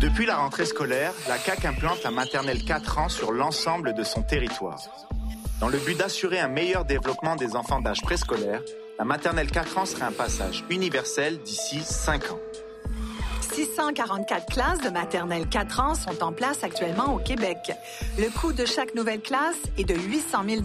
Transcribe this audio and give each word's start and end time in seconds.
Depuis 0.00 0.26
la 0.26 0.36
rentrée 0.36 0.64
scolaire, 0.64 1.12
la 1.28 1.38
CAC 1.38 1.64
implante 1.64 2.02
la 2.02 2.10
maternelle 2.10 2.64
4 2.64 2.98
ans 2.98 3.08
sur 3.08 3.32
l'ensemble 3.32 3.94
de 3.94 4.02
son 4.02 4.22
territoire. 4.22 4.80
Dans 5.60 5.68
le 5.68 5.78
but 5.78 5.96
d'assurer 5.96 6.40
un 6.40 6.48
meilleur 6.48 6.86
développement 6.86 7.36
des 7.36 7.54
enfants 7.54 7.80
d'âge 7.80 8.00
préscolaire, 8.00 8.62
la 8.98 9.04
maternelle 9.04 9.50
4 9.50 9.78
ans 9.78 9.84
sera 9.84 10.06
un 10.06 10.12
passage 10.12 10.64
universel 10.70 11.38
d'ici 11.42 11.80
5 11.82 12.30
ans. 12.32 12.38
644 13.52 14.46
classes 14.46 14.80
de 14.80 14.88
maternelle 14.88 15.46
4 15.48 15.80
ans 15.80 15.94
sont 15.94 16.22
en 16.22 16.32
place 16.32 16.64
actuellement 16.64 17.14
au 17.14 17.18
Québec. 17.18 17.72
Le 18.18 18.30
coût 18.30 18.52
de 18.52 18.64
chaque 18.64 18.94
nouvelle 18.94 19.20
classe 19.20 19.58
est 19.76 19.84
de 19.84 19.94
800 19.94 20.44
000 20.48 20.62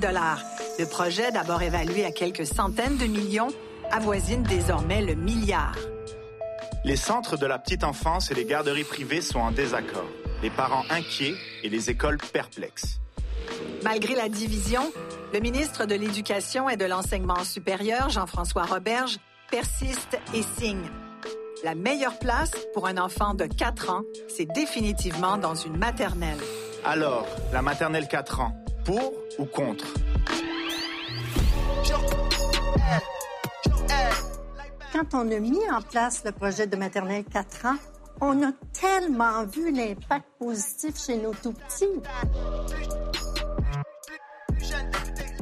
Le 0.80 0.86
projet, 0.86 1.32
d'abord 1.32 1.62
évalué 1.62 2.06
à 2.06 2.12
quelques 2.12 2.46
centaines 2.46 2.98
de 2.98 3.06
millions, 3.06 3.50
avoisine 3.92 4.44
désormais 4.44 5.02
le 5.02 5.16
milliard. 5.16 5.76
Les 6.86 6.98
centres 6.98 7.36
de 7.36 7.48
la 7.48 7.58
petite 7.58 7.84
enfance 7.84 8.30
et 8.30 8.36
les 8.36 8.46
garderies 8.46 8.84
privées 8.84 9.22
sont 9.22 9.40
en 9.40 9.50
désaccord. 9.50 10.06
Les 10.44 10.52
parents 10.52 10.84
inquiets 10.92 11.34
et 11.64 11.70
les 11.70 11.90
écoles 11.90 12.20
perplexes. 12.32 13.00
Malgré 13.84 14.14
la 14.14 14.30
division, 14.30 14.84
le 15.34 15.40
ministre 15.40 15.88
de 15.88 15.96
l'Éducation 15.96 16.70
et 16.70 16.78
de 16.78 16.86
l'Enseignement 16.86 17.44
supérieur, 17.44 18.12
Jean-François 18.12 18.66
Roberge, 18.66 19.18
persiste 19.50 20.20
et 20.36 20.44
signe. 20.60 20.88
La 21.64 21.74
meilleure 21.74 22.20
place 22.20 22.52
pour 22.76 22.86
un 22.86 23.00
enfant 23.00 23.34
de 23.34 23.46
4 23.46 23.90
ans, 23.90 24.04
c'est 24.28 24.46
définitivement 24.46 25.40
dans 25.40 25.56
une 25.56 25.78
maternelle. 25.78 26.38
Alors, 26.84 27.26
la 27.52 27.64
maternelle 27.64 28.08
4 28.08 28.42
ans, 28.42 28.56
pour 28.84 29.12
ou 29.40 29.46
contre? 29.46 29.86
Quand 34.92 35.14
on 35.14 35.32
a 35.32 35.40
mis 35.40 35.70
en 35.70 35.82
place 35.82 36.24
le 36.24 36.32
projet 36.32 36.68
de 36.68 36.76
maternelle 36.76 37.24
4 37.26 37.66
ans, 37.66 37.78
on 38.22 38.44
a 38.44 38.52
tellement 38.74 39.44
vu 39.46 39.72
l'impact 39.72 40.26
positif 40.40 40.98
chez 40.98 41.18
nos 41.18 41.34
tout-petits. 41.34 42.02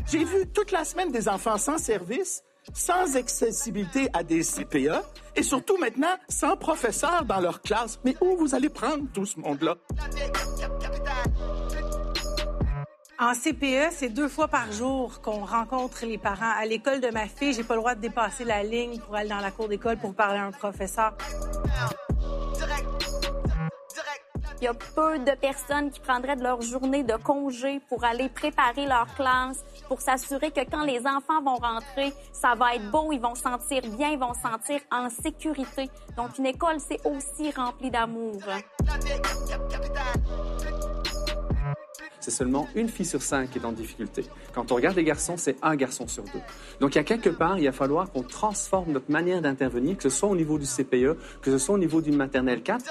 J'ai 0.07 0.23
vu 0.23 0.47
toute 0.53 0.71
la 0.71 0.83
semaine 0.83 1.11
des 1.11 1.27
enfants 1.27 1.57
sans 1.57 1.77
service, 1.77 2.43
sans 2.73 3.15
accessibilité 3.15 4.09
à 4.13 4.23
des 4.23 4.41
CPE 4.41 5.01
et 5.35 5.43
surtout 5.43 5.77
maintenant 5.77 6.15
sans 6.29 6.55
professeur 6.55 7.25
dans 7.25 7.39
leur 7.39 7.61
classe. 7.61 7.99
Mais 8.03 8.15
où 8.21 8.37
vous 8.37 8.55
allez 8.55 8.69
prendre 8.69 9.05
tout 9.13 9.25
ce 9.25 9.39
monde-là? 9.39 9.75
En 13.23 13.33
CPE, 13.33 13.93
c'est 13.93 14.09
deux 14.09 14.27
fois 14.27 14.49
par 14.49 14.69
jour 14.73 15.21
qu'on 15.21 15.45
rencontre 15.45 16.05
les 16.05 16.17
parents. 16.17 16.51
À 16.59 16.65
l'école 16.65 16.99
de 16.99 17.07
ma 17.07 17.25
fille, 17.27 17.53
j'ai 17.53 17.63
pas 17.63 17.75
le 17.75 17.79
droit 17.79 17.95
de 17.95 18.01
dépasser 18.01 18.43
la 18.43 18.63
ligne 18.63 18.99
pour 18.99 19.15
aller 19.15 19.29
dans 19.29 19.39
la 19.39 19.49
cour 19.49 19.69
d'école 19.69 19.95
pour 19.95 20.13
parler 20.13 20.39
à 20.39 20.43
un 20.43 20.51
professeur. 20.51 21.13
Il 24.59 24.65
y 24.65 24.67
a 24.67 24.73
peu 24.73 25.19
de 25.19 25.39
personnes 25.39 25.89
qui 25.89 26.01
prendraient 26.01 26.35
de 26.35 26.43
leur 26.43 26.61
journée 26.61 27.03
de 27.03 27.15
congé 27.15 27.79
pour 27.87 28.03
aller 28.03 28.27
préparer 28.27 28.85
leur 28.87 29.07
classe, 29.15 29.63
pour 29.87 30.01
s'assurer 30.01 30.51
que 30.51 30.69
quand 30.69 30.83
les 30.83 30.99
enfants 31.07 31.41
vont 31.41 31.55
rentrer, 31.55 32.11
ça 32.33 32.55
va 32.55 32.75
être 32.75 32.91
beau, 32.91 33.13
ils 33.13 33.21
vont 33.21 33.35
se 33.35 33.43
sentir 33.43 33.83
bien, 33.97 34.09
ils 34.09 34.19
vont 34.19 34.33
se 34.33 34.41
sentir 34.41 34.81
en 34.91 35.09
sécurité. 35.09 35.89
Donc, 36.17 36.37
une 36.39 36.47
école, 36.47 36.75
c'est 36.79 36.99
aussi 37.05 37.51
rempli 37.51 37.89
d'amour 37.89 38.33
c'est 42.23 42.31
seulement 42.31 42.69
une 42.73 42.87
fille 42.87 43.05
sur 43.05 43.21
cinq 43.21 43.51
qui 43.51 43.59
est 43.59 43.65
en 43.65 43.73
difficulté. 43.73 44.23
Quand 44.53 44.71
on 44.71 44.75
regarde 44.75 44.95
les 44.95 45.03
garçons, 45.03 45.35
c'est 45.35 45.57
un 45.61 45.75
garçon 45.75 46.07
sur 46.07 46.23
deux. 46.23 46.39
Donc, 46.79 46.95
il 46.95 46.97
y 46.97 47.01
a 47.01 47.03
quelque 47.03 47.29
part, 47.29 47.59
il 47.59 47.65
va 47.65 47.73
falloir 47.73 48.09
qu'on 48.11 48.23
transforme 48.23 48.93
notre 48.93 49.11
manière 49.11 49.41
d'intervenir, 49.41 49.97
que 49.97 50.03
ce 50.03 50.09
soit 50.09 50.29
au 50.29 50.35
niveau 50.35 50.57
du 50.57 50.65
CPE, 50.65 51.17
que 51.41 51.51
ce 51.51 51.57
soit 51.57 51.75
au 51.75 51.77
niveau 51.77 52.01
d'une 52.01 52.15
maternelle 52.15 52.63
4. 52.63 52.85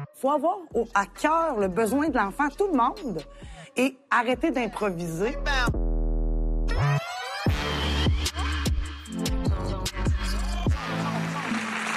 Il 0.00 0.20
faut 0.20 0.30
avoir 0.30 0.56
à 0.94 1.04
cœur 1.04 1.60
le 1.60 1.68
besoin 1.68 2.08
de 2.08 2.16
l'enfant, 2.16 2.48
tout 2.56 2.68
le 2.68 2.76
monde, 2.76 3.20
et 3.76 3.94
arrêter 4.10 4.50
d'improviser. 4.50 5.36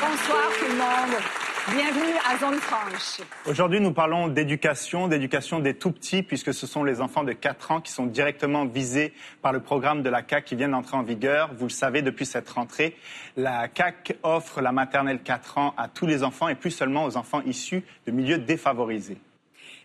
Bonsoir 0.01 0.49
tout 0.59 0.65
le 0.65 0.77
monde. 0.77 1.40
Bienvenue 1.73 2.17
à 2.29 2.37
Zone 2.37 2.59
Franche. 2.59 3.21
Aujourd'hui, 3.45 3.79
nous 3.79 3.93
parlons 3.93 4.27
d'éducation, 4.27 5.07
d'éducation 5.07 5.59
des 5.59 5.73
tout-petits, 5.73 6.21
puisque 6.21 6.53
ce 6.53 6.67
sont 6.67 6.83
les 6.83 6.99
enfants 6.99 7.23
de 7.23 7.31
4 7.31 7.71
ans 7.71 7.79
qui 7.79 7.93
sont 7.93 8.07
directement 8.07 8.65
visés 8.65 9.13
par 9.41 9.53
le 9.53 9.61
programme 9.61 10.03
de 10.03 10.09
la 10.09 10.21
CAC 10.21 10.43
qui 10.43 10.55
vient 10.55 10.67
d'entrer 10.67 10.97
en 10.97 11.03
vigueur. 11.03 11.51
Vous 11.55 11.67
le 11.67 11.71
savez, 11.71 12.01
depuis 12.01 12.25
cette 12.25 12.49
rentrée, 12.49 12.97
la 13.37 13.69
CAC 13.69 14.17
offre 14.23 14.59
la 14.59 14.73
maternelle 14.73 15.21
4 15.23 15.57
ans 15.59 15.73
à 15.77 15.87
tous 15.87 16.05
les 16.05 16.23
enfants 16.23 16.49
et 16.49 16.55
plus 16.55 16.71
seulement 16.71 17.05
aux 17.05 17.15
enfants 17.15 17.41
issus 17.45 17.83
de 18.05 18.11
milieux 18.11 18.39
défavorisés. 18.39 19.17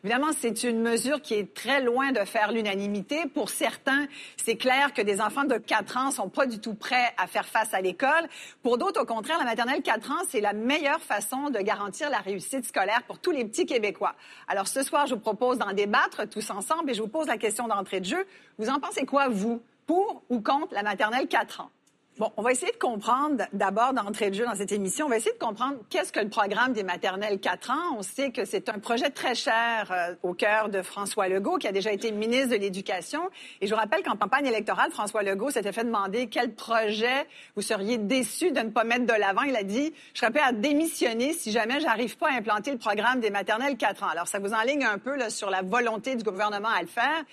Évidemment, 0.05 0.33
c'est 0.39 0.63
une 0.63 0.81
mesure 0.81 1.21
qui 1.21 1.35
est 1.35 1.55
très 1.55 1.81
loin 1.81 2.13
de 2.13 2.21
faire 2.25 2.53
l'unanimité. 2.53 3.25
Pour 3.33 3.51
certains, 3.51 4.07
c'est 4.37 4.57
clair 4.57 4.93
que 4.93 5.03
des 5.03 5.21
enfants 5.21 5.45
de 5.45 5.57
4 5.57 5.97
ans 5.97 6.11
sont 6.11 6.29
pas 6.29 6.47
du 6.47 6.59
tout 6.61 6.75
prêts 6.75 7.15
à 7.19 7.27
faire 7.27 7.47
face 7.47 7.75
à 7.75 7.81
l'école. 7.81 8.29
Pour 8.63 8.79
d'autres, 8.79 9.03
au 9.03 9.07
contraire, 9.07 9.39
la 9.39 9.45
maternelle 9.45 9.83
4 9.83 10.11
ans, 10.11 10.25
c'est 10.29 10.41
la 10.41 10.53
meilleure 10.53 11.01
façon 11.01 11.51
de 11.51 11.59
garantir 11.61 12.11
la 12.11 12.19
réussite 12.19 12.65
scolaire 12.67 13.03
pour 13.07 13.19
tous 13.19 13.31
les 13.31 13.45
petits 13.45 13.67
Québécois. 13.67 14.15
Alors 14.49 14.69
ce 14.69 14.83
soir, 14.83 15.07
je 15.07 15.15
vous 15.15 15.21
propose 15.21 15.59
d'en 15.59 15.73
débattre 15.73 16.29
tous 16.29 16.51
ensemble 16.51 16.91
et 16.91 16.95
je 16.95 17.03
vous 17.03 17.09
pose 17.09 17.27
la 17.27 17.39
question 17.39 17.67
d'entrée 17.67 18.01
de 18.01 18.07
jeu. 18.07 18.27
Vous 18.59 18.69
en 18.69 18.79
pensez 18.79 19.07
quoi, 19.07 19.29
vous, 19.29 19.63
pour 19.87 20.23
ou 20.29 20.41
contre 20.41 20.75
la 20.75 20.83
maternelle 20.83 21.27
4 21.27 21.61
ans? 21.61 21.71
Bon, 22.19 22.33
on 22.39 22.43
va 22.43 22.53
essayer 22.53 22.73
de 22.73 22.79
comprendre, 22.79 23.45
d'abord, 23.53 23.93
d'entrée 23.93 24.31
de 24.31 24.37
jeu 24.37 24.47
dans 24.47 24.55
cette 24.55 24.73
émission, 24.73 25.05
on 25.05 25.11
va 25.11 25.19
essayer 25.19 25.35
de 25.35 25.39
comprendre 25.39 25.77
qu'est-ce 25.91 26.15
que 26.15 26.21
le 26.21 26.31
programme 26.31 26.73
des 26.73 26.83
maternelles 26.83 27.39
4 27.39 27.71
ans. 27.71 27.99
On 27.99 28.01
sait 28.01 28.31
que 28.31 28.47
c'est 28.47 28.71
un 28.71 28.79
projet 28.79 29.11
très 29.11 29.35
cher 29.35 29.93
euh, 29.93 30.15
au 30.23 30.33
cœur 30.33 30.71
de 30.71 30.81
François 30.81 31.29
Legault, 31.29 31.59
qui 31.59 31.69
a 31.69 31.73
déjà 31.73 31.93
été 31.93 32.13
ministre 32.13 32.53
de 32.53 32.57
l'Éducation. 32.57 33.21
Et 33.61 33.67
je 33.67 33.75
vous 33.75 33.79
rappelle 33.79 34.03
qu'en 34.03 34.17
campagne 34.17 34.47
électorale, 34.47 34.91
François 34.93 35.23
Legault 35.23 35.51
s'était 35.51 35.73
fait 35.73 35.85
demander 35.85 36.29
quel 36.29 36.55
projet 36.55 37.27
vous 37.55 37.61
seriez 37.61 37.99
déçu 37.99 38.51
de 38.51 38.61
ne 38.61 38.71
pas 38.71 38.85
mettre 38.85 39.05
de 39.05 39.21
l'avant. 39.21 39.43
Il 39.43 39.55
a 39.55 39.63
dit, 39.63 39.93
je 40.15 40.21
serais 40.21 40.31
prêt 40.31 40.43
à 40.43 40.53
démissionner 40.53 41.35
si 41.35 41.53
jamais 41.53 41.81
j'arrive 41.81 42.17
pas 42.17 42.31
à 42.31 42.37
implanter 42.37 42.71
le 42.71 42.79
programme 42.79 43.21
des 43.21 43.29
maternelles 43.29 43.77
4 43.77 44.05
ans. 44.05 44.09
Alors, 44.09 44.27
ça 44.27 44.39
vous 44.39 44.55
enligne 44.55 44.85
un 44.85 44.97
peu 44.97 45.17
là, 45.17 45.29
sur 45.29 45.51
la 45.51 45.61
volonté 45.61 46.17
du 46.17 46.25
gouvernement 46.25 46.71
à 46.71 46.81
le 46.81 46.89
faire. 46.89 47.25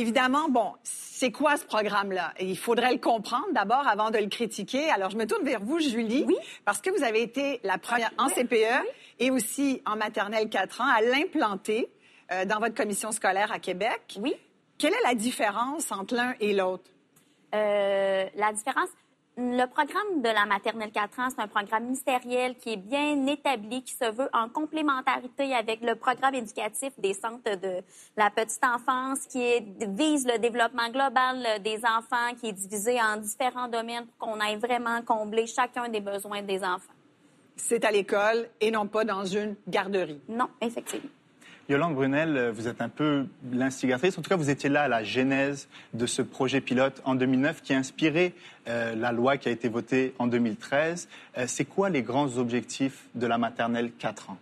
Évidemment, 0.00 0.48
bon, 0.48 0.72
c'est 0.82 1.30
quoi 1.30 1.58
ce 1.58 1.66
programme-là? 1.66 2.32
Il 2.40 2.56
faudrait 2.56 2.90
le 2.90 2.98
comprendre 2.98 3.48
d'abord 3.52 3.86
avant 3.86 4.10
de 4.10 4.16
le 4.16 4.28
critiquer. 4.28 4.88
Alors, 4.88 5.10
je 5.10 5.18
me 5.18 5.26
tourne 5.26 5.44
vers 5.44 5.60
vous, 5.60 5.78
Julie, 5.78 6.24
oui? 6.26 6.38
parce 6.64 6.80
que 6.80 6.88
vous 6.88 7.04
avez 7.04 7.20
été 7.20 7.60
la 7.64 7.76
première 7.76 8.10
en 8.16 8.30
CPE 8.30 8.82
et 9.18 9.30
aussi 9.30 9.82
en 9.84 9.96
maternelle 9.96 10.48
4 10.48 10.80
ans 10.80 10.88
à 10.88 11.02
l'implanter 11.02 11.92
euh, 12.32 12.46
dans 12.46 12.60
votre 12.60 12.74
commission 12.74 13.12
scolaire 13.12 13.52
à 13.52 13.58
Québec. 13.58 14.16
Oui. 14.18 14.32
Quelle 14.78 14.94
est 14.94 15.04
la 15.04 15.14
différence 15.14 15.92
entre 15.92 16.14
l'un 16.14 16.34
et 16.40 16.54
l'autre? 16.54 16.90
Euh, 17.54 18.24
la 18.34 18.52
différence, 18.54 18.88
le 19.36 19.66
programme 19.66 20.22
de 20.22 20.28
la 20.28 20.44
maternelle 20.44 20.90
4 20.90 21.18
ans, 21.20 21.28
c'est 21.30 21.40
un 21.40 21.48
programme 21.48 21.84
ministériel 21.84 22.56
qui 22.56 22.74
est 22.74 22.76
bien 22.76 23.26
établi, 23.26 23.82
qui 23.82 23.94
se 23.94 24.10
veut 24.10 24.28
en 24.32 24.48
complémentarité 24.48 25.54
avec 25.54 25.80
le 25.82 25.94
programme 25.94 26.34
éducatif 26.34 26.92
des 26.98 27.14
centres 27.14 27.56
de 27.56 27.82
la 28.16 28.30
petite 28.30 28.64
enfance, 28.64 29.26
qui 29.26 29.60
vise 29.80 30.26
le 30.26 30.38
développement 30.38 30.90
global 30.90 31.62
des 31.62 31.80
enfants, 31.84 32.34
qui 32.38 32.48
est 32.48 32.52
divisé 32.52 33.00
en 33.00 33.16
différents 33.16 33.68
domaines 33.68 34.06
pour 34.06 34.28
qu'on 34.28 34.40
aille 34.40 34.58
vraiment 34.58 35.00
combler 35.02 35.46
chacun 35.46 35.88
des 35.88 36.00
besoins 36.00 36.42
des 36.42 36.62
enfants. 36.62 36.92
C'est 37.56 37.84
à 37.84 37.90
l'école 37.90 38.48
et 38.60 38.70
non 38.70 38.86
pas 38.86 39.04
dans 39.04 39.24
une 39.24 39.54
garderie. 39.68 40.20
Non, 40.28 40.48
effectivement. 40.60 41.10
Yolande 41.70 41.94
Brunel, 41.94 42.36
euh, 42.36 42.50
vous 42.50 42.66
êtes 42.66 42.80
un 42.80 42.88
peu 42.88 43.26
l'instigatrice. 43.52 44.18
En 44.18 44.22
tout 44.22 44.28
cas, 44.28 44.34
vous 44.34 44.50
étiez 44.50 44.68
là 44.68 44.82
à 44.82 44.88
la 44.88 45.04
genèse 45.04 45.68
de 45.94 46.04
ce 46.04 46.20
projet 46.20 46.60
pilote 46.60 47.00
en 47.04 47.14
2009 47.14 47.62
qui 47.62 47.72
a 47.72 47.78
inspiré 47.78 48.34
euh, 48.66 48.96
la 48.96 49.12
loi 49.12 49.36
qui 49.36 49.48
a 49.48 49.52
été 49.52 49.68
votée 49.68 50.12
en 50.18 50.26
2013. 50.26 51.08
Euh, 51.38 51.44
c'est 51.46 51.64
quoi 51.64 51.88
les 51.88 52.02
grands 52.02 52.38
objectifs 52.38 53.04
de 53.14 53.24
la 53.28 53.38
maternelle 53.38 53.92
4 53.96 54.30
ans? 54.30 54.38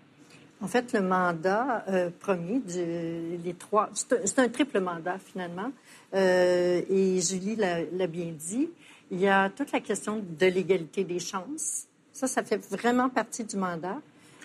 En 0.63 0.69
fait, 0.69 0.95
le 0.95 1.03
mandat 1.03 1.85
premier, 2.19 2.59
des 2.59 3.55
trois, 3.55 3.91
c'est 3.95 4.41
un, 4.41 4.49
triple 4.49 4.81
mandat 4.81 5.19
finalement. 5.19 5.71
et 6.13 7.21
Julie 7.21 7.55
l'a 7.55 8.07
bien 8.09 8.33
dit. 8.37 8.69
Il 9.13 9.21
y 9.21 9.29
a 9.29 9.51
toute 9.51 9.71
la 9.71 9.79
question 9.79 10.21
de 10.21 10.47
l'égalité 10.47 11.05
des 11.05 11.21
chances. 11.21 11.85
Ça, 12.13 12.27
ça 12.27 12.43
fait 12.43 12.61
vraiment 12.73 13.09
partie 13.09 13.45
du 13.45 13.57
mandat. 13.57 13.99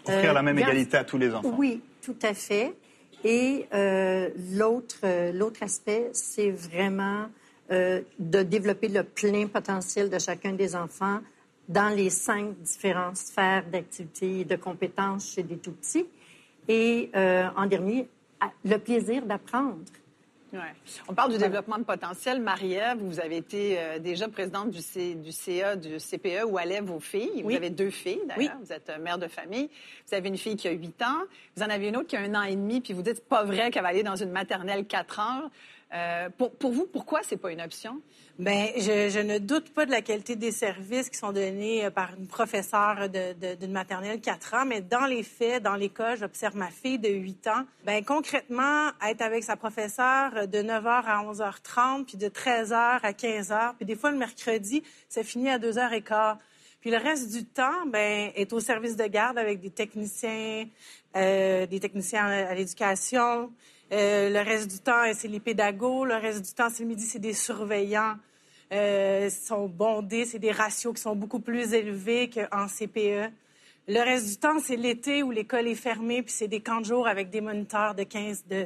Offrir 0.06 0.36
la 0.36 0.44
même 0.44 0.60
égalité 0.60 0.98
à 0.98 1.04
tous 1.04 1.18
les 1.18 1.34
enfants. 1.34 1.56
Oui, 1.58 1.82
tout 2.04 2.16
à 2.22 2.34
fait. 2.34 2.76
Et 3.24 3.66
euh, 3.74 4.30
l'autre, 4.54 4.98
euh, 5.04 5.32
l'autre 5.32 5.64
aspect, 5.64 6.10
c'est 6.12 6.52
vraiment 6.52 7.28
euh, 7.72 8.02
de 8.20 8.44
développer 8.44 8.90
le 8.90 9.04
plein 9.04 9.48
potentiel 9.48 10.10
de 10.10 10.20
chacun 10.20 10.54
des 10.54 10.76
enfants 10.76 11.20
dans 11.70 11.96
les 11.96 12.10
cinq 12.10 12.60
différentes 12.62 13.16
sphères 13.16 13.66
d'activité 13.72 14.42
et 14.42 14.46
de 14.46 14.58
compétences 14.58 15.34
chez 15.34 15.44
des 15.44 15.58
tout-petits. 15.58 16.06
Et 16.68 17.10
en 17.14 17.66
dernier, 17.66 18.08
le 18.64 18.78
plaisir 18.78 19.26
d'apprendre. 19.26 19.80
Ouais. 20.54 20.60
On 21.08 21.14
parle 21.16 21.32
du 21.32 21.40
développement 21.40 21.80
de 21.80 21.84
potentiel. 21.84 22.40
Marie-Ève, 22.40 23.00
vous 23.02 23.20
avez 23.20 23.38
été 23.38 23.80
euh, 23.80 23.98
déjà 24.00 24.28
présidente 24.28 24.70
du, 24.70 24.82
C, 24.82 25.16
du 25.16 25.32
CA, 25.32 25.76
du 25.76 25.98
CPE, 25.98 26.46
où 26.48 26.58
allaient 26.60 26.80
vos 26.82 27.00
filles. 27.00 27.42
Vous 27.42 27.48
Oui. 27.48 27.56
avez 27.56 27.72
deux 27.72 27.90
filles, 27.90 28.22
d'ailleurs. 28.28 28.54
Vous 28.62 28.72
êtes 28.72 28.90
euh, 28.90 29.00
mère 29.00 29.18
de 29.18 29.28
famille. 29.28 29.70
Vous 30.08 30.14
avez 30.16 30.30
une 30.30 30.38
fille 30.38 30.56
qui 30.56 30.68
a 30.68 30.72
8 30.72 31.02
ans. 31.02 31.24
Vous 31.58 31.64
en 31.64 31.70
avez 31.70 31.88
une 31.88 31.98
autre 31.98 32.08
qui 32.08 32.16
a 32.18 32.20
un 32.22 32.36
an 32.36 32.44
et 32.44 32.56
demi, 32.56 32.82
puis 32.82 32.94
vous 32.94 33.02
dites, 33.02 33.28
pas 33.28 33.44
vrai 33.44 33.72
qu'elle 33.72 33.82
va 33.82 33.90
aller 33.90 34.04
dans 34.04 34.16
une 34.16 34.32
maternelle 34.32 34.86
4 34.86 35.20
ans. 35.20 35.50
Euh, 35.94 36.30
pour, 36.60 36.72
vous, 36.72 36.88
pourquoi 36.92 37.22
c'est 37.24 37.38
pas 37.38 37.52
une 37.52 37.62
option? 37.62 38.02
Bien, 38.40 38.70
je, 38.78 39.20
ne 39.22 39.38
doute 39.38 39.72
pas 39.76 39.86
de 39.86 39.92
la 39.92 40.02
qualité 40.02 40.36
des 40.36 40.52
services 40.52 41.08
qui 41.08 41.20
sont 41.20 41.32
donnés 41.32 41.86
euh, 41.86 41.92
par 41.92 42.16
une 42.18 42.26
professeure 42.26 43.08
de- 43.10 43.34
de- 43.34 43.54
d'une 43.56 43.72
maternelle 43.72 44.20
4 44.20 44.56
ans, 44.56 44.66
mais 44.66 44.82
dans 44.82 45.06
les 45.06 45.22
faits, 45.22 45.62
dans 45.62 45.76
l'école, 45.76 46.18
j'observe 46.18 46.56
ma 46.56 46.72
fille 46.72 46.98
de 46.98 47.10
8 47.10 47.46
ans. 47.48 47.64
Bien, 47.86 48.02
concrètement, 48.02 48.88
être 49.08 49.22
avec 49.22 49.44
sa 49.44 49.56
professeure 49.56 50.48
de 50.48 50.58
9h 50.64 51.04
à 51.06 51.24
11h30, 51.24 52.06
puis 52.06 52.18
de 52.18 52.28
13h 52.28 53.00
à 53.04 53.12
15h, 53.12 53.76
puis 53.76 53.86
des 53.86 53.96
fois 53.96 54.10
le 54.10 54.18
mercredi, 54.18 54.82
ça 55.10 55.24
finit 55.24 55.50
à 55.52 55.60
2h15. 55.60 56.38
Puis 56.82 56.90
le 56.90 56.98
reste 56.98 57.32
du 57.32 57.46
temps, 57.46 57.86
ben, 57.86 58.32
est 58.36 58.52
au 58.52 58.60
service 58.60 58.96
de 58.98 59.06
garde 59.06 59.38
avec 59.38 59.62
des 59.62 59.70
techniciens, 59.70 60.66
euh, 61.16 61.66
des 61.68 61.80
techniciens 61.80 62.26
à 62.26 62.54
l'éducation. 62.56 63.52
Euh, 63.94 64.30
le 64.32 64.40
reste 64.40 64.72
du 64.72 64.80
temps, 64.80 65.04
c'est 65.14 65.28
les 65.28 65.40
pédagogues. 65.40 66.08
Le 66.08 66.16
reste 66.16 66.44
du 66.44 66.54
temps, 66.54 66.70
c'est 66.72 66.82
le 66.82 66.90
midi, 66.90 67.04
c'est 67.04 67.20
des 67.20 67.34
surveillants. 67.34 68.16
Euh, 68.72 69.30
sont 69.30 69.68
bondés, 69.68 70.26
c'est 70.26 70.40
des 70.40 70.52
ratios 70.52 70.96
qui 70.96 71.02
sont 71.02 71.16
beaucoup 71.16 71.40
plus 71.40 71.74
élevés 71.74 72.30
qu'en 72.30 72.68
CPE. 72.68 73.32
Le 73.88 74.00
reste 74.00 74.30
du 74.30 74.38
temps, 74.38 74.58
c'est 74.60 74.78
l'été 74.78 75.22
où 75.22 75.30
l'école 75.30 75.68
est 75.68 75.76
fermée, 75.76 76.24
puis 76.24 76.32
c'est 76.32 76.48
des 76.48 76.62
camps 76.62 76.80
de 76.80 76.86
jour 76.86 77.08
avec 77.08 77.30
des 77.30 77.42
moniteurs 77.42 77.94
de 77.94 78.04
15 78.04 78.46
de 78.48 78.66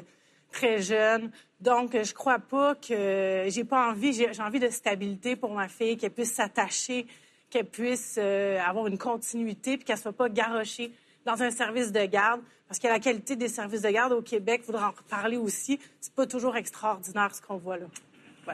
très 0.49 0.81
jeunes. 0.81 1.29
Donc, 1.59 1.91
je 2.01 2.13
crois 2.13 2.39
pas 2.39 2.75
que 2.75 3.47
j'ai 3.49 3.65
pas 3.65 3.89
envie, 3.89 4.13
j'ai 4.13 4.31
j'ai 4.31 4.43
envie 4.43 4.59
de 4.59 4.69
stabilité 4.69 5.35
pour 5.35 5.53
ma 5.53 5.67
fille, 5.67 5.97
qu'elle 5.97 6.11
puisse 6.11 6.33
s'attacher, 6.33 7.05
qu'elle 7.49 7.65
puisse 7.65 8.15
euh, 8.17 8.59
avoir 8.61 8.87
une 8.87 8.97
continuité, 8.97 9.75
puis 9.75 9.83
qu'elle 9.83 9.97
soit 9.97 10.13
pas 10.13 10.29
garochée 10.29 10.91
dans 11.27 11.43
un 11.43 11.51
service 11.51 11.91
de 11.91 12.05
garde, 12.05 12.41
parce 12.67 12.79
que 12.79 12.87
la 12.87 12.99
qualité 12.99 13.35
des 13.35 13.49
services 13.49 13.81
de 13.81 13.89
garde 13.89 14.13
au 14.13 14.21
Québec, 14.21 14.63
faudra 14.65 14.87
en 14.87 14.91
reparler 14.91 15.37
aussi, 15.37 15.79
c'est 15.99 16.13
pas 16.13 16.25
toujours 16.25 16.55
extraordinaire 16.55 17.35
ce 17.35 17.41
qu'on 17.41 17.57
voit 17.57 17.77
là. 17.77 17.85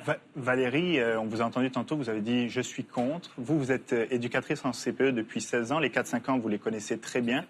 Va- 0.05 0.17
Valérie, 0.35 0.99
euh, 0.99 1.19
on 1.19 1.25
vous 1.25 1.41
a 1.41 1.45
entendu 1.45 1.69
tantôt, 1.69 1.95
vous 1.95 2.09
avez 2.09 2.21
dit 2.21 2.49
je 2.49 2.61
suis 2.61 2.83
contre. 2.83 3.29
Vous, 3.37 3.59
vous 3.59 3.71
êtes 3.71 3.93
euh, 3.93 4.07
éducatrice 4.09 4.65
en 4.65 4.71
CPE 4.71 5.11
depuis 5.13 5.39
16 5.39 5.71
ans. 5.71 5.77
Les 5.79 5.89
4-5 5.89 6.31
ans, 6.31 6.39
vous 6.39 6.49
les 6.49 6.57
connaissez 6.57 6.97
très 6.97 7.21
bien. 7.21 7.45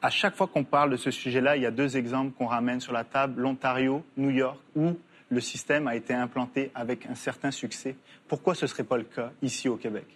À 0.00 0.10
chaque 0.10 0.36
fois 0.36 0.46
qu'on 0.46 0.62
parle 0.62 0.90
de 0.90 0.96
ce 0.96 1.10
sujet-là, 1.10 1.56
il 1.56 1.62
y 1.62 1.66
a 1.66 1.72
deux 1.72 1.96
exemples 1.96 2.30
qu'on 2.38 2.46
ramène 2.46 2.78
sur 2.80 2.92
la 2.92 3.02
table 3.02 3.42
l'Ontario, 3.42 4.04
New 4.16 4.30
York, 4.30 4.56
où 4.76 4.92
le 5.28 5.40
système 5.40 5.88
a 5.88 5.96
été 5.96 6.14
implanté 6.14 6.70
avec 6.72 7.04
un 7.06 7.16
certain 7.16 7.50
succès. 7.50 7.96
Pourquoi 8.28 8.54
ce 8.54 8.64
ne 8.66 8.68
serait 8.68 8.84
pas 8.84 8.96
le 8.96 9.02
cas 9.02 9.32
ici 9.42 9.68
au 9.68 9.76
Québec? 9.76 10.06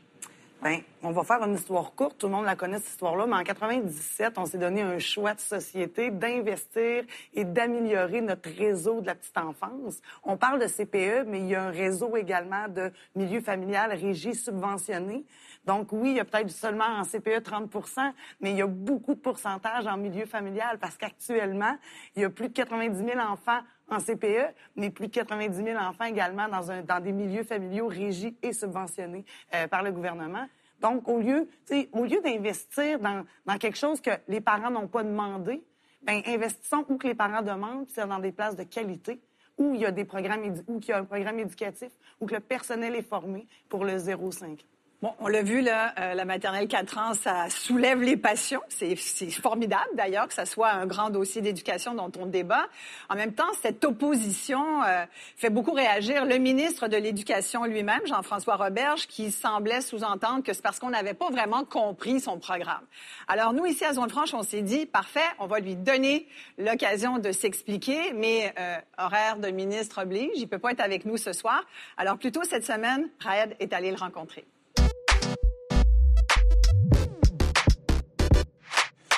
Ben, 0.63 0.81
on 1.03 1.11
va 1.11 1.25
faire 1.25 1.43
une 1.43 1.57
histoire 1.57 1.93
courte. 1.93 2.19
Tout 2.19 2.29
le 2.29 2.35
monde 2.35 2.45
la 2.45 2.55
connaît, 2.55 2.79
cette 2.79 2.91
histoire-là. 2.91 3.27
Mais 3.27 3.35
en 3.35 3.43
97, 3.43 4.35
on 4.39 4.47
s'est 4.47 4.59
donné 4.59 4.81
un 4.81 5.01
choix 5.01 5.35
de 5.35 5.41
société 5.41 6.13
d'investir 6.13 7.03
et 7.35 7.45
d'améliorer 7.45 8.21
notre 8.21 8.49
réseau 8.49 9.01
de 9.01 9.07
la 9.07 9.17
petite 9.17 9.37
enfance. 9.37 10.01
On 10.23 10.37
parle 10.37 10.61
de 10.61 10.69
CPE, 10.69 11.27
mais 11.27 11.41
il 11.41 11.49
y 11.49 11.57
a 11.57 11.65
un 11.65 11.71
réseau 11.71 12.17
également 12.17 12.69
de 12.69 12.93
milieu 13.17 13.41
familial 13.41 13.91
régi 13.91 14.37
subventionné. 14.37 15.25
Donc 15.65 15.89
oui, 15.91 16.11
il 16.11 16.17
y 16.17 16.21
a 16.21 16.25
peut-être 16.25 16.51
seulement 16.51 16.85
en 16.85 17.03
CPE 17.03 17.41
30% 17.43 18.13
mais 18.41 18.51
il 18.51 18.57
y 18.57 18.63
a 18.63 18.67
beaucoup 18.67 19.15
de 19.15 19.21
pourcentage 19.21 19.87
en 19.87 19.97
milieu 19.97 20.27
familial 20.27 20.79
parce 20.79 20.97
qu'actuellement, 20.97 21.77
il 22.17 22.23
y 22.23 22.25
a 22.25 22.31
plus 22.31 22.49
de 22.49 22.53
90 22.53 22.99
000 22.99 23.19
enfants 23.19 23.61
en 23.89 23.99
CPE, 23.99 24.55
mais 24.77 24.91
plus 24.91 25.09
de 25.09 25.13
90 25.13 25.57
000 25.57 25.79
enfants 25.79 26.05
également 26.05 26.49
dans, 26.49 26.71
un, 26.71 26.83
dans 26.83 27.01
des 27.01 27.13
milieux 27.13 27.45
familiaux 27.45 27.89
régis 27.89 28.35
et 28.43 28.53
subventionnés 28.53 29.25
euh, 29.55 29.67
par 29.69 29.83
le 29.83 29.93
gouvernement. 29.93 30.47
Donc, 30.81 31.09
au 31.09 31.19
lieu, 31.19 31.49
au 31.93 32.05
lieu 32.05 32.21
d'investir 32.23 32.99
dans, 32.99 33.25
dans 33.47 33.57
quelque 33.57 33.79
chose 33.79 34.01
que 34.01 34.11
les 34.29 34.41
parents 34.41 34.71
n'ont 34.71 34.89
pas 34.89 35.05
demandé, 35.05 35.63
ben 36.03 36.21
investissons 36.27 36.85
où 36.89 36.97
que 36.97 37.07
les 37.07 37.15
parents 37.15 37.43
demandent, 37.43 37.87
c'est 37.89 38.07
dans 38.07 38.19
des 38.19 38.33
places 38.33 38.57
de 38.57 38.65
qualité, 38.65 39.21
où 39.59 39.75
il 39.75 39.81
y 39.81 39.87
a 39.87 39.93
des 39.93 40.05
programmes, 40.05 40.43
où 40.67 40.81
a 40.89 40.97
un 40.97 41.05
programme 41.05 41.39
éducatif, 41.39 41.91
où 42.21 42.27
que 42.27 42.35
le 42.35 42.41
personnel 42.41 42.97
est 42.97 43.03
formé 43.03 43.47
pour 43.69 43.85
le 43.85 43.97
0-5. 43.97 44.59
Bon, 45.03 45.13
on 45.19 45.27
l'a 45.27 45.43
vu, 45.43 45.63
là, 45.63 45.93
euh, 45.99 46.15
la 46.15 46.25
maternelle 46.25 46.69
4 46.69 46.99
ans, 46.99 47.15
ça 47.15 47.51
soulève 47.51 48.01
les 48.01 48.17
passions. 48.17 48.61
C'est 48.69 48.95
formidable, 49.33 49.89
d'ailleurs, 49.95 50.29
que 50.29 50.33
ça 50.33 50.47
soit 50.47 50.71
un 50.71 50.87
grand 50.87 51.11
dossier 51.11 51.43
d'éducation 51.43 51.95
dont 51.95 52.13
on 52.21 52.27
débat. 52.27 52.69
En 53.11 53.17
même 53.17 53.33
temps, 53.33 53.53
cette 53.63 53.85
opposition 53.85 54.85
euh, 54.85 55.05
fait 55.37 55.51
beaucoup 55.51 55.73
réagir 55.73 56.25
le 56.25 56.39
ministre 56.39 56.87
de 56.87 56.97
l'Éducation 56.97 57.65
lui-même, 57.65 58.07
Jean-François 58.07 58.55
Roberge, 58.55 59.09
qui 59.09 59.33
semblait 59.33 59.81
sous-entendre 59.81 60.45
que 60.45 60.53
c'est 60.53 60.63
parce 60.63 60.79
qu'on 60.79 60.91
n'avait 60.91 61.15
pas 61.15 61.31
vraiment 61.31 61.65
compris 61.65 62.21
son 62.21 62.39
programme. 62.39 62.87
Alors, 63.27 63.53
nous, 63.55 63.67
ici, 63.67 63.85
à 63.85 63.95
Zone 63.95 64.09
Franche, 64.09 64.35
on 64.35 64.45
s'est 64.45 64.63
dit, 64.63 64.87
parfait, 64.87 65.19
on 65.41 65.49
va 65.49 65.59
lui 65.59 65.75
donner 65.75 66.29
l'occasion 66.59 67.19
de 67.19 67.33
s'expliquer, 67.33 68.13
mais 68.13 68.55
euh, 68.57 68.77
horaire 68.99 69.39
de 69.39 69.49
ministre 69.49 70.03
oblige, 70.03 70.31
il 70.37 70.47
peut 70.47 70.61
pas 70.61 70.71
être 70.71 70.81
avec 70.81 71.07
nous 71.07 71.17
ce 71.17 71.33
soir. 71.33 71.65
Alors, 71.97 72.19
plutôt 72.19 72.45
cette 72.45 72.65
semaine, 72.65 73.09
Raed 73.19 73.57
est 73.59 73.73
allé 73.73 73.91
le 73.91 73.97
rencontrer. 73.97 74.47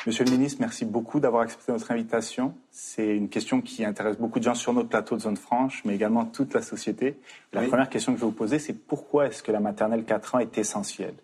Monsieur 0.07 0.25
le 0.27 0.33
ministre, 0.33 0.59
merci 0.61 0.85
beaucoup 0.85 1.19
d'avoir 1.19 1.43
accepté 1.45 1.73
notre 1.73 1.91
invitation. 1.91 2.55
C'est 2.71 3.17
une 3.17 3.31
question 3.31 3.63
qui 3.63 3.87
intéresse 3.87 4.19
beaucoup 4.19 4.39
de 4.39 4.45
gens 4.45 4.55
sur 4.55 4.75
notre 4.75 4.91
plateau 4.91 5.17
de 5.17 5.23
Zone 5.23 5.39
Franche, 5.39 5.83
mais 5.87 5.95
également 5.95 6.27
toute 6.27 6.53
la 6.53 6.61
société. 6.61 7.17
La 7.55 7.63
Oui. 7.63 7.69
première 7.69 7.89
question 7.89 8.13
que 8.13 8.19
je 8.19 8.25
vais 8.25 8.31
vous 8.31 8.37
poser, 8.37 8.59
c'est 8.59 8.75
pourquoi 8.75 9.29
est-ce 9.29 9.43
que 9.43 9.51
la 9.51 9.61
maternelle 9.61 10.05
4 10.05 10.35
ans 10.35 10.39
est 10.41 10.59
essentielle? 10.59 11.15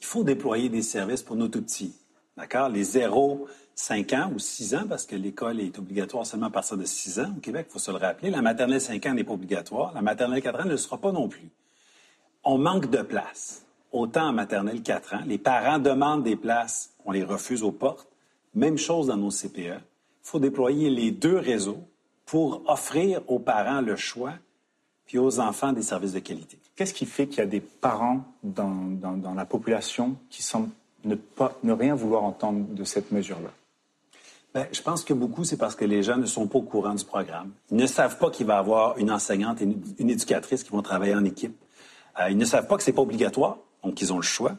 Il 0.00 0.04
faut 0.06 0.24
déployer 0.24 0.68
des 0.68 0.82
services 0.82 1.22
pour 1.22 1.36
nos 1.36 1.46
tout-petits. 1.46 1.94
D'accord? 2.36 2.70
Les 2.70 2.82
0, 2.82 3.46
5 3.76 4.12
ans 4.14 4.32
ou 4.34 4.40
6 4.40 4.74
ans, 4.74 4.84
parce 4.88 5.06
que 5.06 5.14
l'école 5.14 5.60
est 5.60 5.78
obligatoire 5.78 6.26
seulement 6.26 6.46
à 6.46 6.50
partir 6.50 6.76
de 6.76 6.84
6 6.84 7.20
ans 7.20 7.32
au 7.36 7.40
Québec, 7.40 7.66
il 7.68 7.72
faut 7.72 7.78
se 7.78 7.92
le 7.92 7.98
rappeler. 7.98 8.30
La 8.30 8.42
maternelle 8.42 8.80
5 8.80 9.06
ans 9.06 9.14
n'est 9.14 9.22
pas 9.22 9.34
obligatoire. 9.34 9.94
La 9.94 10.02
maternelle 10.02 10.42
4 10.42 10.60
ans 10.60 10.64
ne 10.64 10.70
le 10.70 10.76
sera 10.76 10.98
pas 10.98 11.12
non 11.12 11.28
plus. 11.28 11.50
On 12.42 12.58
manque 12.58 12.90
de 12.90 13.02
place. 13.02 13.64
Autant 13.92 14.26
en 14.26 14.32
maternelle 14.32 14.82
4 14.82 15.14
ans. 15.14 15.20
Les 15.24 15.38
parents 15.38 15.78
demandent 15.78 16.24
des 16.24 16.34
places, 16.34 16.90
on 17.04 17.12
les 17.12 17.22
refuse 17.22 17.62
aux 17.62 17.70
portes. 17.70 18.08
Même 18.54 18.78
chose 18.78 19.06
dans 19.08 19.16
nos 19.16 19.30
CPE. 19.30 19.58
Il 19.58 19.80
faut 20.22 20.38
déployer 20.38 20.90
les 20.90 21.10
deux 21.10 21.36
réseaux 21.38 21.78
pour 22.26 22.62
offrir 22.68 23.20
aux 23.28 23.38
parents 23.38 23.80
le 23.80 23.96
choix, 23.96 24.32
puis 25.06 25.18
aux 25.18 25.38
enfants 25.40 25.72
des 25.72 25.82
services 25.82 26.12
de 26.12 26.20
qualité. 26.20 26.58
Qu'est-ce 26.76 26.94
qui 26.94 27.04
fait 27.06 27.26
qu'il 27.26 27.38
y 27.38 27.42
a 27.42 27.46
des 27.46 27.60
parents 27.60 28.22
dans, 28.42 28.70
dans- 29.00 29.16
dans 29.16 29.34
la 29.34 29.44
population 29.44 30.16
qui 30.30 30.42
semblent 30.42 30.70
ne, 31.04 31.14
pas, 31.14 31.58
ne 31.62 31.72
rien 31.72 31.94
vouloir 31.94 32.24
entendre 32.24 32.66
de 32.66 32.84
cette 32.84 33.12
mesure-là? 33.12 33.50
Ben, 34.54 34.66
je 34.72 34.80
pense 34.80 35.04
que 35.04 35.12
beaucoup, 35.12 35.44
c'est 35.44 35.56
parce 35.56 35.74
que 35.74 35.84
les 35.84 36.02
gens 36.02 36.16
ne 36.16 36.26
sont 36.26 36.46
pas 36.46 36.58
au 36.58 36.62
courant 36.62 36.94
du 36.94 37.04
programme. 37.04 37.50
Ils 37.70 37.76
ne 37.76 37.86
savent 37.86 38.18
pas 38.18 38.30
qu'il 38.30 38.46
va 38.46 38.54
y 38.54 38.58
avoir 38.58 38.96
une 38.98 39.10
enseignante 39.10 39.60
et 39.60 39.64
une, 39.64 39.82
une 39.98 40.10
éducatrice 40.10 40.62
qui 40.62 40.70
vont 40.70 40.80
travailler 40.82 41.14
en 41.14 41.24
équipe. 41.24 41.56
Euh, 42.20 42.30
ils 42.30 42.38
ne 42.38 42.44
savent 42.44 42.66
pas 42.68 42.76
que 42.76 42.82
c'est 42.84 42.92
pas 42.92 43.02
obligatoire, 43.02 43.58
donc 43.82 44.00
ils 44.00 44.12
ont 44.12 44.16
le 44.16 44.22
choix. 44.22 44.56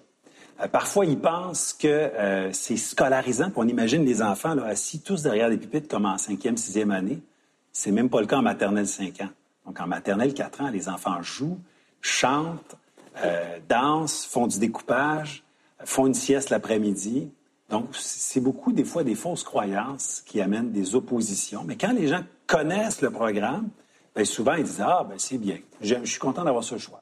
Euh, 0.61 0.67
parfois, 0.67 1.05
ils 1.05 1.19
pensent 1.19 1.73
que 1.73 1.87
euh, 1.87 2.51
c'est 2.53 2.77
scolarisant. 2.77 3.51
On 3.55 3.67
imagine 3.67 4.05
les 4.05 4.21
enfants 4.21 4.55
là, 4.55 4.65
assis 4.65 5.01
tous 5.01 5.23
derrière 5.23 5.49
des 5.49 5.57
pupitres 5.57 5.87
comme 5.87 6.05
en 6.05 6.17
cinquième, 6.17 6.57
sixième 6.57 6.91
année. 6.91 7.21
C'est 7.71 7.91
même 7.91 8.09
pas 8.09 8.21
le 8.21 8.27
cas 8.27 8.37
en 8.37 8.41
maternelle 8.41 8.87
5 8.87 9.21
ans. 9.21 9.29
Donc, 9.65 9.79
en 9.79 9.87
maternelle 9.87 10.33
4 10.33 10.61
ans, 10.61 10.69
les 10.69 10.87
enfants 10.87 11.21
jouent, 11.21 11.59
chantent, 11.99 12.77
euh, 13.23 13.59
dansent, 13.67 14.25
font 14.25 14.47
du 14.47 14.59
découpage, 14.59 15.43
font 15.83 16.07
une 16.07 16.13
sieste 16.13 16.51
l'après-midi. 16.51 17.29
Donc, 17.69 17.89
c'est 17.93 18.39
beaucoup, 18.39 18.71
des 18.71 18.85
fois, 18.85 19.03
des 19.03 19.15
fausses 19.15 19.43
croyances 19.43 20.21
qui 20.25 20.39
amènent 20.39 20.71
des 20.71 20.95
oppositions. 20.95 21.63
Mais 21.65 21.75
quand 21.75 21.91
les 21.91 22.07
gens 22.07 22.21
connaissent 22.47 23.01
le 23.01 23.09
programme, 23.09 23.69
bien, 24.15 24.23
souvent, 24.23 24.53
ils 24.53 24.63
disent 24.63 24.81
Ah, 24.81 25.05
ben, 25.09 25.15
c'est 25.17 25.37
bien. 25.37 25.57
Je 25.81 25.95
suis 26.05 26.19
content 26.19 26.43
d'avoir 26.43 26.63
ce 26.63 26.77
choix. 26.77 27.01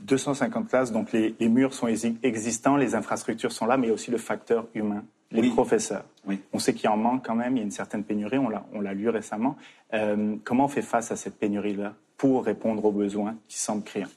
250 0.00 0.68
classes, 0.68 0.92
donc 0.92 1.12
les, 1.12 1.34
les 1.40 1.48
murs 1.48 1.74
sont 1.74 1.86
exi- 1.88 2.16
existants, 2.22 2.76
les 2.76 2.94
infrastructures 2.94 3.52
sont 3.52 3.66
là, 3.66 3.76
mais 3.76 3.86
il 3.86 3.88
y 3.88 3.92
a 3.92 3.94
aussi 3.94 4.10
le 4.10 4.18
facteur 4.18 4.66
humain, 4.74 5.04
les 5.32 5.40
Oui. 5.42 5.50
professeurs. 5.50 6.04
Oui. 6.26 6.40
On 6.52 6.58
sait 6.58 6.72
qu'il 6.74 6.88
en 6.88 6.96
manque 6.96 7.26
quand 7.26 7.34
même, 7.34 7.56
il 7.56 7.58
y 7.58 7.62
a 7.62 7.64
une 7.64 7.70
certaine 7.70 8.04
pénurie, 8.04 8.38
on 8.38 8.48
l'a, 8.48 8.64
on 8.72 8.80
l'a 8.80 8.94
lu 8.94 9.08
récemment. 9.08 9.56
Euh, 9.94 10.36
comment 10.44 10.66
on 10.66 10.68
fait 10.68 10.82
face 10.82 11.10
à 11.10 11.16
cette 11.16 11.38
pénurie-là 11.38 11.94
pour 12.16 12.44
répondre 12.44 12.84
aux 12.84 12.92
besoins 12.92 13.36
qui 13.48 13.58
semblent 13.58 13.82
criants? 13.84 14.08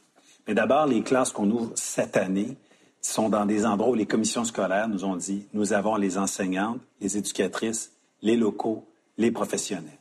Mais 0.48 0.54
d'abord, 0.54 0.86
les 0.86 1.02
classes 1.02 1.32
qu'on 1.32 1.50
ouvre 1.50 1.72
cette 1.76 2.18
année 2.18 2.56
sont 3.02 3.30
dans 3.30 3.46
des 3.46 3.66
endroits 3.66 3.90
où 3.92 3.96
les 3.96 4.06
commissions 4.06 4.44
scolaires 4.44 4.88
nous 4.88 5.06
ont 5.06 5.16
dit 5.16 5.48
nous 5.54 5.74
avons 5.74 5.96
les 5.96 6.18
enseignantes, 6.18 6.80
les 7.00 7.18
éducatrices, 7.18 7.92
les 8.22 8.36
locaux, 8.38 8.86
les 9.18 9.32
professionnels. 9.32 9.98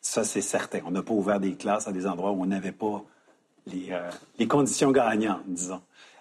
Ça, 0.00 0.24
c'est 0.24 0.40
certain. 0.42 0.80
On 0.86 0.90
n'a 0.90 1.02
pas 1.02 1.14
ouvert 1.14 1.40
des 1.40 1.54
classes 1.54 1.88
à 1.88 1.92
des 1.92 2.06
endroits 2.06 2.32
où 2.32 2.42
on 2.42 2.46
n'avait 2.46 2.72
pas 2.72 3.02
les, 3.66 3.88
euh, 3.92 4.10
les 4.38 4.46
conditions 4.46 4.90
gagnantes, 4.90 5.42
disons. 5.46 5.80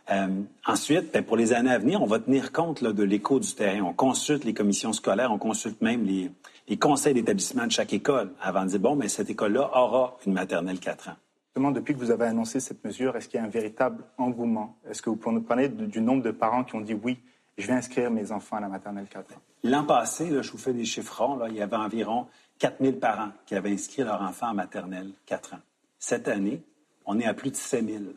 Euh, 0.10 0.28
ensuite, 0.66 1.14
ben, 1.14 1.24
pour 1.24 1.38
les 1.38 1.54
années 1.54 1.72
à 1.72 1.78
venir, 1.78 2.02
on 2.02 2.06
va 2.06 2.20
tenir 2.20 2.52
compte 2.52 2.82
là, 2.82 2.92
de 2.92 3.04
l'écho 3.04 3.40
du 3.40 3.54
terrain. 3.54 3.82
On 3.82 3.94
consulte 3.94 4.44
les 4.44 4.54
commissions 4.54 4.94
scolaires, 4.94 5.32
on 5.32 5.38
consulte 5.38 5.82
même 5.82 6.04
les, 6.04 6.32
les 6.68 6.78
conseils 6.78 7.14
d'établissement 7.14 7.66
de 7.66 7.72
chaque 7.72 7.94
école 7.94 8.32
avant 8.42 8.64
de 8.64 8.70
dire, 8.70 8.80
bon, 8.80 8.96
mais 8.96 9.08
cette 9.08 9.30
école-là 9.30 9.70
aura 9.74 10.18
une 10.26 10.34
maternelle 10.34 10.80
4 10.80 11.10
ans. 11.10 11.16
Justement, 11.48 11.72
depuis 11.72 11.94
que 11.94 12.00
vous 12.00 12.12
avez 12.12 12.26
annoncé 12.26 12.60
cette 12.60 12.84
mesure, 12.84 13.16
est-ce 13.16 13.28
qu'il 13.28 13.40
y 13.40 13.44
a 13.44 13.46
un 13.46 13.50
véritable 13.50 14.04
engouement? 14.18 14.76
Est-ce 14.90 15.02
que 15.02 15.10
vous 15.10 15.18
pouvez 15.18 15.36
nous 15.36 15.42
parler 15.42 15.70
de- 15.70 15.86
du 15.86 16.02
nombre 16.02 16.24
de 16.24 16.32
parents 16.32 16.64
qui 16.64 16.76
ont 16.76 16.82
dit 16.82 16.94
oui, 16.94 17.20
je 17.58 17.68
vais 17.68 17.74
inscrire 17.74 18.10
mes 18.10 18.32
enfants 18.32 18.58
à 18.58 18.62
la 18.62 18.70
maternelle 18.70 19.08
4 19.10 19.34
ans? 19.34 19.42
L'an 19.64 19.84
passé, 19.84 20.30
là, 20.30 20.42
je 20.42 20.52
vous 20.52 20.58
fais 20.58 20.74
des 20.74 20.86
chiffres 20.86 21.22
ronds, 21.22 21.36
là, 21.36 21.48
il 21.50 21.56
y 21.56 21.62
avait 21.62 21.76
environ 21.76 22.26
4000 22.60 23.00
parents 23.00 23.30
qui 23.46 23.56
avaient 23.56 23.72
inscrit 23.72 24.04
leur 24.04 24.22
enfant 24.22 24.48
en 24.50 24.54
maternelle 24.56 25.12
4 25.26 25.54
ans. 25.54 25.60
Cette 26.00 26.28
année, 26.28 26.62
on 27.06 27.20
est 27.20 27.26
à 27.26 27.34
plus 27.34 27.52
de 27.52 27.56
7000. 27.56 28.16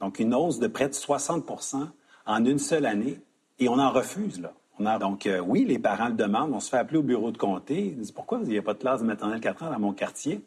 Donc, 0.00 0.18
une 0.18 0.34
hausse 0.34 0.58
de 0.58 0.66
près 0.66 0.88
de 0.88 0.94
60% 0.94 1.88
en 2.26 2.44
une 2.44 2.58
seule 2.58 2.86
année, 2.86 3.20
et 3.58 3.68
on 3.68 3.78
en 3.78 3.90
refuse, 3.90 4.40
là. 4.40 4.52
On 4.78 4.86
a, 4.86 4.98
donc, 4.98 5.26
euh, 5.26 5.40
oui, 5.40 5.66
les 5.66 5.78
parents 5.78 6.08
le 6.08 6.14
demandent. 6.14 6.54
On 6.54 6.60
se 6.60 6.70
fait 6.70 6.78
appeler 6.78 6.98
au 6.98 7.02
bureau 7.02 7.30
de 7.30 7.36
comté. 7.36 7.88
Ils 7.88 7.96
disent 7.96 8.12
Pourquoi 8.12 8.40
il 8.42 8.48
n'y 8.48 8.56
a 8.56 8.62
pas 8.62 8.72
de 8.72 8.78
classe 8.78 9.02
de 9.02 9.06
maternelle 9.06 9.40
4 9.40 9.64
ans 9.64 9.70
dans 9.70 9.78
mon 9.78 9.92
quartier? 9.92 10.40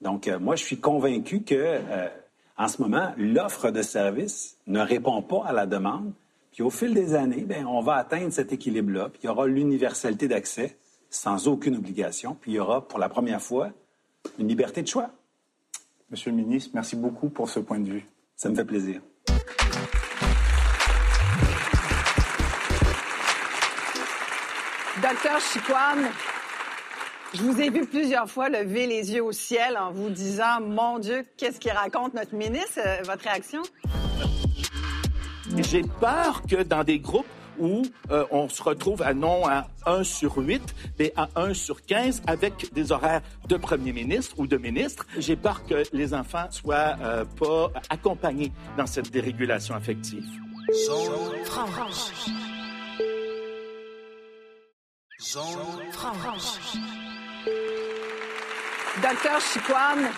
Donc, 0.00 0.26
euh, 0.26 0.38
moi, 0.38 0.56
je 0.56 0.64
suis 0.64 0.78
convaincu 0.78 1.42
que, 1.42 1.54
euh, 1.54 2.08
en 2.56 2.66
ce 2.66 2.80
moment, 2.80 3.12
l'offre 3.18 3.70
de 3.70 3.82
service 3.82 4.56
ne 4.66 4.80
répond 4.80 5.20
pas 5.20 5.44
à 5.44 5.52
la 5.52 5.66
demande. 5.66 6.12
Puis, 6.50 6.62
au 6.62 6.70
fil 6.70 6.94
des 6.94 7.14
années, 7.14 7.42
ben, 7.42 7.66
on 7.66 7.82
va 7.82 7.96
atteindre 7.96 8.32
cet 8.32 8.52
équilibre-là. 8.52 9.10
Puis, 9.10 9.20
il 9.24 9.26
y 9.26 9.28
aura 9.28 9.46
l'universalité 9.46 10.28
d'accès 10.28 10.78
sans 11.10 11.46
aucune 11.46 11.76
obligation. 11.76 12.38
Puis, 12.40 12.52
il 12.52 12.54
y 12.54 12.58
aura, 12.58 12.88
pour 12.88 12.98
la 12.98 13.10
première 13.10 13.42
fois, 13.42 13.70
une 14.38 14.48
liberté 14.48 14.80
de 14.80 14.88
choix. 14.88 15.10
Monsieur 16.10 16.30
le 16.30 16.36
ministre, 16.36 16.70
merci 16.74 16.96
beaucoup 16.96 17.28
pour 17.28 17.48
ce 17.50 17.60
point 17.60 17.78
de 17.80 17.90
vue. 17.90 18.06
Ça 18.36 18.48
me 18.48 18.54
fait 18.54 18.64
plaisir. 18.64 19.00
Docteur 25.02 25.40
Chiquan, 25.40 26.10
je 27.34 27.42
vous 27.42 27.60
ai 27.60 27.70
vu 27.70 27.86
plusieurs 27.86 28.28
fois 28.28 28.48
lever 28.48 28.86
les 28.86 29.12
yeux 29.12 29.22
au 29.22 29.32
ciel 29.32 29.76
en 29.78 29.92
vous 29.92 30.10
disant 30.10 30.60
Mon 30.60 30.98
Dieu, 30.98 31.24
qu'est-ce 31.36 31.60
qu'il 31.60 31.70
raconte 31.72 32.14
notre 32.14 32.34
ministre 32.34 32.80
Euh, 32.84 33.02
Votre 33.04 33.24
réaction? 33.24 33.62
J'ai 35.58 35.82
peur 36.00 36.42
que 36.50 36.62
dans 36.62 36.82
des 36.84 36.98
groupes 36.98 37.26
où 37.58 37.82
euh, 38.10 38.24
on 38.30 38.48
se 38.48 38.62
retrouve 38.62 39.02
à 39.02 39.14
non 39.14 39.46
à 39.46 39.68
1 39.86 40.04
sur 40.04 40.36
8, 40.36 40.62
mais 40.98 41.12
à 41.16 41.28
1 41.36 41.54
sur 41.54 41.82
15 41.82 42.22
avec 42.26 42.72
des 42.72 42.92
horaires 42.92 43.22
de 43.48 43.56
premier 43.56 43.92
ministre 43.92 44.34
ou 44.38 44.46
de 44.46 44.56
ministre, 44.56 45.06
j'ai 45.18 45.36
peur 45.36 45.64
que 45.66 45.82
les 45.92 46.14
enfants 46.14 46.46
soient 46.50 46.96
euh, 47.02 47.24
pas 47.24 47.70
accompagnés 47.90 48.52
dans 48.76 48.86
cette 48.86 49.10
dérégulation 49.10 49.74
affective. 49.74 50.24
Docteur 59.02 59.40
Chiquan, 59.40 60.10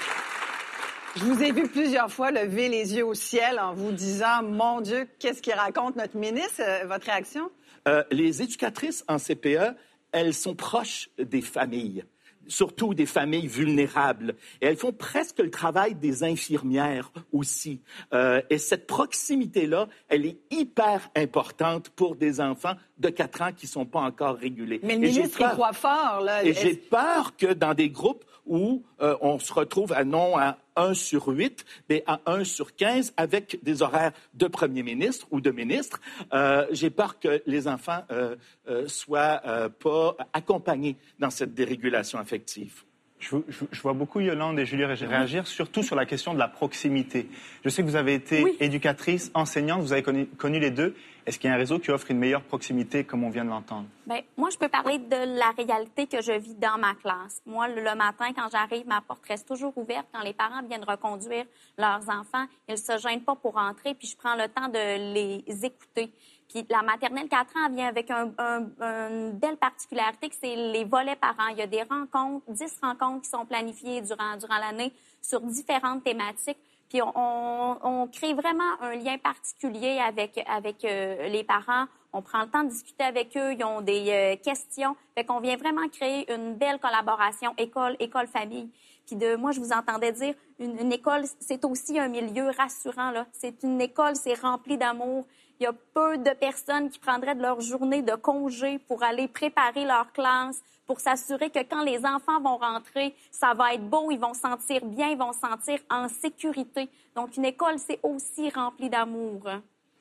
je 1.17 1.25
vous 1.25 1.43
ai 1.43 1.53
vu 1.53 1.69
plusieurs 1.69 2.11
fois 2.11 2.31
lever 2.31 2.69
les 2.69 2.95
yeux 2.95 3.05
au 3.05 3.15
ciel 3.15 3.59
en 3.59 3.75
vous 3.75 3.93
disant 3.93 4.43
Mon 4.43 4.81
Dieu, 4.81 5.09
qu'est-ce 5.19 5.43
qu'il 5.43 5.55
raconte 5.55 5.97
notre 5.97 6.17
ministre? 6.17 6.61
Euh, 6.61 6.87
Votre 6.87 7.07
réaction? 7.07 7.51
Euh, 7.89 8.05
les 8.11 8.43
éducatrices 8.43 9.05
en 9.09 9.19
CPE, 9.19 9.75
elles 10.13 10.35
sont 10.35 10.55
proches 10.55 11.09
des 11.19 11.41
familles, 11.41 12.05
surtout 12.47 12.95
des 12.95 13.07
familles 13.07 13.49
vulnérables. 13.49 14.37
Et 14.61 14.67
elles 14.67 14.77
font 14.77 14.93
presque 14.93 15.39
le 15.39 15.51
travail 15.51 15.95
des 15.95 16.23
infirmières 16.23 17.11
aussi. 17.33 17.81
Euh, 18.13 18.43
et 18.51 18.59
cette 18.59 18.87
proximité-là, 18.87 19.89
elle 20.09 20.27
est 20.27 20.39
hyper 20.51 21.11
importante 21.17 21.89
pour 21.91 22.17
des 22.17 22.41
enfants 22.41 22.75
de 22.99 23.09
4 23.09 23.43
ans 23.43 23.53
qui 23.57 23.67
ne 23.67 23.71
sont 23.71 23.87
pas 23.87 24.01
encore 24.01 24.37
régulés. 24.37 24.81
Mais 24.83 24.97
le 24.97 25.07
Et 25.07 25.11
ministre 25.11 25.41
y 25.41 25.45
croit 25.45 25.73
fort. 25.73 26.21
Là. 26.23 26.45
Et 26.45 26.53
j'ai 26.53 26.75
peur 26.75 27.37
que 27.37 27.53
dans 27.53 27.75
des 27.75 27.91
groupes 27.91 28.25
où 28.51 28.83
euh, 29.01 29.17
on 29.23 29.39
se 29.39 29.53
retrouve 29.53 29.93
à 29.95 30.05
non 30.05 30.37
à 30.37 30.59
1 30.77 30.93
sur 30.95 31.29
8, 31.29 31.65
mais 31.89 32.03
à 32.07 32.21
1 32.27 32.45
sur 32.45 32.75
15 32.77 33.15
avec 33.17 33.59
des 33.63 33.81
horaires 33.81 34.13
de 34.35 34.47
premier 34.49 34.83
ministre 34.83 35.27
ou 35.31 35.41
de 35.41 35.51
ministre, 35.51 36.01
euh, 36.35 36.67
j'ai 36.73 36.91
peur 36.91 37.19
que 37.19 37.41
les 37.47 37.69
enfants 37.69 38.03
euh, 38.11 38.35
euh, 38.69 38.87
soient 38.89 39.41
euh, 39.47 39.69
pas 39.69 40.17
accompagnés 40.35 40.97
dans 41.19 41.31
cette 41.31 41.55
dérégulation 41.55 42.19
affective. 42.19 42.83
Je, 43.21 43.37
je- 43.49 43.65
je 43.71 43.81
vois 43.83 43.93
beaucoup 43.93 44.21
Yolande 44.21 44.59
et 44.59 44.65
Julie 44.65 44.85
ré- 44.87 44.95
réagir, 44.95 45.47
surtout 45.47 45.83
sur 45.83 45.95
la 45.95 46.07
question 46.07 46.33
de 46.33 46.39
la 46.39 46.49
proximité. 46.49 47.29
Je 47.65 47.69
sais 47.69 47.83
que 47.83 47.87
vous 47.87 47.97
avez 47.97 48.15
été 48.15 48.43
Oui. 48.43 48.57
éducatrice, 48.61 49.31
enseignante, 49.35 49.83
vous 49.83 49.93
avez 49.93 50.03
connu, 50.03 50.25
connu 50.27 50.59
les 50.59 50.71
deux. 50.71 50.95
Est-ce 51.27 51.39
qu'il 51.39 51.49
y 51.49 51.53
a 51.53 51.57
un 51.57 51.59
réseau 51.59 51.79
qui 51.79 51.91
offre 51.91 52.11
une 52.11 52.19
meilleure 52.19 52.43
proximité, 52.43 53.05
comme 53.05 53.25
on 53.25 53.31
vient 53.31 53.45
de 53.45 53.51
l'entendre? 53.51 53.87
Bien, 54.07 54.21
moi, 54.37 54.49
je 54.51 54.57
peux 54.59 54.69
parler 54.69 54.99
de 54.99 55.39
la 55.39 55.51
réalité 55.51 56.07
que 56.07 56.21
je 56.23 56.33
vis 56.33 56.55
dans 56.55 56.79
ma 56.79 56.95
classe. 56.95 57.41
Moi, 57.47 57.69
le, 57.69 57.83
matin, 57.95 58.33
quand 58.35 58.49
j'arrive, 58.51 58.87
ma 58.87 59.01
porte 59.01 59.25
reste 59.27 59.47
toujours 59.47 59.77
ouverte. 59.77 60.07
Quand 60.13 60.23
les 60.23 60.33
parents 60.35 60.63
viennent 60.63 60.85
reconduire 60.85 61.45
leurs 61.79 62.09
enfants, 62.09 62.47
ils 62.69 62.73
ne 62.73 62.77
se 62.77 62.99
gênent 62.99 63.23
pas 63.23 63.37
pour 63.37 63.57
entrer, 63.57 63.95
puis 63.95 64.09
je 64.09 64.17
prends 64.17 64.35
le 64.35 64.49
temps 64.49 64.69
de 64.69 65.13
les 65.15 65.65
écouter. 65.65 66.13
Puis 66.49 66.67
la 66.69 66.83
maternelle 66.83 67.29
4 67.29 67.55
ans 67.59 67.71
vient 67.73 67.87
avec 67.87 68.11
un- 68.11 68.33
un- 68.39 68.67
une 68.81 69.33
belle 69.39 69.57
particularité 69.57 70.29
que 70.29 70.35
c'est 70.35 70.57
les 70.57 70.83
volets 70.85 71.15
parents. 71.15 71.47
Il 71.53 71.59
y 71.59 71.63
a 71.63 71.67
des 71.69 71.83
rencontres, 71.85 72.45
10 72.51 72.77
rencontres 72.83 73.23
qui 73.23 73.31
sont 73.31 73.47
planifiées 73.47 74.01
durant, 74.01 74.37
durant 74.37 74.59
l'année 74.59 74.93
sur 75.23 75.41
différentes 75.43 76.03
thématiques. 76.03 76.59
Puis 76.91 77.01
on, 77.03 77.13
on- 77.17 78.07
crée 78.09 78.35
vraiment 78.35 78.73
un 78.81 78.97
lien 78.97 79.17
particulier 79.17 79.99
avec, 80.01 80.43
avec 80.47 80.85
euh, 80.85 81.29
les 81.29 81.45
parents. 81.45 81.87
On 82.13 82.21
prend 82.21 82.41
le 82.43 82.49
temps 82.51 82.65
de 82.65 82.69
discuter 82.71 83.05
avec 83.05 83.37
eux. 83.37 83.53
Ils 83.55 83.65
ont 83.65 83.81
des 83.81 84.11
euh, 84.11 84.37
questions. 84.37 84.97
Fait 85.15 85.25
qu'on 85.25 85.39
vient 85.41 85.57
vraiment 85.57 85.89
créer 85.89 86.31
une 86.33 86.55
belle 86.55 86.81
collaboration 86.81 87.55
école, 87.57 87.97
école, 88.01 88.27
famille. 88.27 88.69
Puis 89.07 89.15
de 89.17 89.37
moi, 89.37 89.53
je 89.53 89.61
vous 89.61 89.73
entendais 89.73 90.11
dire, 90.13 90.35
une, 90.59 90.77
une 90.81 90.93
école, 90.93 91.23
c'est 91.39 91.65
aussi 91.65 91.99
un 91.99 92.09
milieu 92.09 92.51
rassurant. 92.59 93.13
Là. 93.13 93.27
C'est 93.33 93.63
une 93.63 93.81
école, 93.81 94.17
c'est 94.17 94.35
rempli 94.35 94.77
d'amour. 94.77 95.25
Il 95.61 95.65
y 95.65 95.67
a 95.67 95.75
peu 95.93 96.17
de 96.17 96.31
personnes 96.31 96.89
qui 96.89 96.99
prendraient 96.99 97.35
de 97.35 97.43
leur 97.43 97.61
journée 97.61 98.01
de 98.01 98.15
congé 98.15 98.79
pour 98.79 99.03
aller 99.03 99.29
préparer 99.29 99.85
leur 99.85 100.11
classe, 100.11 100.63
pour 100.87 101.01
s'assurer 101.01 101.51
que 101.51 101.59
quand 101.59 101.83
les 101.85 101.99
enfants 102.07 102.41
vont 102.41 102.57
rentrer, 102.57 103.15
ça 103.31 103.53
va 103.53 103.75
être 103.75 103.87
beau, 103.87 104.11
ils 104.11 104.19
vont 104.19 104.33
se 104.33 104.41
sentir 104.41 104.83
bien, 104.87 105.11
ils 105.11 105.19
vont 105.19 105.35
se 105.35 105.41
sentir 105.41 105.79
en 105.91 106.09
sécurité. 106.09 106.89
Donc, 107.15 107.37
une 107.37 107.45
école, 107.45 107.79
c'est 107.79 108.01
aussi 108.03 108.49
rempli 108.49 108.89
d'amour. 108.89 109.43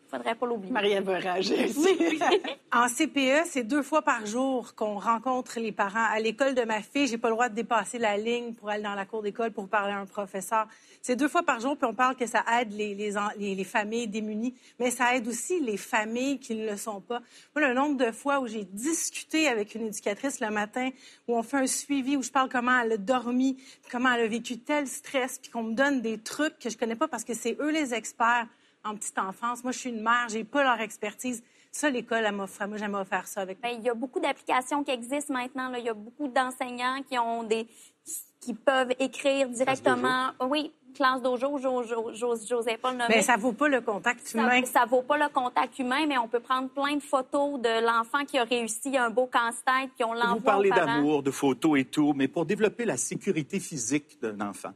Faudrait 0.10 0.34
pas 0.36 0.46
l'oublier. 0.48 0.72
Marie-Ève 0.74 1.20
ici. 1.40 2.20
En 2.72 2.88
CPE, 2.88 3.46
c'est 3.48 3.64
deux 3.64 3.82
fois 3.82 4.04
par 4.04 4.28
jour 4.28 4.76
qu'on 4.76 5.00
rencontre 5.00 5.60
les 5.60 5.72
parents. 5.72 6.06
À 6.12 6.20
l'école 6.20 6.54
de 6.54 6.62
ma 6.64 6.82
fille, 6.84 7.08
j'ai 7.08 7.18
pas 7.18 7.30
le 7.30 7.34
droit 7.34 7.50
de 7.50 7.56
dépasser 7.56 7.98
la 7.98 8.16
ligne 8.16 8.54
pour 8.54 8.70
aller 8.70 8.84
dans 8.84 8.94
la 8.94 9.06
cour 9.06 9.24
d'école 9.24 9.52
pour 9.52 9.68
parler 9.68 9.92
à 9.92 9.98
un 9.98 10.06
professeur. 10.06 10.68
C'est 11.02 11.16
deux 11.16 11.28
fois 11.28 11.42
par 11.42 11.60
jour, 11.60 11.76
puis 11.78 11.88
on 11.90 11.96
parle 11.96 12.16
que 12.16 12.28
ça 12.28 12.44
aide 12.60 12.72
les, 12.74 12.94
les, 12.94 13.18
en- 13.18 13.30
les- 13.38 13.56
les 13.56 13.64
familles 13.64 14.08
démunies, 14.08 14.54
mais 14.80 14.92
ça 14.92 15.16
aide 15.16 15.28
aussi 15.28 15.60
les 15.60 15.78
familles 15.78 16.40
qui 16.40 16.54
ne 16.54 16.70
le 16.70 16.78
sont 16.78 17.02
pas. 17.02 17.22
Moi, 17.56 17.68
le 17.68 17.74
nombre 17.74 17.98
de 17.98 18.12
fois 18.12 18.40
où 18.40 18.46
j'ai 18.48 18.66
discuté 18.66 19.48
avec 19.48 19.74
une 19.74 19.88
éducatrice 19.88 20.40
le 20.40 20.52
matin, 20.52 20.90
où 21.28 21.36
on 21.38 21.42
fait 21.44 21.58
un 21.58 21.68
suivi, 21.68 22.18
où 22.18 22.22
je 22.22 22.30
parle 22.32 22.50
comment 22.50 22.80
elle 22.82 22.92
a 22.92 22.98
dormi, 22.98 23.58
comment 23.92 24.14
elle 24.14 24.22
a 24.26 24.28
vécu 24.28 24.60
tel 24.60 24.88
stress, 24.88 25.40
puis 25.40 25.50
qu'on 25.50 25.64
me 25.64 25.74
donne 25.74 26.02
des 26.02 26.20
trucs 26.20 26.60
que 26.60 26.70
je 26.70 26.78
connais 26.78 26.96
pas 26.96 27.08
parce 27.08 27.24
que 27.24 27.34
c'est 27.34 27.58
eux 27.60 27.72
les 27.72 27.96
experts 27.96 28.46
en 28.84 28.96
petite 28.96 29.18
enfance. 29.20 29.64
Moi, 29.64 29.72
je 29.72 29.80
suis 29.80 29.90
une 29.90 30.02
mère, 30.02 30.28
j'ai 30.30 30.44
pas 30.44 30.64
leur 30.64 30.80
expertise. 30.80 31.44
Ça, 31.72 31.90
l'école, 31.90 32.24
elle 32.26 32.36
m'a. 32.36 32.46
Moi, 32.68 32.78
j'aime 32.78 33.04
faire 33.06 33.28
ça 33.28 33.42
avec 33.42 33.62
Ben, 33.62 33.70
il 33.78 33.84
y 33.84 33.90
a 33.90 33.94
beaucoup 33.94 34.20
d'applications 34.20 34.84
qui 34.84 34.92
existent 34.92 35.34
maintenant. 35.34 35.70
Là. 35.70 35.78
Il 35.80 35.86
y 35.86 35.90
a 35.90 35.94
beaucoup 35.94 36.28
d'enseignants 36.28 37.02
qui 37.08 37.18
ont 37.20 37.44
des 37.44 37.68
qui 38.42 38.54
peuvent 38.54 38.94
écrire 39.00 39.50
directement. 39.50 40.30
Oui, 40.42 40.72
classe 40.96 41.22
dojo, 41.22 41.58
Jo- 41.60 41.84
Jo- 41.84 42.14
Jo- 42.14 42.38
José 42.38 42.78
Paul 42.82 42.94
nommé. 42.94 43.16
Mais 43.18 43.22
ça 43.22 43.36
vaut 43.36 43.52
pas 43.52 43.68
le 43.68 43.82
contact 43.82 44.34
humain. 44.34 44.62
Ça, 44.66 44.80
ça 44.80 44.86
vaut 44.86 45.02
pas 45.02 45.18
le 45.18 45.28
contact 45.28 45.78
humain, 45.78 46.06
mais 46.08 46.18
on 46.18 46.28
peut 46.30 46.40
prendre 46.40 46.70
plein 46.70 46.96
de 46.96 47.02
photos 47.02 47.60
de 47.60 47.86
l'enfant 47.86 48.24
qui 48.26 48.40
a 48.40 48.46
réussi 48.46 48.98
un 48.98 49.10
beau 49.10 49.28
casse-tête, 49.28 49.92
puis 49.96 50.06
on 50.06 50.14
l'envoie 50.14 50.34
Vous 50.36 50.40
parlez 50.40 50.70
d'amour, 50.70 51.22
de 51.22 51.32
photos 51.32 51.80
et 51.80 51.86
tout, 51.86 52.14
mais 52.16 52.30
pour 52.30 52.46
développer 52.46 52.86
la 52.86 52.96
sécurité 52.98 53.60
physique 53.60 54.18
d'un 54.22 54.40
enfant, 54.40 54.72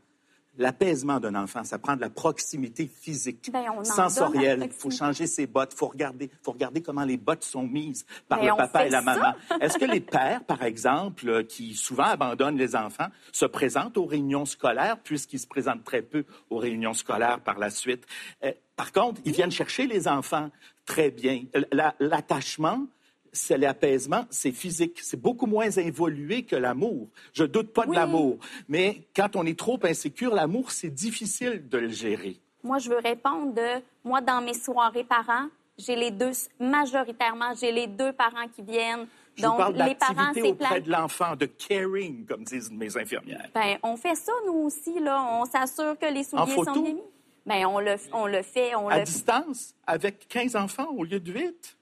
l'apaisement 0.57 1.19
d'un 1.19 1.35
enfant, 1.35 1.63
ça 1.63 1.79
prend 1.79 1.95
de 1.95 2.01
la 2.01 2.09
proximité 2.09 2.87
physique, 2.87 3.49
Ben, 3.51 3.65
sensorielle. 3.83 4.61
Il 4.65 4.71
faut 4.71 4.91
changer 4.91 5.25
ses 5.27 5.47
bottes, 5.47 5.71
il 5.73 5.77
faut 5.77 5.87
regarder, 5.87 6.29
faut 6.41 6.51
regarder 6.51 6.81
comment 6.81 7.03
les 7.05 7.17
bottes 7.17 7.43
sont 7.43 7.63
mises 7.63 8.05
par 8.27 8.39
Ben, 8.39 8.49
le 8.51 8.55
papa 8.57 8.85
et 8.85 8.89
la 8.89 9.01
maman. 9.01 9.33
Est-ce 9.61 9.77
que 9.77 9.85
les 9.85 9.99
pères, 9.99 10.43
par 10.43 10.63
exemple, 10.63 11.27
euh, 11.27 11.43
qui 11.43 11.73
souvent 11.73 12.03
abandonnent 12.03 12.57
les 12.57 12.75
enfants, 12.75 13.07
se 13.31 13.45
présentent 13.45 13.97
aux 13.97 14.05
réunions 14.05 14.45
scolaires, 14.45 14.97
puisqu'ils 15.03 15.39
se 15.39 15.47
présentent 15.47 15.83
très 15.83 16.01
peu 16.01 16.23
aux 16.49 16.57
réunions 16.57 16.93
scolaires 16.93 17.39
par 17.39 17.57
la 17.57 17.69
suite? 17.69 18.05
Euh, 18.43 18.51
par 18.75 18.91
contre, 18.91 19.21
ils 19.25 19.33
viennent 19.33 19.51
chercher 19.51 19.87
les 19.87 20.07
enfants 20.07 20.49
très 20.85 21.11
bien. 21.11 21.43
La- 21.71 21.95
L'attachement, 21.99 22.85
c'est 23.33 23.57
l'apaisement, 23.57 24.25
c'est 24.29 24.51
physique. 24.51 24.99
C'est 25.01 25.19
beaucoup 25.19 25.47
moins 25.47 25.69
évolué 25.69 26.43
que 26.43 26.55
l'amour. 26.55 27.09
Je 27.33 27.43
doute 27.43 27.73
pas 27.73 27.85
de 27.85 27.93
l'amour. 27.93 28.37
Mais 28.69 29.01
quand 29.15 29.35
on 29.35 29.45
est 29.45 29.57
trop 29.57 29.79
insécure, 29.83 30.33
l'amour, 30.33 30.71
c'est 30.71 30.93
difficile 30.93 31.67
de 31.67 31.77
le 31.79 31.89
gérer. 31.89 32.39
moi, 32.63 32.77
je 32.77 32.89
veux 32.89 32.99
répondre 32.99 33.53
de, 33.53 33.81
moi, 34.05 34.21
dans 34.21 34.41
mes 34.41 34.53
soirées 34.53 35.03
parents, 35.03 35.47
j'ai 35.77 35.95
les 35.95 36.11
deux, 36.11 36.31
majoritairement, 36.59 37.53
j'ai 37.59 37.71
les 37.71 37.87
deux 37.87 38.13
parents 38.13 38.47
qui 38.55 38.61
viennent. 38.61 39.07
Je 39.35 39.41
Donc, 39.41 39.53
vous 39.53 39.57
parle 39.57 39.89
les 39.89 39.95
parents, 39.95 40.31
c'est 40.33 40.43
auprès 40.43 40.81
de 40.81 40.91
l'enfant, 40.91 41.35
de 41.35 41.47
caring, 41.47 42.25
comme 42.25 42.43
disent 42.43 42.71
mes 42.71 42.95
infirmières. 42.95 43.49
Ben, 43.55 43.77
on 43.81 43.97
fait 43.97 44.15
ça, 44.15 44.31
nous 44.45 44.53
aussi, 44.53 44.99
là. 44.99 45.27
On 45.41 45.45
s'assure 45.45 45.97
que 45.97 46.05
les 46.05 46.23
souliers 46.23 46.53
sont 46.53 46.71
bien 46.71 46.93
mis. 46.93 47.01
Ben, 47.45 47.65
on 47.65 47.79
le, 47.79 47.95
on 48.13 48.27
le 48.27 48.41
fait, 48.43 48.75
on 48.75 48.87
À 48.87 48.99
le 48.99 49.03
distance, 49.03 49.73
avec 49.85 50.27
15 50.29 50.55
enfants 50.55 50.89
au 50.95 51.03
lieu 51.03 51.19
de 51.19 51.31
8. 51.31 51.77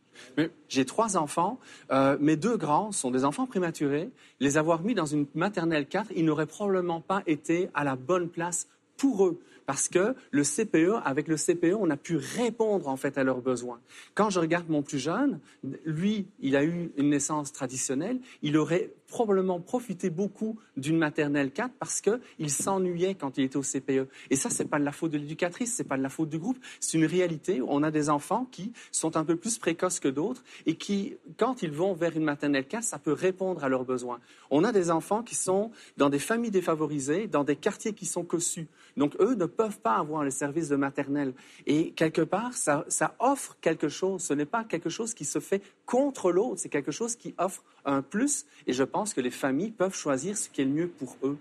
J'ai 0.70 0.86
trois 0.86 1.18
enfants. 1.18 1.60
Euh, 1.92 2.18
mes 2.20 2.36
deux 2.36 2.58
grands 2.58 2.92
sont 2.92 3.12
des 3.12 3.26
enfants 3.26 3.46
prématurés. 3.46 4.10
Les 4.40 4.58
avoir 4.58 4.82
mis 4.82 4.94
dans 4.94 5.06
une 5.06 5.26
maternelle 5.36 5.88
4, 5.88 6.12
ils 6.16 6.26
n'auraient 6.26 6.46
probablement 6.46 7.02
pas 7.02 7.24
été 7.28 7.70
à 7.74 7.84
la 7.84 7.96
bonne 7.96 8.30
place 8.30 8.68
pour 8.98 9.26
eux. 9.26 9.40
Parce 9.66 9.88
que 9.88 10.16
le 10.32 10.44
CPE, 10.44 11.02
avec 11.06 11.28
le 11.28 11.38
CPE, 11.38 11.76
on 11.80 11.90
a 11.90 11.98
pu 11.98 12.18
répondre 12.18 12.88
en 12.88 12.98
fait 12.98 13.18
à 13.18 13.24
leurs 13.24 13.42
besoins. 13.42 13.80
Quand 14.16 14.30
je 14.30 14.40
regarde 14.40 14.70
mon 14.70 14.82
plus 14.82 15.00
jeune, 15.00 15.40
lui, 15.86 16.26
il 16.40 16.56
a 16.56 16.64
eu 16.64 16.92
une 16.98 17.10
naissance 17.10 17.54
traditionnelle. 17.54 18.20
Il 18.42 18.58
aurait 18.58 18.92
probablement 19.12 19.60
profité 19.60 20.10
beaucoup 20.10 20.58
d'une 20.78 20.98
maternelle 20.98 21.52
4 21.52 21.74
parce 21.78 22.00
qu'il 22.00 22.50
s'ennuyait 22.50 23.14
quand 23.16 23.38
il 23.38 23.44
était 23.44 23.58
au 23.58 23.62
CPE. 23.62 24.08
Et 24.30 24.38
ça, 24.38 24.50
c'est 24.50 24.66
pas 24.66 24.80
de 24.80 24.86
la 24.86 24.94
faute 24.94 25.12
de 25.12 25.18
l'éducatrice, 25.18 25.74
c'est 25.76 25.84
pas 25.84 25.98
de 25.98 26.02
la 26.02 26.10
faute 26.10 26.30
du 26.30 26.40
groupe. 26.40 26.58
C'est 26.80 26.98
une 26.98 27.06
réalité. 27.06 27.62
On 27.68 27.84
a 27.84 27.92
des 27.92 28.10
enfants 28.10 28.48
qui 28.50 28.72
sont 28.92 29.18
un 29.18 29.26
peu 29.26 29.36
plus 29.36 29.58
précoces 29.58 30.00
que 30.00 30.08
d'autres 30.08 30.44
et 30.66 30.76
qui, 30.76 31.18
quand 31.38 31.62
ils 31.62 31.72
vont 31.72 31.94
vers 31.94 32.16
une 32.16 32.24
maternelle 32.24 32.66
4, 32.66 32.84
ça 32.84 33.00
peut 33.00 33.12
répondre 33.12 33.64
à 33.66 33.70
leurs 33.70 33.84
besoins. 33.84 34.20
On 34.50 34.64
a 34.64 34.72
des 34.72 34.90
enfants 34.90 35.24
qui 35.24 35.36
sont 35.36 35.72
dans 35.98 36.10
des 36.10 36.20
familles 36.20 36.52
défavorisées, 36.52 37.28
dans 37.28 37.44
des 37.44 37.58
quartiers 37.58 37.94
qui 37.94 38.06
sont 38.06 38.24
cossus. 38.24 38.68
Donc, 38.96 39.16
eux 39.20 39.36
ne 39.36 39.46
peuvent 39.46 39.80
pas 39.80 39.96
avoir 39.96 40.24
les 40.24 40.32
services 40.32 40.70
de 40.70 40.78
maternelle. 40.78 41.34
Et 41.68 41.92
quelque 41.92 42.22
part, 42.22 42.54
ça, 42.54 42.86
ça 42.88 43.16
offre 43.20 43.58
quelque 43.60 43.90
chose. 43.90 44.22
Ce 44.22 44.34
n'est 44.34 44.46
pas 44.46 44.64
quelque 44.64 44.90
chose 44.90 45.14
qui 45.14 45.26
se 45.26 45.40
fait 45.40 45.62
contre 45.86 46.32
l'autre, 46.32 46.60
c'est 46.60 46.70
quelque 46.70 46.92
chose 46.92 47.18
qui 47.18 47.36
offre 47.38 47.64
un 47.84 48.02
plus. 48.02 48.46
Et 48.68 48.74
je 48.74 48.84
pense 48.84 49.01
que 49.14 49.22
les 49.22 49.32
familles 49.32 49.72
peuvent 49.72 49.96
choisir 49.96 50.38
ce 50.38 50.50
qui 50.50 50.62
est 50.62 50.66
le 50.66 50.72
mieux 50.72 50.88
pour 50.88 51.16
eux. 51.24 51.38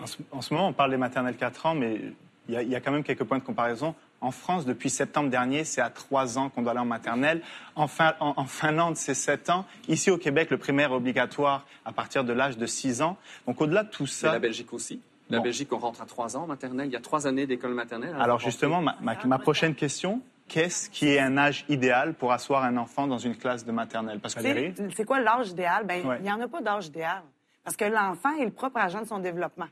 En 0.00 0.06
ce, 0.06 0.16
en 0.30 0.42
ce 0.42 0.52
moment, 0.54 0.68
on 0.68 0.72
parle 0.72 0.90
des 0.90 0.96
maternelles 0.96 1.36
4 1.36 1.66
ans, 1.66 1.74
mais 1.74 2.00
il 2.48 2.54
y, 2.54 2.56
a, 2.56 2.62
il 2.62 2.68
y 2.68 2.74
a 2.74 2.80
quand 2.80 2.92
même 2.92 3.02
quelques 3.04 3.24
points 3.24 3.38
de 3.38 3.42
comparaison. 3.44 3.94
En 4.20 4.30
France, 4.30 4.64
depuis 4.64 4.88
septembre 4.88 5.28
dernier, 5.30 5.64
c'est 5.64 5.80
à 5.80 5.90
3 5.90 6.38
ans 6.38 6.48
qu'on 6.48 6.62
doit 6.62 6.70
aller 6.72 6.80
en 6.80 6.84
maternelle. 6.86 7.42
En, 7.74 7.86
Fin- 7.86 8.14
en- 8.20 8.34
en 8.36 8.44
Finlande, 8.46 8.96
c'est 8.96 9.14
7 9.14 9.50
ans. 9.50 9.66
Ici, 9.88 10.10
au 10.10 10.16
Québec, 10.18 10.50
le 10.50 10.56
primaire 10.58 10.90
est 10.90 10.94
obligatoire 10.94 11.66
à 11.84 11.92
partir 11.92 12.24
de 12.24 12.32
l'âge 12.32 12.56
de 12.56 12.66
6 12.66 13.02
ans. 13.02 13.16
Donc, 13.46 13.60
au-delà 13.60 13.82
de 13.84 13.90
tout 13.90 14.06
ça... 14.06 14.32
la 14.32 14.38
Belgique 14.38 14.72
aussi. 14.72 15.00
La 15.28 15.38
Bon. 15.38 15.44
Belgique, 15.44 15.72
on 15.72 15.78
rentre 15.78 16.00
à 16.02 16.06
3 16.06 16.36
ans 16.36 16.44
en 16.44 16.46
maternelle. 16.46 16.86
Il 16.88 16.92
y 16.92 16.96
a 16.96 17.00
3 17.00 17.26
années 17.26 17.46
d'école 17.46 17.74
maternelle. 17.74 18.14
Alors 18.18 18.38
justement, 18.38 18.80
ma, 18.80 18.96
ma- 19.00 19.16
ma 19.26 19.38
prochaine 19.38 19.74
question, 19.74 20.20
qu'est-ce 20.48 20.88
qui 20.90 21.08
est 21.08 21.18
un 21.20 21.36
âge 21.38 21.64
idéal 21.68 22.14
pour 22.14 22.32
asseoir 22.32 22.64
un 22.64 22.76
enfant 22.76 23.06
dans 23.06 23.18
une 23.18 23.36
classe 23.36 23.64
de 23.64 23.72
maternelle? 23.72 24.20
Parce 24.20 24.34
que 24.34 24.40
C'est 24.42 24.74
c'est 24.94 25.04
quoi 25.04 25.20
l'âge 25.20 25.50
idéal? 25.50 25.84
Ben, 25.84 26.00
il 26.02 26.06
Ouais. 26.08 26.20
n'y 26.20 26.30
en 26.32 26.40
a 26.40 26.48
pas 26.48 26.60
d'âge 26.60 26.86
idéal. 26.86 27.22
Parce 27.64 27.76
que 27.76 27.84
l'enfant 27.84 28.32
est 28.38 28.44
le 28.44 28.50
propre 28.52 28.78
agent 28.78 29.00
de 29.02 29.06
son 29.06 29.18
développement. 29.18 29.68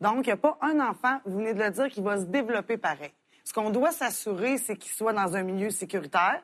Donc, 0.00 0.26
il 0.26 0.30
n'y 0.30 0.32
a 0.32 0.36
pas 0.36 0.58
un 0.62 0.80
enfant, 0.80 1.20
vous 1.26 1.38
venez 1.38 1.54
de 1.54 1.62
le 1.62 1.70
dire, 1.70 1.88
qui 1.88 2.00
va 2.00 2.18
se 2.18 2.24
développer 2.24 2.76
pareil. 2.76 3.12
Ce 3.44 3.52
qu'on 3.52 3.70
doit 3.70 3.92
s'assurer, 3.92 4.58
c'est 4.58 4.76
qu'il 4.76 4.92
soit 4.92 5.12
dans 5.12 5.36
un 5.36 5.42
milieu 5.42 5.70
sécuritaire, 5.70 6.42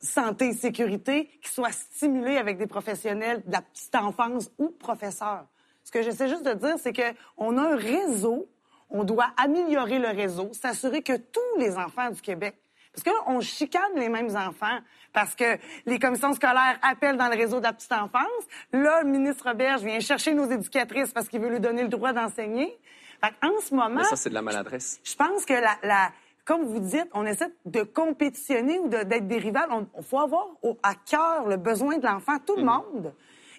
santé 0.00 0.48
et 0.48 0.52
sécurité, 0.52 1.26
qu'il 1.42 1.50
soit 1.50 1.72
stimulé 1.72 2.36
avec 2.36 2.58
des 2.58 2.66
professionnels 2.66 3.42
de 3.46 3.52
la 3.52 3.62
petite 3.62 3.94
enfance 3.94 4.50
ou 4.58 4.68
professeurs. 4.68 5.46
Ce 5.82 5.90
que 5.90 6.02
j'essaie 6.02 6.28
juste 6.28 6.44
de 6.44 6.52
dire, 6.54 6.74
c'est 6.78 6.92
qu'on 6.92 7.56
a 7.58 7.72
un 7.72 7.76
réseau, 7.76 8.48
on 8.90 9.02
doit 9.04 9.28
améliorer 9.36 9.98
le 9.98 10.08
réseau, 10.08 10.50
s'assurer 10.52 11.02
que 11.02 11.16
tous 11.16 11.58
les 11.58 11.76
enfants 11.76 12.10
du 12.10 12.20
Québec 12.20 12.54
parce 12.94 13.02
que 13.02 13.10
là, 13.10 13.16
on 13.26 13.40
chicane 13.40 13.92
les 13.96 14.08
mêmes 14.08 14.34
enfants 14.36 14.78
parce 15.12 15.34
que 15.34 15.58
les 15.86 15.98
commissions 15.98 16.32
scolaires 16.34 16.78
appellent 16.82 17.16
dans 17.16 17.28
le 17.28 17.36
réseau 17.36 17.58
de 17.58 17.64
la 17.64 17.72
petite 17.72 17.92
enfance. 17.92 18.24
Là, 18.72 19.02
le 19.02 19.08
ministre 19.10 19.52
Berge 19.52 19.82
vient 19.82 20.00
chercher 20.00 20.32
nos 20.34 20.48
éducatrices 20.50 21.12
parce 21.12 21.28
qu'il 21.28 21.40
veut 21.40 21.50
lui 21.50 21.60
donner 21.60 21.82
le 21.82 21.88
droit 21.88 22.12
d'enseigner. 22.12 22.76
Fait 23.20 23.32
en 23.46 23.60
ce 23.60 23.74
moment, 23.74 23.88
Mais 23.96 24.04
ça, 24.04 24.16
c'est 24.16 24.28
de 24.30 24.34
la 24.34 24.42
maladresse. 24.42 25.00
je 25.04 25.14
pense 25.14 25.44
que 25.44 25.54
la, 25.54 25.76
la- 25.82 26.10
comme 26.44 26.62
vous 26.64 26.80
dites, 26.80 27.08
on 27.14 27.24
essaie 27.26 27.50
de 27.64 27.82
compétitionner 27.82 28.78
ou 28.78 28.88
de- 28.88 29.02
d'être 29.04 29.26
des 29.26 29.38
rivales. 29.38 29.68
Il 29.96 30.04
faut 30.04 30.18
avoir 30.20 30.46
au- 30.62 30.76
à 30.82 30.94
cœur 30.94 31.46
le 31.48 31.56
besoin 31.56 31.96
de 31.98 32.04
l'enfant, 32.06 32.38
tout 32.44 32.56
le 32.56 32.64
monde, 32.64 33.14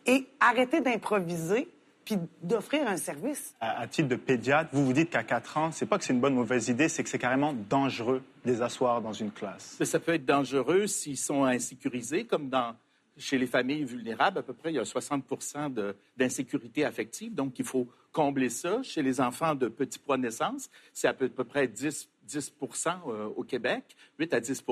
et 0.06 0.28
arrêter 0.40 0.82
d'improviser 0.82 1.68
puis 2.06 2.18
d'offrir 2.44 2.88
un 2.88 2.98
service. 2.98 3.56
à, 3.60 3.80
à 3.82 3.88
titre 3.88 4.08
de 4.08 4.16
pédiatre, 4.16 4.70
vous 4.74 4.86
vous 4.86 4.94
dites 4.94 5.10
qu'à 5.10 5.24
4 5.24 5.58
ans, 5.58 5.72
c'est 5.72 5.86
pas 5.88 5.98
que 5.98 6.04
c'est 6.06 6.14
une 6.14 6.20
bonne 6.22 6.34
ou 6.34 6.38
mauvaise 6.38 6.70
idée, 6.70 6.88
c'est 6.88 7.04
que 7.04 7.10
c'est 7.10 7.18
carrément 7.20 7.54
dangereux 7.54 8.22
de 8.46 8.52
les 8.52 8.62
asseoir 8.62 9.02
dans 9.02 9.14
une 9.14 9.32
classe. 9.32 9.76
Mais 9.80 9.86
ça 9.86 10.00
peut 10.00 10.14
être 10.14 10.26
dangereux 10.26 10.88
s'ils 10.88 11.18
sont 11.18 11.44
insécurisés, 11.46 12.26
comme 12.26 12.50
dans, 12.50 12.76
chez 13.18 13.38
les 13.38 13.48
familles 13.48 13.84
vulnérables, 13.86 14.38
à 14.38 14.44
peu 14.44 14.54
près, 14.54 14.72
il 14.72 14.76
y 14.76 14.80
a 14.80 14.86
60 14.86 15.74
de- 15.74 15.96
d'insécurité 16.18 16.86
affective. 16.86 17.34
Donc, 17.34 17.58
il 17.60 17.66
faut 17.66 17.88
combler 18.12 18.50
ça. 18.50 18.82
Chez 18.84 19.02
les 19.02 19.20
enfants 19.20 19.56
de 19.56 19.68
petits 19.68 20.00
poids 20.00 20.18
de 20.18 20.22
naissance, 20.24 20.70
c'est 20.94 21.08
à 21.08 21.14
peu, 21.14 21.26
à 21.26 21.30
peu 21.30 21.44
près 21.44 21.68
10, 21.68 22.10
10 22.24 22.54
euh, 23.08 23.28
au 23.36 23.44
Québec, 23.44 23.96
8 24.20 24.34
à 24.34 24.40
10 24.40 24.64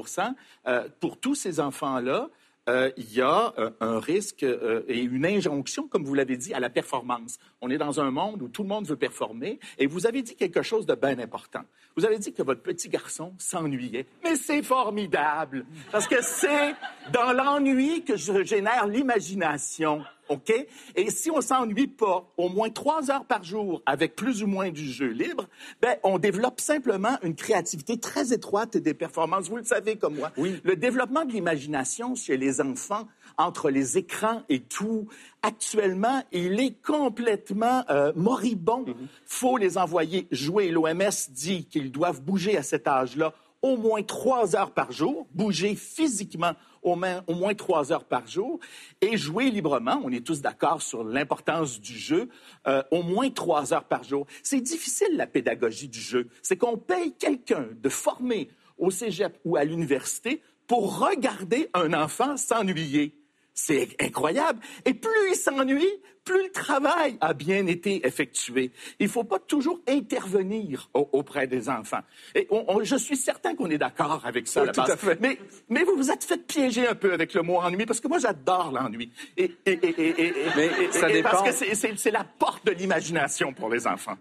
Euh, 0.68 0.88
Pour 1.00 1.18
tous 1.18 1.36
ces 1.36 1.60
enfants-là, 1.60 2.30
euh, 2.70 2.92
il 2.96 3.14
y 3.14 3.22
a 3.22 3.54
euh, 3.58 3.72
un 3.82 4.00
risque 4.00 4.44
euh, 4.44 4.84
et 4.88 5.02
une 5.02 5.26
injonction, 5.26 5.88
comme 5.90 6.06
vous 6.06 6.14
l'avez 6.14 6.38
dit, 6.38 6.54
à 6.54 6.62
la 6.62 6.70
performance. 6.70 7.38
On 7.62 7.70
est 7.70 7.78
dans 7.78 8.00
un 8.00 8.10
monde 8.10 8.42
où 8.42 8.48
tout 8.48 8.64
le 8.64 8.70
monde 8.70 8.88
veut 8.88 8.96
performer 8.96 9.60
et 9.78 9.86
vous 9.86 10.08
avez 10.08 10.22
dit 10.22 10.36
quelque 10.36 10.62
chose 10.62 10.86
de 10.86 10.96
bien 10.96 11.20
important. 11.20 11.62
Vous 11.98 12.06
avez 12.06 12.20
dit 12.20 12.32
que 12.32 12.42
votre 12.42 12.62
petit 12.62 12.88
garçon 12.88 13.34
s'ennuyait. 13.38 14.06
Mais 14.24 14.38
c'est 14.38 14.64
formidable 14.64 15.66
parce 15.92 16.08
que 16.08 16.22
c'est 16.22 16.74
dans 17.12 17.34
l'ennui 17.34 18.04
que 18.06 18.16
je 18.16 18.44
génère 18.44 18.88
l'imagination. 18.88 20.02
OK? 20.30 20.54
Et 20.96 21.10
si 21.10 21.30
on 21.32 21.42
s'ennuie 21.42 21.88
pas 21.88 22.32
au 22.38 22.50
moins 22.50 22.70
trois 22.70 23.12
heures 23.12 23.26
par 23.26 23.44
jour 23.44 23.82
avec 23.86 24.16
plus 24.16 24.44
ou 24.44 24.48
moins 24.48 24.72
du 24.72 24.86
jeu 24.92 25.08
libre, 25.08 25.48
ben, 25.82 25.96
on 26.04 26.18
développe 26.18 26.62
simplement 26.62 27.18
une 27.24 27.36
créativité 27.36 28.00
très 28.00 28.34
étroite 28.34 28.76
et 28.76 28.80
des 28.80 28.94
performances. 28.94 29.50
Vous 29.50 29.58
le 29.58 29.64
savez 29.64 29.98
comme 29.98 30.16
moi. 30.16 30.32
Oui. 30.38 30.60
Le 30.64 30.76
développement 30.76 31.26
de 31.26 31.32
l'imagination 31.32 32.16
chez 32.16 32.38
les 32.38 32.62
enfants, 32.62 33.08
entre 33.38 33.70
les 33.70 33.98
écrans 33.98 34.44
et 34.50 34.60
tout, 34.62 35.08
actuellement, 35.42 36.24
il 36.32 36.60
est 36.60 36.82
complètement 36.82 37.84
euh, 37.90 38.14
moribond. 38.16 38.86
faut 39.26 39.58
les 39.58 39.78
envoyer 39.78 40.28
jouer. 40.32 40.70
L'OMS 40.70 41.32
dit 41.32 41.66
qu'ils 41.66 41.92
doivent 41.92 42.22
bouger 42.22 42.58
à 42.58 42.64
cet 42.64 42.88
âge-là 42.88 43.34
au 43.64 43.78
moins 43.78 44.04
trois 44.04 44.56
heures 44.56 44.72
par 44.72 44.92
jour, 44.92 45.26
bouger 45.34 45.76
physiquement 45.76 46.54
au 46.84 46.96
moins, 46.96 47.54
trois 47.56 47.92
heures 47.92 48.06
par 48.06 48.28
jour 48.28 48.60
et 49.02 49.18
jouer 49.18 49.50
librement. 49.50 50.02
On 50.04 50.12
est 50.12 50.26
tous 50.26 50.42
d'accord 50.42 50.82
sur 50.82 51.04
l'importance 51.04 51.80
du 51.80 51.98
jeu, 51.98 52.30
euh, 52.68 52.84
au 52.92 53.04
moins 53.04 53.30
trois 53.30 53.74
heures 53.74 53.86
par 53.86 54.04
jour. 54.04 54.26
C'est 54.44 54.62
difficile 54.62 55.16
la 55.16 55.28
pédagogie 55.28 55.88
du 55.88 56.00
jeu. 56.00 56.28
C'est 56.42 56.58
qu'on 56.58 56.78
paye 56.78 57.14
quelqu'un 57.14 57.68
de 57.82 57.90
formé 57.90 58.50
au 58.78 58.92
cégep 58.92 59.40
ou 59.46 59.56
à 59.56 59.64
l'université 59.64 60.42
pour 60.68 61.00
regarder 61.00 61.70
un 61.74 61.94
enfant 61.94 62.38
s'ennuyer. 62.38 63.23
C'est 63.54 63.90
incroyable. 64.02 64.60
Et 64.86 64.94
plus 64.96 65.12
il 65.30 65.36
s'ennuie, 65.36 65.88
plus 66.26 66.42
le 66.44 66.52
travail 66.52 67.18
a 67.22 67.34
bien 67.34 67.68
été 67.68 68.06
effectué. 68.08 68.72
Il 69.00 69.06
ne 69.08 69.12
faut 69.12 69.24
pas 69.26 69.40
toujours 69.40 69.80
intervenir 69.88 70.90
au- 70.94 71.10
auprès 71.12 71.48
des 71.48 71.70
enfants. 71.70 72.00
Et 72.34 72.48
on- 72.50 72.66
on- 72.68 72.84
je 72.84 72.96
suis 72.96 73.16
certain 73.18 73.56
qu'on 73.56 73.70
est 73.70 73.78
d'accord 73.78 74.22
avec 74.26 74.48
ça. 74.48 74.62
à 74.64 74.68
tout 74.68 74.82
à 74.82 74.98
fait. 74.98 75.20
Mais, 75.22 75.38
mais 75.70 75.84
vous 75.84 75.96
vous 75.96 76.10
êtes 76.10 76.24
fait 76.24 76.38
piéger 76.48 76.88
un 76.88 76.96
peu 76.96 77.14
avec 77.14 77.34
le 77.34 77.42
mot 77.44 77.58
ennui, 77.58 77.86
parce 77.86 78.00
que 78.00 78.08
moi, 78.08 78.18
j'adore 78.20 78.72
l'ennui. 78.72 79.12
Et, 79.38 79.52
et- 79.66 79.72
et- 79.72 80.28
et- 80.28 80.34
Mais 80.56 80.70
ça 80.92 81.10
et- 81.10 81.22
Parce 81.22 81.44
dépend. 81.44 81.70
que 81.70 81.98
c'est 81.98 82.12
la 82.12 82.24
porte 82.24 82.66
de 82.66 82.72
l'imagination 82.72 83.54
pour 83.54 83.70
les 83.70 83.86
enfants. 83.86 84.18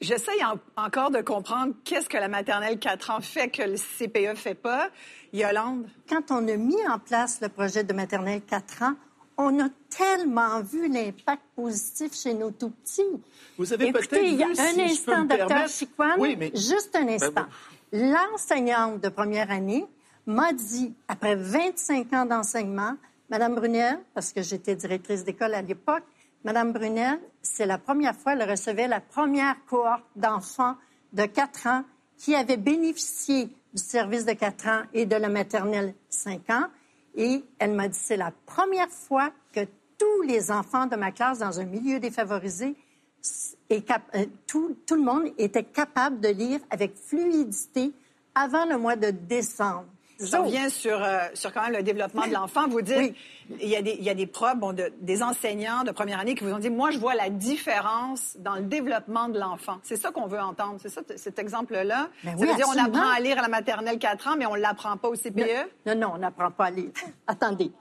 J'essaye 0.00 0.42
en- 0.44 0.58
encore 0.82 1.10
de 1.10 1.20
comprendre 1.20 1.74
qu'est-ce 1.84 2.08
que 2.08 2.16
la 2.16 2.28
maternelle 2.28 2.78
4 2.78 3.10
ans 3.10 3.20
fait 3.20 3.48
que 3.48 3.62
le 3.62 3.76
CPE 3.76 4.36
fait 4.36 4.54
pas. 4.54 4.88
Yolande? 5.32 5.86
Quand 6.08 6.30
on 6.30 6.46
a 6.46 6.56
mis 6.56 6.76
en 6.88 6.98
place 7.00 7.40
le 7.40 7.48
projet 7.48 7.82
de 7.82 7.92
maternelle 7.92 8.40
4 8.42 8.82
ans, 8.84 8.94
on 9.36 9.58
a 9.60 9.68
tellement 9.90 10.60
vu 10.62 10.88
l'impact 10.88 11.42
positif 11.56 12.14
chez 12.14 12.34
nos 12.34 12.52
tout-petits. 12.52 13.02
Vous 13.58 13.72
avez 13.72 13.86
Écoutez, 13.88 14.06
peut-être 14.06 14.24
il 14.24 14.34
y 14.34 14.42
a 14.44 14.46
vu, 14.46 14.52
un 14.52 14.54
si 14.54 14.70
je 14.70 14.76
peux 14.76 14.82
instant, 15.12 15.22
me 15.24 15.28
docteur 15.28 15.48
permettre- 15.48 15.70
Chiquan, 15.70 16.14
Oui, 16.18 16.36
mais- 16.38 16.52
juste 16.54 16.94
un 16.94 17.08
instant. 17.08 17.46
L'enseignante 17.92 19.00
de 19.00 19.08
première 19.08 19.50
année 19.50 19.86
m'a 20.26 20.52
dit, 20.52 20.94
après 21.08 21.34
25 21.34 22.12
ans 22.12 22.26
d'enseignement, 22.26 22.94
Madame 23.30 23.54
Brunel, 23.56 23.98
parce 24.14 24.32
que 24.32 24.42
j'étais 24.42 24.76
directrice 24.76 25.24
d'école 25.24 25.54
à 25.54 25.62
l'époque, 25.62 26.04
Madame 26.44 26.72
Brunel, 26.72 27.18
c'est 27.42 27.66
la 27.66 27.78
première 27.78 28.14
fois 28.14 28.36
qu'elle 28.36 28.50
recevait 28.50 28.86
la 28.88 29.00
première 29.00 29.56
cohorte 29.66 30.04
d'enfants 30.14 30.76
de 31.12 31.24
4 31.24 31.66
ans 31.66 31.84
qui 32.18 32.34
avaient 32.34 32.58
bénéficié 32.58 33.46
du 33.72 33.82
service 33.82 34.26
de 34.26 34.34
4 34.34 34.68
ans 34.68 34.82
et 34.92 35.06
de 35.06 35.16
la 35.16 35.28
maternelle 35.28 35.94
5 36.10 36.50
ans. 36.50 36.66
Et 37.14 37.42
elle 37.58 37.72
m'a 37.72 37.88
dit, 37.88 37.98
c'est 37.98 38.16
la 38.16 38.32
première 38.44 38.90
fois 38.90 39.30
que 39.52 39.60
tous 39.98 40.22
les 40.22 40.50
enfants 40.50 40.86
de 40.86 40.96
ma 40.96 41.12
classe 41.12 41.38
dans 41.38 41.60
un 41.60 41.64
milieu 41.64 41.98
défavorisé 41.98 42.76
cap- 43.86 44.02
euh, 44.14 44.26
tout, 44.46 44.76
tout 44.86 44.96
le 44.96 45.02
monde 45.02 45.32
était 45.38 45.64
capable 45.64 46.20
de 46.20 46.28
lire 46.28 46.60
avec 46.70 46.94
fluidité 46.96 47.92
avant 48.34 48.66
le 48.66 48.76
mois 48.76 48.96
de 48.96 49.10
décembre. 49.10 49.86
Je 50.20 50.36
reviens 50.36 50.68
sur, 50.68 51.02
euh, 51.02 51.18
sur 51.34 51.52
quand 51.52 51.62
même 51.62 51.72
le 51.72 51.82
développement 51.82 52.26
de 52.26 52.32
l'enfant. 52.32 52.68
Vous 52.68 52.82
dites, 52.82 52.96
Oui. 52.96 53.14
il, 53.60 53.68
y 53.68 53.76
a 53.76 53.82
des, 53.82 53.96
il 53.98 54.04
y 54.04 54.10
a 54.10 54.14
des 54.14 54.26
profs, 54.28 54.56
bon, 54.56 54.72
de- 54.72 54.92
des 55.00 55.22
enseignants 55.22 55.82
de 55.82 55.90
première 55.90 56.20
année 56.20 56.34
qui 56.36 56.44
vous 56.44 56.52
ont 56.52 56.58
dit, 56.58 56.70
moi, 56.70 56.90
je 56.92 56.98
vois 56.98 57.14
la 57.14 57.30
différence 57.30 58.36
dans 58.38 58.54
le 58.54 58.62
développement 58.62 59.28
de 59.28 59.38
l'enfant. 59.40 59.78
C'est 59.82 59.96
ça 59.96 60.10
qu'on 60.12 60.26
veut 60.26 60.38
entendre. 60.40 60.76
C'est 60.80 60.88
ça, 60.88 61.00
cet 61.16 61.38
exemple-là. 61.38 62.08
Ben 62.22 62.30
ça 62.30 62.36
oui, 62.42 62.48
veut 62.48 62.54
dire, 62.54 62.66
on 62.68 62.78
apprend 62.84 63.08
à 63.10 63.18
lire 63.20 63.38
à 63.38 63.42
la 63.42 63.48
maternelle 63.48 63.98
4 63.98 64.28
ans, 64.28 64.34
mais 64.38 64.46
on 64.46 64.54
ne 64.54 64.60
l'apprend 64.60 64.96
pas 64.96 65.08
au 65.08 65.14
E? 65.14 65.16
CPE. 65.16 65.68
Non, 65.86 65.94
non, 65.96 66.12
on 66.14 66.18
n'apprend 66.18 66.50
pas 66.50 66.66
à 66.66 66.70
lire. 66.70 66.90
Attendez. 67.26 67.72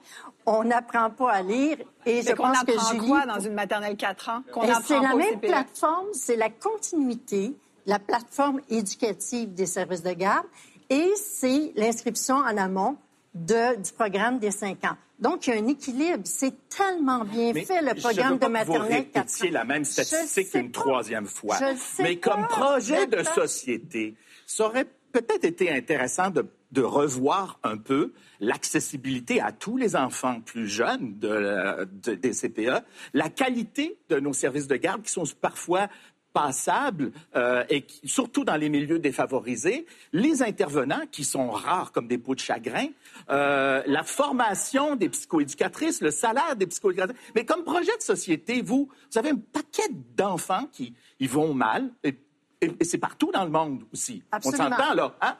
On 0.46 0.64
n'apprend 0.64 1.10
pas 1.12 1.32
à 1.32 1.42
lire 1.42 1.78
et 2.06 2.22
je 2.22 2.28
Mais 2.30 2.34
qu'on 2.34 2.44
pense 2.44 2.64
que 2.64 2.72
apprend 2.72 2.92
Julie... 2.94 3.08
quoi 3.08 3.26
dans 3.26 3.40
une 3.40 3.54
maternelle 3.54 3.96
4 3.96 4.30
ans? 4.30 4.44
Qu'on 4.52 4.64
Et 4.64 4.70
apprend 4.72 4.82
c'est 4.86 5.00
la 5.00 5.14
au 5.14 5.18
même 5.18 5.36
CPE? 5.40 5.48
plateforme, 5.48 6.08
c'est 6.14 6.36
la 6.36 6.50
continuité, 6.50 7.56
la 7.86 8.00
plateforme 8.00 8.60
éducative 8.70 9.54
des 9.54 9.66
services 9.66 10.04
de 10.04 10.12
garde 10.12 10.46
et 10.90 11.10
c'est 11.16 11.72
l'inscription 11.76 12.36
en 12.36 12.58
amont 12.58 12.98
de, 13.34 13.82
du 13.82 13.92
programme 13.94 14.40
des 14.40 14.52
cinq 14.52 14.84
ans. 14.86 14.96
Donc, 15.20 15.48
il 15.48 15.54
y 15.54 15.58
a 15.58 15.62
un 15.62 15.68
équilibre. 15.68 16.22
C'est 16.26 16.54
tellement 16.70 17.24
bien 17.24 17.52
Mais 17.54 17.64
fait, 17.66 17.82
le 17.82 17.92
je 17.96 18.02
programme 18.02 18.34
de 18.38 18.40
pas 18.40 18.46
que 18.46 18.66
vous 18.66 18.74
maternelle 18.74 19.06
4 19.12 19.16
répétiez 19.24 19.50
ans. 19.50 19.54
la 19.54 19.64
même 19.64 19.86
statistique 19.86 20.54
une 20.54 20.72
pas. 20.72 20.80
troisième 20.82 21.26
fois. 21.28 21.58
Je 21.60 22.04
Mais 22.04 22.18
comme 22.18 22.42
pas. 22.42 22.48
projet 22.48 23.08
de 23.08 23.24
société, 23.24 24.16
ça 24.46 24.66
aurait 24.66 24.86
peut-être 25.14 25.46
été 25.46 25.72
intéressant 25.72 26.30
de, 26.30 26.46
de 26.72 26.82
revoir 26.82 27.60
un 27.64 27.78
peu 27.78 28.12
l'accessibilité 28.40 29.40
à 29.42 29.52
tous 29.52 29.78
les 29.78 29.96
enfants 29.96 30.42
plus 30.42 30.68
jeunes 30.68 31.18
de, 31.20 31.88
de- 32.04 32.16
des 32.16 32.32
CPE, 32.32 32.84
la 33.14 33.30
qualité 33.30 33.98
de 34.10 34.20
nos 34.20 34.34
services 34.34 34.68
de 34.68 34.76
garde 34.76 35.04
qui 35.04 35.12
sont 35.12 35.24
parfois 35.40 35.88
passables 36.34 37.12
euh, 37.36 37.64
et 37.70 37.84
qui- 37.84 38.08
surtout 38.08 38.44
dans 38.44 38.56
les 38.58 38.70
milieux 38.70 39.00
défavorisés, 39.00 39.86
les 40.12 40.42
intervenants 40.44 41.04
qui 41.12 41.24
sont 41.24 41.50
rares 41.52 41.92
comme 41.92 42.08
des 42.08 42.18
pots 42.18 42.36
de 42.36 42.40
chagrin, 42.40 42.88
euh, 43.30 43.82
la 43.86 44.04
formation 44.04 44.96
des 44.96 45.10
psychoéducatrices, 45.10 46.02
le 46.02 46.12
salaire 46.12 46.56
des 46.56 46.66
psychoéducatrices. 46.68 47.18
Mais 47.36 47.46
comme 47.46 47.64
projet 47.64 47.96
de 47.98 48.02
société, 48.04 48.62
vous, 48.62 48.90
vous 49.12 49.18
avez 49.18 49.30
un 49.30 49.36
paquet 49.38 49.88
d'enfants 50.18 50.68
qui 50.72 50.94
ils 51.20 51.30
vont 51.30 51.54
mal 51.54 51.90
et, 52.04 52.18
et- 52.62 52.72
et 52.80 52.84
c'est 52.84 52.98
partout 52.98 53.32
dans 53.32 53.44
le 53.46 53.52
monde 53.52 53.84
aussi. 53.94 54.24
Absolument. 54.32 54.66
On 54.66 54.70
s'entend 54.72 54.94
là, 54.96 55.16
hein? 55.22 55.38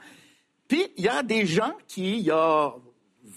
Puis 0.68 0.86
il 0.98 1.04
y 1.04 1.10
a 1.10 1.24
des 1.24 1.46
gens 1.46 1.74
qui, 1.88 2.18
il 2.18 2.22
y 2.26 2.32
a 2.32 2.74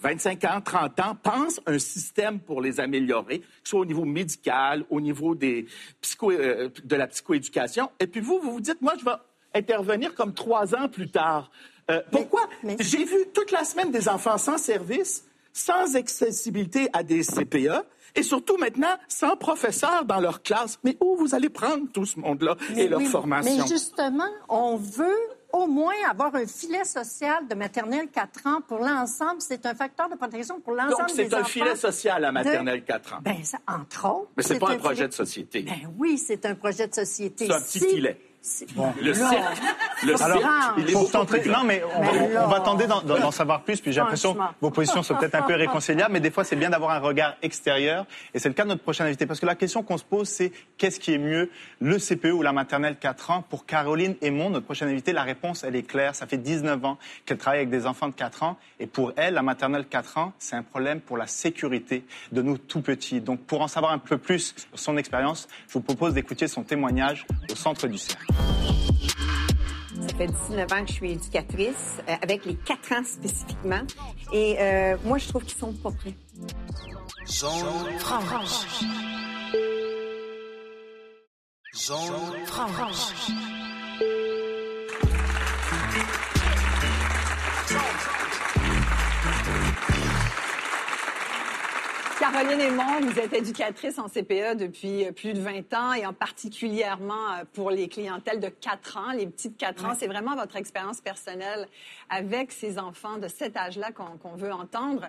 25 0.07 0.45
ans, 0.45 0.61
30 0.65 1.01
ans, 1.01 1.17
pensent 1.21 1.61
un 1.67 1.81
système 1.81 2.39
pour 2.39 2.61
les 2.61 2.79
améliorer, 2.79 3.41
que 3.41 3.45
ce 3.65 3.71
soit 3.71 3.81
au 3.81 3.85
niveau 3.85 4.05
médical, 4.05 4.85
au 4.89 5.01
niveau 5.01 5.35
des 5.35 5.67
psycho, 6.01 6.31
euh, 6.31 6.69
de 6.85 6.95
la 6.97 7.09
psychoéducation. 7.09 7.91
Et 7.99 8.07
puis 8.07 8.21
vous, 8.21 8.39
vous 8.41 8.53
vous 8.53 8.61
dites, 8.61 8.81
moi, 8.81 8.93
je 8.99 9.05
vais 9.05 9.17
intervenir 9.53 10.15
comme 10.15 10.33
trois 10.33 10.77
ans 10.77 10.89
plus 10.89 11.11
tard. 11.11 11.51
Euh, 11.91 12.01
pourquoi? 12.13 12.43
mais- 12.63 12.77
J'ai 12.79 13.05
vu 13.05 13.17
toute 13.35 13.51
la 13.51 13.65
semaine 13.65 13.91
des 13.91 14.09
enfants 14.09 14.39
sans 14.39 14.59
service, 14.59 15.25
sans 15.53 15.97
accessibilité 15.97 16.89
à 16.93 17.03
des 17.03 17.23
CPE. 17.25 17.83
Et 18.15 18.23
surtout 18.23 18.57
maintenant, 18.59 18.95
sans 19.09 19.37
professeurs 19.37 20.05
dans 20.05 20.21
leur 20.21 20.41
classe. 20.43 20.79
Mais 20.85 20.97
où 21.01 21.17
vous 21.17 21.35
allez 21.35 21.49
prendre 21.51 21.85
tout 21.93 22.07
ce 22.07 22.19
monde-là 22.21 22.57
et 22.77 22.87
leur 22.89 23.03
formation? 23.03 23.57
Mais 23.61 23.67
justement, 23.69 24.29
on 24.49 24.77
veut 24.77 25.21
au 25.57 25.67
moins 25.67 25.95
avoir 26.11 26.35
un 26.35 26.47
filet 26.47 26.85
social 26.85 27.47
de 27.49 27.55
maternelle 27.55 28.09
4 28.13 28.47
ans 28.47 28.61
pour 28.67 28.79
l'ensemble. 28.79 29.41
C'est 29.41 29.65
un 29.67 29.75
facteur 29.75 30.09
de 30.09 30.15
protection 30.17 30.61
pour 30.61 30.75
l'ensemble 30.75 30.97
Donc, 31.09 31.11
c'est 31.15 31.33
un 31.35 31.45
filet 31.45 31.77
social 31.77 32.25
à 32.25 32.33
maternelle 32.33 32.85
4 32.85 33.15
ans. 33.15 33.19
Ben, 33.23 33.43
ça, 33.45 33.59
entre 33.67 34.07
autres. 34.09 34.31
Mais 34.37 34.43
c'est 34.43 34.59
pas 34.59 34.67
un 34.67 34.71
filet- 34.71 34.79
projet 34.83 35.09
de 35.09 35.13
société. 35.13 35.63
Ben 35.63 35.93
oui, 35.99 36.19
c'est 36.19 36.45
un 36.47 36.55
projet 36.55 36.87
de 36.89 36.95
société. 36.95 37.47
C'est 37.47 37.53
un 37.53 37.61
petit 37.61 37.79
Si- 37.81 37.89
filet. 37.89 38.21
Si- 38.43 38.67
Le 39.03 39.13
cirque, 39.15 39.33
le 40.05 40.17
cirque, 40.17 40.41
il 40.79 40.89
est 40.89 40.93
Pour 40.93 41.11
tenter- 41.11 41.49
non, 41.49 41.65
mais 41.65 41.83
on, 41.97 42.01
Mais 42.01 42.37
on- 42.37 42.45
on 42.45 42.49
va 42.49 42.61
tenter 42.61 42.87
d'en- 42.87 43.31
savoir 43.31 43.63
plus. 43.63 43.81
Puis 43.81 43.93
j'ai 43.93 44.01
l'impression 44.01 44.35
que 44.35 44.41
vos 44.61 44.71
positions 44.71 45.03
sont 45.03 45.15
peut-être 45.17 45.35
un 45.35 45.43
peu 45.43 45.53
irréconciliables, 45.55 46.13
mais 46.13 46.21
des 46.21 46.31
fois, 46.31 46.45
c'est 46.45 46.57
bien 46.57 46.71
d'avoir 46.71 46.91
un 46.93 46.99
regard 47.01 47.35
extérieur. 47.43 48.07
Et 48.35 48.39
c'est 48.39 48.49
le 48.49 48.55
cas 48.55 48.63
de 48.65 48.69
notre 48.69 48.83
prochain 48.83 49.05
invité. 49.05 49.27
Parce 49.27 49.41
que 49.41 49.47
la 49.47 49.55
question 49.57 49.83
qu'on 49.83 49.99
se 49.99 50.05
pose, 50.05 50.29
c'est 50.29 50.53
qu'est-ce 50.79 51.01
qui 51.01 51.13
est 51.15 51.19
mieux, 51.19 51.51
le 51.81 51.99
CPE 51.99 52.33
ou 52.33 52.43
la 52.43 52.53
maternelle 52.53 52.97
4 53.01 53.31
ans? 53.31 53.43
Pour 53.49 53.67
Caroline 53.67 54.15
Aymon, 54.23 54.51
notre 54.51 54.65
prochaine 54.67 54.89
invitée, 54.89 55.13
la 55.13 55.23
réponse, 55.25 55.65
elle 55.65 55.75
est 55.77 55.83
claire. 55.83 56.15
Ça 56.15 56.27
fait 56.27 56.37
19 56.39 56.85
ans 56.85 56.99
qu'elle 57.25 57.39
travaille 57.39 57.61
avec 57.61 57.71
des 57.71 57.87
enfants 57.87 58.09
de 58.09 58.15
4 58.15 58.43
ans. 58.43 58.57
Et 58.81 58.87
pour 58.87 59.13
elle, 59.17 59.35
la 59.35 59.43
maternelle 59.43 59.87
4 59.87 60.19
ans, 60.19 60.33
c'est 60.39 60.57
un 60.57 60.63
problème 60.63 61.01
pour 61.01 61.17
la 61.17 61.27
sécurité 61.27 62.05
de 62.33 62.43
nos 62.43 62.57
tout 62.59 62.81
petits. 62.81 63.21
Donc, 63.21 63.41
pour 63.41 63.61
en 63.63 63.69
savoir 63.69 63.93
un 63.93 63.99
peu 63.99 64.19
plus 64.19 64.55
sur 64.57 64.79
son 64.79 64.97
expérience, 64.97 65.49
je 65.69 65.73
vous 65.75 65.81
propose 65.81 66.15
d'écouter 66.15 66.47
son 66.49 66.63
témoignage 66.63 67.27
au 67.51 67.57
centre 67.57 67.87
du 67.89 67.99
cercle. 67.99 68.25
Ça 70.09 70.15
fait 70.17 70.27
19 70.27 70.73
ans 70.73 70.85
que 70.85 70.89
je 70.89 70.93
suis 70.93 71.13
éducatrice, 71.13 72.01
euh, 72.09 72.15
avec 72.23 72.45
les 72.45 72.55
4 72.57 72.93
ans 72.93 73.05
spécifiquement. 73.05 73.83
Et 74.33 74.57
euh, 74.59 74.97
moi, 75.05 75.19
je 75.19 75.29
trouve 75.29 75.45
qu'ils 75.45 75.59
sont 75.59 75.73
pas 75.73 75.91
prêts. 75.91 76.15
Zone. 77.27 77.99
Zone. 81.75 81.97
Caroline 92.33 92.61
Aymon, 92.61 93.01
vous 93.03 93.21
êtes 93.21 93.33
éducatrice 93.35 94.01
en 94.01 94.09
CPE 94.09 94.57
depuis 94.57 95.05
euh, 95.05 95.13
plus 95.13 95.33
de 95.33 95.41
20 95.41 95.73
ans 95.75 95.93
et 95.93 96.05
en 96.07 96.13
particulièrement 96.13 97.33
euh, 97.33 97.45
pour 97.53 97.71
les 97.71 97.87
clientèles 97.87 98.41
de 98.41 98.49
4 98.49 98.97
ans, 98.97 99.13
les 99.13 99.27
petites 99.27 99.57
4 99.57 99.85
ans. 99.85 99.95
C'est 99.97 100.09
vraiment 100.09 100.35
votre 100.35 100.57
expérience 100.57 101.01
personnelle 101.01 101.69
avec 102.11 102.51
ces 102.51 102.81
enfants 102.81 103.19
de 103.19 103.29
cet 103.29 103.57
âge-là 103.57 103.93
qu'on 103.93 104.35
veut 104.35 104.53
entendre. 104.53 105.09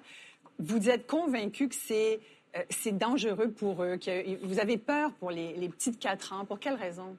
Vous 0.59 0.89
êtes 0.89 1.07
convaincue 1.07 1.69
que 1.69 1.75
c'est 1.75 2.19
euh, 2.55 2.61
c'est 2.69 2.95
dangereux 2.95 3.49
pour 3.49 3.83
eux, 3.83 3.97
que 3.97 4.45
vous 4.45 4.59
avez 4.59 4.77
peur 4.77 5.11
pour 5.13 5.31
les, 5.31 5.53
les 5.53 5.69
petites 5.69 5.97
4 5.97 6.33
ans. 6.33 6.45
Pour 6.45 6.59
quelle 6.59 6.75
raison? 6.75 7.17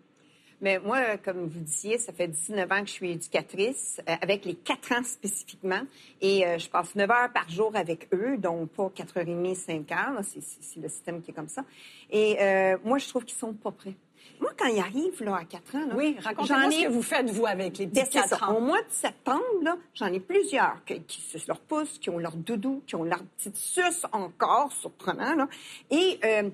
Mais 0.60 0.78
moi, 0.80 1.16
comme 1.18 1.46
vous 1.46 1.60
disiez, 1.60 1.98
ça 1.98 2.12
fait 2.12 2.28
19 2.28 2.70
ans 2.72 2.80
que 2.80 2.88
je 2.88 2.92
suis 2.92 3.10
éducatrice, 3.12 4.00
euh, 4.08 4.14
avec 4.20 4.44
les 4.44 4.54
4 4.54 4.92
ans 4.92 5.04
spécifiquement. 5.04 5.82
Et 6.20 6.44
euh, 6.44 6.58
je 6.58 6.68
passe 6.68 6.94
9 6.94 7.08
heures 7.10 7.32
par 7.32 7.48
jour 7.48 7.70
avec 7.76 8.08
eux, 8.12 8.36
donc 8.38 8.70
pas 8.70 8.88
4h30, 8.88 9.54
5 9.54 9.92
heures. 9.92 10.20
c'est 10.24 10.80
le 10.80 10.88
système 10.88 11.22
qui 11.22 11.30
est 11.30 11.34
comme 11.34 11.48
ça. 11.48 11.64
Et 12.10 12.36
euh, 12.40 12.76
moi, 12.84 12.98
je 12.98 13.08
trouve 13.08 13.24
qu'ils 13.24 13.38
sont 13.38 13.54
pas 13.54 13.70
prêts. 13.70 13.94
Moi, 14.40 14.50
quand 14.56 14.66
ils 14.66 14.78
arrivent 14.80 15.22
là, 15.22 15.36
à 15.36 15.44
4 15.44 15.74
ans, 15.76 15.86
là, 15.88 15.94
Oui, 15.96 16.16
racontez-moi 16.20 16.62
j'en 16.64 16.70
ce 16.70 16.76
ai- 16.80 16.84
que 16.84 16.88
vous 16.90 17.02
faites, 17.02 17.30
vous, 17.30 17.46
avec 17.46 17.78
les 17.78 17.86
Ben, 17.86 18.02
petits 18.04 18.12
c'est 18.12 18.28
4 18.28 18.38
ça. 18.38 18.48
ans. 18.50 18.56
Au 18.56 18.60
mois 18.60 18.80
de 18.82 18.90
septembre, 18.90 19.78
j'en 19.94 20.06
ai 20.12 20.20
plusieurs 20.20 20.76
qui 20.84 21.20
se 21.20 21.38
leur 21.48 21.60
poussent, 21.60 21.98
qui 21.98 22.10
ont 22.10 22.18
leur 22.18 22.36
doudou, 22.36 22.82
qui 22.86 22.94
ont 22.96 23.04
leur 23.04 23.22
petite 23.36 23.56
suce 23.56 24.04
encore, 24.12 24.70
surprenant. 24.72 25.34
Là. 25.34 25.48
Et 25.90 26.18
euh, 26.24 26.50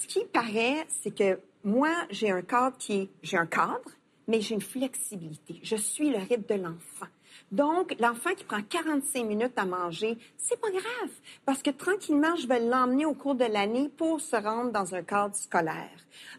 ce 0.00 0.06
qui 0.06 0.24
paraît, 0.32 0.86
c'est 1.02 1.14
que 1.14 1.38
moi, 1.64 1.90
j'ai 2.10 2.30
un 2.30 2.42
cadre 2.42 2.76
qui 2.78 2.92
est... 3.02 3.08
J'ai 3.22 3.36
un 3.36 3.46
cadre, 3.46 3.80
mais 4.28 4.40
j'ai 4.40 4.54
une 4.54 4.60
flexibilité. 4.60 5.60
Je 5.62 5.76
suis 5.76 6.10
le 6.10 6.18
rythme 6.18 6.44
de 6.56 6.62
l'enfant. 6.62 7.06
Donc, 7.54 7.94
l'enfant 8.00 8.30
qui 8.36 8.42
prend 8.42 8.60
45 8.68 9.24
minutes 9.24 9.56
à 9.56 9.64
manger, 9.64 10.18
c'est 10.36 10.60
pas 10.60 10.70
grave, 10.70 11.10
parce 11.46 11.62
que 11.62 11.70
tranquillement, 11.70 12.34
je 12.34 12.48
vais 12.48 12.58
l'emmener 12.58 13.06
au 13.06 13.14
cours 13.14 13.36
de 13.36 13.44
l'année 13.44 13.88
pour 13.96 14.20
se 14.20 14.34
rendre 14.34 14.72
dans 14.72 14.92
un 14.92 15.02
cadre 15.04 15.36
scolaire. 15.36 15.88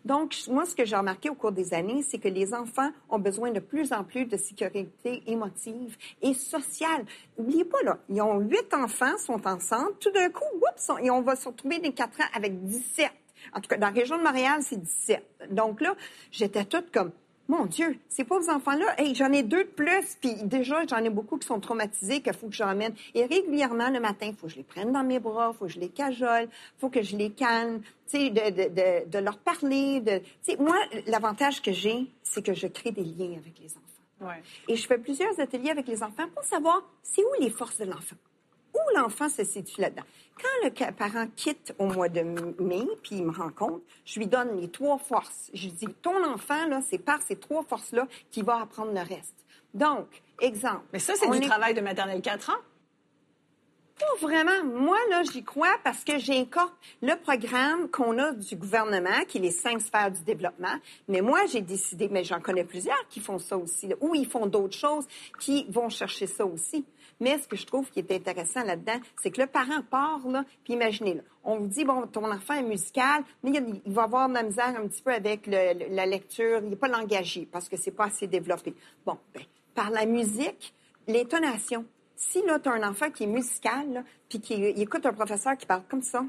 Donc, 0.03 0.35
moi, 0.49 0.65
ce 0.65 0.75
que 0.75 0.83
j'ai 0.83 0.97
remarqué 0.97 1.29
au 1.29 1.35
cours 1.35 1.53
des 1.53 1.73
années, 1.73 2.01
c'est 2.01 2.17
que 2.17 2.27
les 2.27 2.53
enfants 2.53 2.91
ont 3.09 3.17
besoin 3.19 3.51
de 3.51 3.61
plus 3.61 3.93
en 3.93 4.03
plus 4.03 4.25
de 4.25 4.35
sécurité 4.35 5.23
émotive 5.27 5.95
et 6.21 6.33
sociale. 6.33 7.05
N'oubliez 7.37 7.63
pas, 7.63 7.81
là, 7.83 7.97
ils 8.09 8.21
ont 8.21 8.39
huit 8.39 8.73
enfants, 8.73 9.17
sont 9.17 9.47
ensemble, 9.47 9.93
tout 10.01 10.11
d'un 10.11 10.29
coup, 10.29 10.43
oups, 10.55 10.89
on- 10.89 10.97
et 10.97 11.09
on 11.09 11.21
va 11.21 11.37
se 11.37 11.47
retrouver 11.47 11.79
des 11.79 11.93
quatre 11.93 12.19
ans 12.19 12.27
avec 12.33 12.61
17. 12.65 13.09
En 13.53 13.61
tout 13.61 13.69
cas, 13.69 13.77
dans 13.77 13.87
la 13.87 13.93
région 13.93 14.17
de 14.17 14.23
Montréal, 14.23 14.59
c'est 14.63 14.81
17. 14.81 15.23
Donc 15.51 15.79
là, 15.79 15.95
j'étais 16.31 16.65
toute 16.65 16.91
comme, 16.91 17.11
mon 17.47 17.65
Dieu, 17.65 17.97
ces 18.09 18.23
pauvres 18.23 18.49
enfants-là, 18.49 18.99
hey, 18.99 19.13
j'en 19.13 19.31
ai 19.31 19.43
deux 19.43 19.63
de 19.63 19.69
plus, 19.69 20.17
puis 20.19 20.33
déjà, 20.43 20.85
j'en 20.87 20.97
ai 20.97 21.09
beaucoup 21.09 21.37
qui 21.37 21.47
sont 21.47 21.59
traumatisés, 21.59 22.21
qu'il 22.21 22.33
faut 22.33 22.47
que 22.47 22.55
j'emmène. 22.55 22.93
Et 23.13 23.25
régulièrement, 23.25 23.89
le 23.89 23.99
matin, 23.99 24.27
il 24.27 24.35
faut 24.35 24.47
que 24.47 24.53
je 24.53 24.57
les 24.57 24.63
prenne 24.63 24.91
dans 24.91 25.03
mes 25.03 25.19
bras, 25.19 25.51
il 25.53 25.57
faut 25.57 25.65
que 25.65 25.71
je 25.71 25.79
les 25.79 25.89
cajole, 25.89 26.47
il 26.49 26.79
faut 26.79 26.89
que 26.89 27.03
je 27.03 27.15
les 27.15 27.31
calme, 27.31 27.81
tu 28.09 28.17
sais, 28.17 28.29
de, 28.29 28.49
de, 28.49 28.69
de, 28.69 29.09
de 29.09 29.19
leur 29.19 29.37
parler. 29.37 29.99
De... 30.01 30.19
Tu 30.19 30.25
sais, 30.41 30.57
moi, 30.57 30.77
l'avantage 31.07 31.61
que 31.61 31.71
j'ai, 31.71 32.07
c'est 32.23 32.43
que 32.43 32.53
je 32.53 32.67
crée 32.67 32.91
des 32.91 33.03
liens 33.03 33.37
avec 33.37 33.59
les 33.59 33.71
enfants. 33.71 34.29
Ouais. 34.29 34.41
Et 34.67 34.75
je 34.75 34.87
fais 34.87 34.97
plusieurs 34.97 35.39
ateliers 35.39 35.71
avec 35.71 35.87
les 35.87 36.01
enfants 36.01 36.27
pour 36.33 36.43
savoir 36.43 36.81
c'est 37.03 37.21
où 37.21 37.41
les 37.41 37.49
forces 37.49 37.77
de 37.77 37.85
l'enfant. 37.85 38.15
Où 38.75 38.97
l'enfant 38.97 39.29
se 39.29 39.43
situe 39.43 39.81
là-dedans. 39.81 40.03
Quand 40.41 40.67
le 40.67 40.91
parent 40.91 41.25
quitte 41.35 41.73
au 41.79 41.85
mois 41.87 42.09
de 42.09 42.21
mai, 42.21 42.85
puis 43.01 43.15
il 43.15 43.25
me 43.25 43.31
rencontre, 43.31 43.81
je 44.03 44.19
lui 44.19 44.27
donne 44.27 44.59
les 44.59 44.69
trois 44.69 44.97
forces. 44.97 45.49
Je 45.53 45.63
lui 45.67 45.71
dis, 45.73 45.87
ton 46.01 46.23
enfant, 46.25 46.67
là, 46.67 46.81
c'est 46.87 46.97
par 46.99 47.21
ces 47.21 47.37
trois 47.37 47.63
forces-là 47.63 48.07
qu'il 48.31 48.43
va 48.43 48.59
apprendre 48.61 48.91
le 48.91 48.99
reste. 48.99 49.33
Donc, 49.73 50.07
exemple. 50.41 50.83
Mais 50.93 50.99
ça, 50.99 51.13
c'est 51.15 51.29
du 51.29 51.37
est- 51.37 51.47
travail 51.47 51.73
de 51.73 51.81
maternelle 51.81 52.21
4 52.21 52.49
ans. 52.49 52.61
Pas 53.97 54.27
vraiment. 54.27 54.61
Moi, 54.65 54.97
là, 55.09 55.23
j'y 55.23 55.41
crois 55.41 55.73
parce 55.85 56.03
que 56.03 56.17
j'ai 56.19 56.37
encore 56.41 56.73
le 57.01 57.15
programme 57.15 57.89
qu'on 57.89 58.19
a 58.19 58.33
du 58.33 58.57
gouvernement, 58.57 59.23
qui 59.25 59.37
est 59.37 59.41
les 59.41 59.51
cinq 59.51 59.79
sphères 59.81 60.11
du 60.11 60.21
développement. 60.23 60.75
Mais 61.07 61.21
moi, 61.21 61.45
j'ai 61.49 61.61
décidé, 61.61 62.09
mais 62.09 62.25
j'en 62.25 62.41
connais 62.41 62.65
plusieurs 62.65 63.07
qui 63.07 63.21
font 63.21 63.39
ça 63.39 63.57
aussi, 63.57 63.87
là, 63.87 63.95
ou 64.01 64.13
ils 64.13 64.27
font 64.27 64.47
d'autres 64.47 64.75
choses 64.77 65.05
qui 65.39 65.65
vont 65.69 65.87
chercher 65.87 66.27
ça 66.27 66.45
aussi. 66.45 66.83
Mais 67.19 67.37
ce 67.39 67.47
que 67.47 67.55
je 67.55 67.65
trouve 67.65 67.89
qui 67.89 67.99
est 67.99 68.11
intéressant 68.11 68.63
là-dedans, 68.63 68.99
c'est 69.21 69.31
que 69.31 69.41
le 69.41 69.47
parent 69.47 69.81
part, 69.89 70.27
là, 70.27 70.43
puis 70.63 70.73
imaginez, 70.73 71.15
là, 71.15 71.21
on 71.43 71.59
vous 71.59 71.67
dit, 71.67 71.85
bon, 71.85 72.05
ton 72.07 72.29
enfant 72.29 72.55
est 72.55 72.63
musical, 72.63 73.23
mais 73.43 73.51
il, 73.51 73.93
va 73.93 74.03
avoir 74.03 74.27
de 74.27 74.33
la 74.33 74.43
misère 74.43 74.75
un 74.77 74.87
petit 74.87 75.01
peu 75.01 75.13
avec 75.13 75.47
la 75.47 76.05
lecture, 76.05 76.59
il 76.61 76.69
n'est 76.69 76.75
pas 76.75 76.87
langagé 76.87 77.47
parce 77.49 77.69
que 77.69 77.77
c'est 77.77 77.91
pas 77.91 78.05
assez 78.05 78.27
développé. 78.27 78.73
Bon, 79.05 79.17
ben, 79.33 79.43
par 79.73 79.91
la 79.91 80.05
musique, 80.05 80.73
l'intonation. 81.07 81.85
Si 82.17 82.41
là, 82.43 82.59
tu 82.59 82.69
as 82.69 82.73
un 82.73 82.89
enfant 82.89 83.11
qui 83.11 83.23
est 83.23 83.27
musical, 83.27 84.03
puis 84.29 84.39
qui 84.39 84.53
il 84.55 84.81
écoute 84.81 85.05
un 85.05 85.13
professeur 85.13 85.57
qui 85.57 85.65
parle 85.65 85.83
comme 85.89 86.01
ça, 86.01 86.25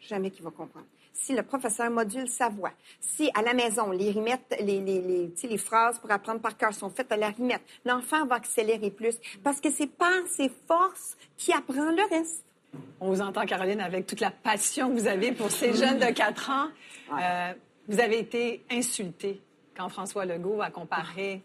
jamais 0.00 0.30
qu'il 0.30 0.44
va 0.44 0.50
comprendre. 0.50 0.86
Si 1.20 1.34
le 1.34 1.42
professeur 1.42 1.90
module 1.90 2.28
sa 2.28 2.48
voix, 2.48 2.72
si 3.00 3.30
à 3.34 3.42
la 3.42 3.52
maison, 3.52 3.90
les 3.90 4.10
rimettes, 4.10 4.56
les, 4.60 4.80
les, 4.80 5.30
les, 5.42 5.58
phrases 5.58 5.98
pour 5.98 6.10
apprendre 6.10 6.40
par 6.40 6.56
cœur 6.56 6.72
sont 6.72 6.88
faites 6.90 7.12
à 7.12 7.16
la 7.16 7.28
rimette, 7.28 7.62
l'enfant 7.84 8.24
va 8.26 8.36
accélérer 8.36 8.90
plus 8.90 9.16
parce 9.44 9.60
que 9.60 9.70
c'est 9.70 9.86
par 9.86 10.26
ses 10.26 10.50
forces 10.66 11.16
qui 11.36 11.52
apprend 11.52 11.90
le 11.90 12.08
reste. 12.08 12.44
On 13.00 13.08
vous 13.08 13.20
entend, 13.20 13.44
Caroline, 13.44 13.80
avec 13.80 14.06
toute 14.06 14.20
la 14.20 14.30
passion 14.30 14.88
que 14.88 15.00
vous 15.00 15.08
avez 15.08 15.32
pour 15.32 15.50
ces 15.50 15.74
jeunes 15.74 15.98
de 15.98 16.06
4 16.06 16.50
ans. 16.50 16.68
Euh, 17.20 17.52
vous 17.88 18.00
avez 18.00 18.18
été 18.20 18.64
insultée 18.70 19.40
quand 19.76 19.88
François 19.88 20.24
Legault 20.24 20.60
a 20.62 20.70
comparé 20.70 21.42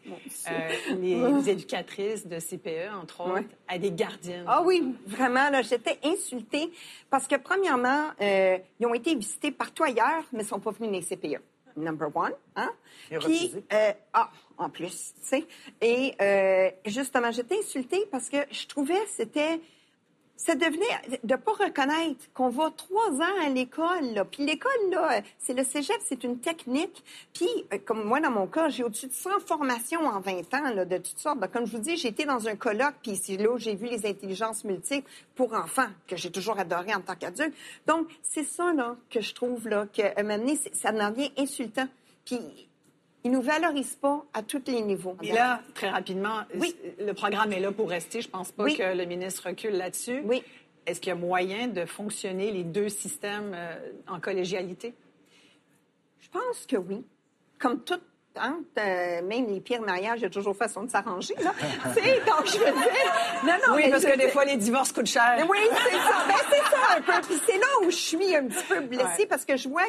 euh, 0.49 0.69
les 0.97 1.49
éducatrices 1.49 2.27
de 2.27 2.39
CPE, 2.39 2.93
entre 3.01 3.21
autres, 3.21 3.33
Ouais. 3.35 3.47
à 3.67 3.77
des 3.77 3.91
gardiennes. 3.91 4.45
Ah 4.47 4.61
oui, 4.63 4.95
vraiment, 5.05 5.49
là, 5.49 5.61
j'étais 5.61 5.99
insultée 6.03 6.71
parce 7.09 7.27
que, 7.27 7.35
premièrement, 7.35 8.09
euh, 8.21 8.57
ils 8.79 8.85
ont 8.85 8.93
été 8.93 9.15
visités 9.15 9.51
partout 9.51 9.83
ailleurs, 9.83 10.23
mais 10.31 10.39
ils 10.39 10.43
ne 10.43 10.47
sont 10.47 10.59
pas 10.59 10.71
venus 10.71 10.91
dans 10.91 10.97
les 10.97 11.01
CPE. 11.37 11.41
Number 11.77 12.07
one, 12.15 12.31
hein? 12.55 12.71
Et 13.11 13.17
Puis, 13.17 13.51
euh, 13.73 13.91
ah, 14.13 14.31
en 14.57 14.69
plus, 14.69 15.13
tu 15.21 15.27
sais. 15.27 15.45
Et 15.81 16.13
euh, 16.21 16.71
justement, 16.85 17.31
j'étais 17.31 17.57
insultée 17.59 18.05
parce 18.11 18.29
que 18.29 18.37
je 18.49 18.65
trouvais 18.67 18.93
que 18.93 19.09
c'était 19.09 19.59
ça 20.37 20.55
devenait 20.55 21.19
de 21.23 21.35
pas 21.35 21.53
reconnaître 21.53 22.31
qu'on 22.33 22.49
va 22.49 22.69
trois 22.71 23.11
ans 23.21 23.45
à 23.45 23.49
l'école. 23.49 24.25
Puis 24.31 24.45
l'école, 24.45 24.71
là, 24.91 25.21
c'est 25.37 25.53
le 25.53 25.63
cégep, 25.63 25.95
c'est 26.05 26.23
une 26.23 26.39
technique. 26.39 27.03
Puis, 27.33 27.47
euh, 27.73 27.77
comme 27.85 28.03
moi, 28.03 28.19
dans 28.19 28.31
mon 28.31 28.47
cas, 28.47 28.69
j'ai 28.69 28.83
au-dessus 28.83 29.07
de 29.07 29.13
100 29.13 29.39
formations 29.45 30.05
en 30.05 30.19
20 30.19 30.53
ans, 30.53 30.73
là, 30.73 30.85
de 30.85 30.97
toutes 30.97 31.17
sortes. 31.19 31.39
Comme 31.51 31.65
je 31.65 31.71
vous 31.71 31.81
dis, 31.81 31.95
j'ai 31.97 32.09
été 32.09 32.25
dans 32.25 32.47
un 32.47 32.55
colloque, 32.55 32.95
puis 33.01 33.15
c'est 33.15 33.37
là 33.37 33.57
j'ai 33.57 33.75
vu 33.75 33.87
les 33.87 34.05
intelligences 34.05 34.63
multiples 34.65 35.09
pour 35.35 35.53
enfants, 35.53 35.87
que 36.07 36.15
j'ai 36.17 36.31
toujours 36.31 36.59
adoré 36.59 36.93
en 36.93 37.01
tant 37.01 37.15
qu'adulte. 37.15 37.53
Donc, 37.87 38.07
c'est 38.21 38.43
ça, 38.43 38.73
là, 38.73 38.97
que 39.09 39.21
je 39.21 39.33
trouve, 39.33 39.67
là, 39.67 39.87
que, 39.87 40.01
c'est- 40.55 40.75
ça 40.75 40.91
en 40.91 41.11
devient 41.11 41.31
insultant. 41.37 41.87
Puis, 42.25 42.39
ils 43.25 43.31
nous 43.31 43.41
valorisent 43.41 43.95
pas 43.95 44.23
à 44.33 44.43
tous 44.43 44.61
les 44.67 44.81
niveaux. 44.81 45.17
Et 45.23 45.33
là, 45.33 45.61
très 45.73 45.89
rapidement, 45.89 46.41
Oui. 46.59 46.75
le 46.99 47.11
programme 47.13 47.51
est 47.51 47.59
là 47.59 47.71
pour 47.71 47.89
rester. 47.89 48.21
Je 48.21 48.29
pense 48.29 48.51
pas 48.51 48.63
Oui. 48.63 48.77
que 48.77 48.95
le 48.95 49.03
ministre 49.05 49.47
recule 49.49 49.73
là-dessus. 49.73 50.21
Oui. 50.25 50.43
Est-ce 50.85 51.01
qu'il 51.01 51.09
y 51.09 51.11
a 51.11 51.15
moyen 51.15 51.67
de 51.67 51.85
fonctionner 51.85 52.51
les 52.51 52.63
deux 52.63 52.87
systèmes 52.89 53.53
euh, 53.55 53.75
en 54.07 54.19
collégialité? 54.19 54.93
Je 56.21 56.29
pense 56.29 56.65
que 56.67 56.77
oui. 56.77 57.03
Comme 57.57 57.83
tout, 57.83 57.95
hein, 57.95 57.99
euh, 58.37 59.21
même 59.21 59.47
les 59.47 59.61
pires 59.61 59.81
mariages, 59.81 60.19
il 60.19 60.23
y 60.23 60.25
a 60.25 60.29
toujours 60.29 60.55
façon 60.55 60.83
de 60.83 60.89
s'arranger. 60.91 61.35
là. 61.43 61.53
tu 61.95 62.01
sais, 62.01 62.19
donc 62.25 62.45
je 62.45 62.57
veux 62.57 62.65
dire... 62.65 63.43
Non, 63.43 63.53
non, 63.67 63.75
oui, 63.75 63.83
mais 63.85 63.91
parce 63.91 64.05
que 64.05 64.17
des 64.17 64.29
fois, 64.29 64.45
les 64.45 64.57
divorces 64.57 64.91
coûtent 64.91 65.05
cher. 65.07 65.45
Oui, 65.49 65.57
c'est 65.71 65.97
ça. 65.97 66.25
Ben, 66.27 66.35
c'est 66.49 66.57
ça 66.75 66.97
un 66.97 67.01
peu. 67.01 67.27
Puis 67.27 67.41
c'est 67.45 67.57
là 67.57 67.67
où 67.81 67.85
je 67.85 67.95
suis 67.95 68.35
un 68.35 68.47
petit 68.47 68.63
peu 68.67 68.79
blessée 68.81 69.03
Ouais. 69.19 69.25
parce 69.27 69.45
que 69.45 69.55
je 69.57 69.69
vois 69.69 69.83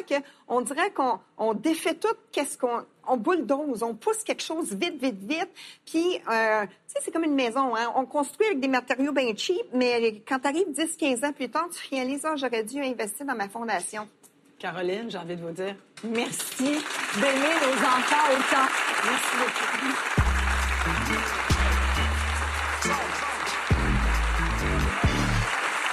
qu'on 0.47 0.61
dirait 0.61 0.91
qu'on 0.91 1.19
on 1.37 1.53
défait 1.53 1.95
tout, 1.95 2.13
qu'est-ce 2.31 2.57
qu'on. 2.57 2.85
On 3.09 3.15
bulldoze, 3.15 3.83
on 3.83 3.95
pousse 3.95 4.21
quelque 4.25 4.43
chose 4.43 4.73
vite, 4.73 5.01
vite, 5.01 5.19
vite. 5.21 5.47
Puis, 5.85 6.21
euh, 6.29 6.65
tu 6.65 6.69
sais, 6.87 6.99
c'est 7.05 7.11
comme 7.11 7.23
une 7.23 7.35
maison. 7.35 7.73
Hein? 7.73 7.89
On 7.95 8.05
construit 8.05 8.45
avec 8.47 8.59
des 8.59 8.67
matériaux 8.67 9.13
bien 9.13 9.33
cheap, 9.33 9.63
mais 9.73 10.21
quand 10.27 10.39
tu 10.39 10.47
arrives 10.49 10.69
10, 10.73 10.97
15 10.97 11.23
ans 11.23 11.31
plus 11.31 11.47
tard, 11.49 11.69
tu 11.71 11.95
réalises, 11.95 12.25
ah, 12.25 12.35
j'aurais 12.35 12.63
dû 12.65 12.81
investir 12.83 13.25
dans 13.25 13.35
ma 13.35 13.47
fondation. 13.47 14.09
Caroline, 14.59 15.09
j'ai 15.09 15.17
envie 15.19 15.35
de 15.35 15.41
vous 15.41 15.51
dire 15.51 15.75
merci 16.03 16.63
d'aimer 16.63 17.53
nos 17.61 17.77
enfants 17.85 18.27
autant. 18.31 18.67
Merci 19.05 19.35
beaucoup. 19.37 20.97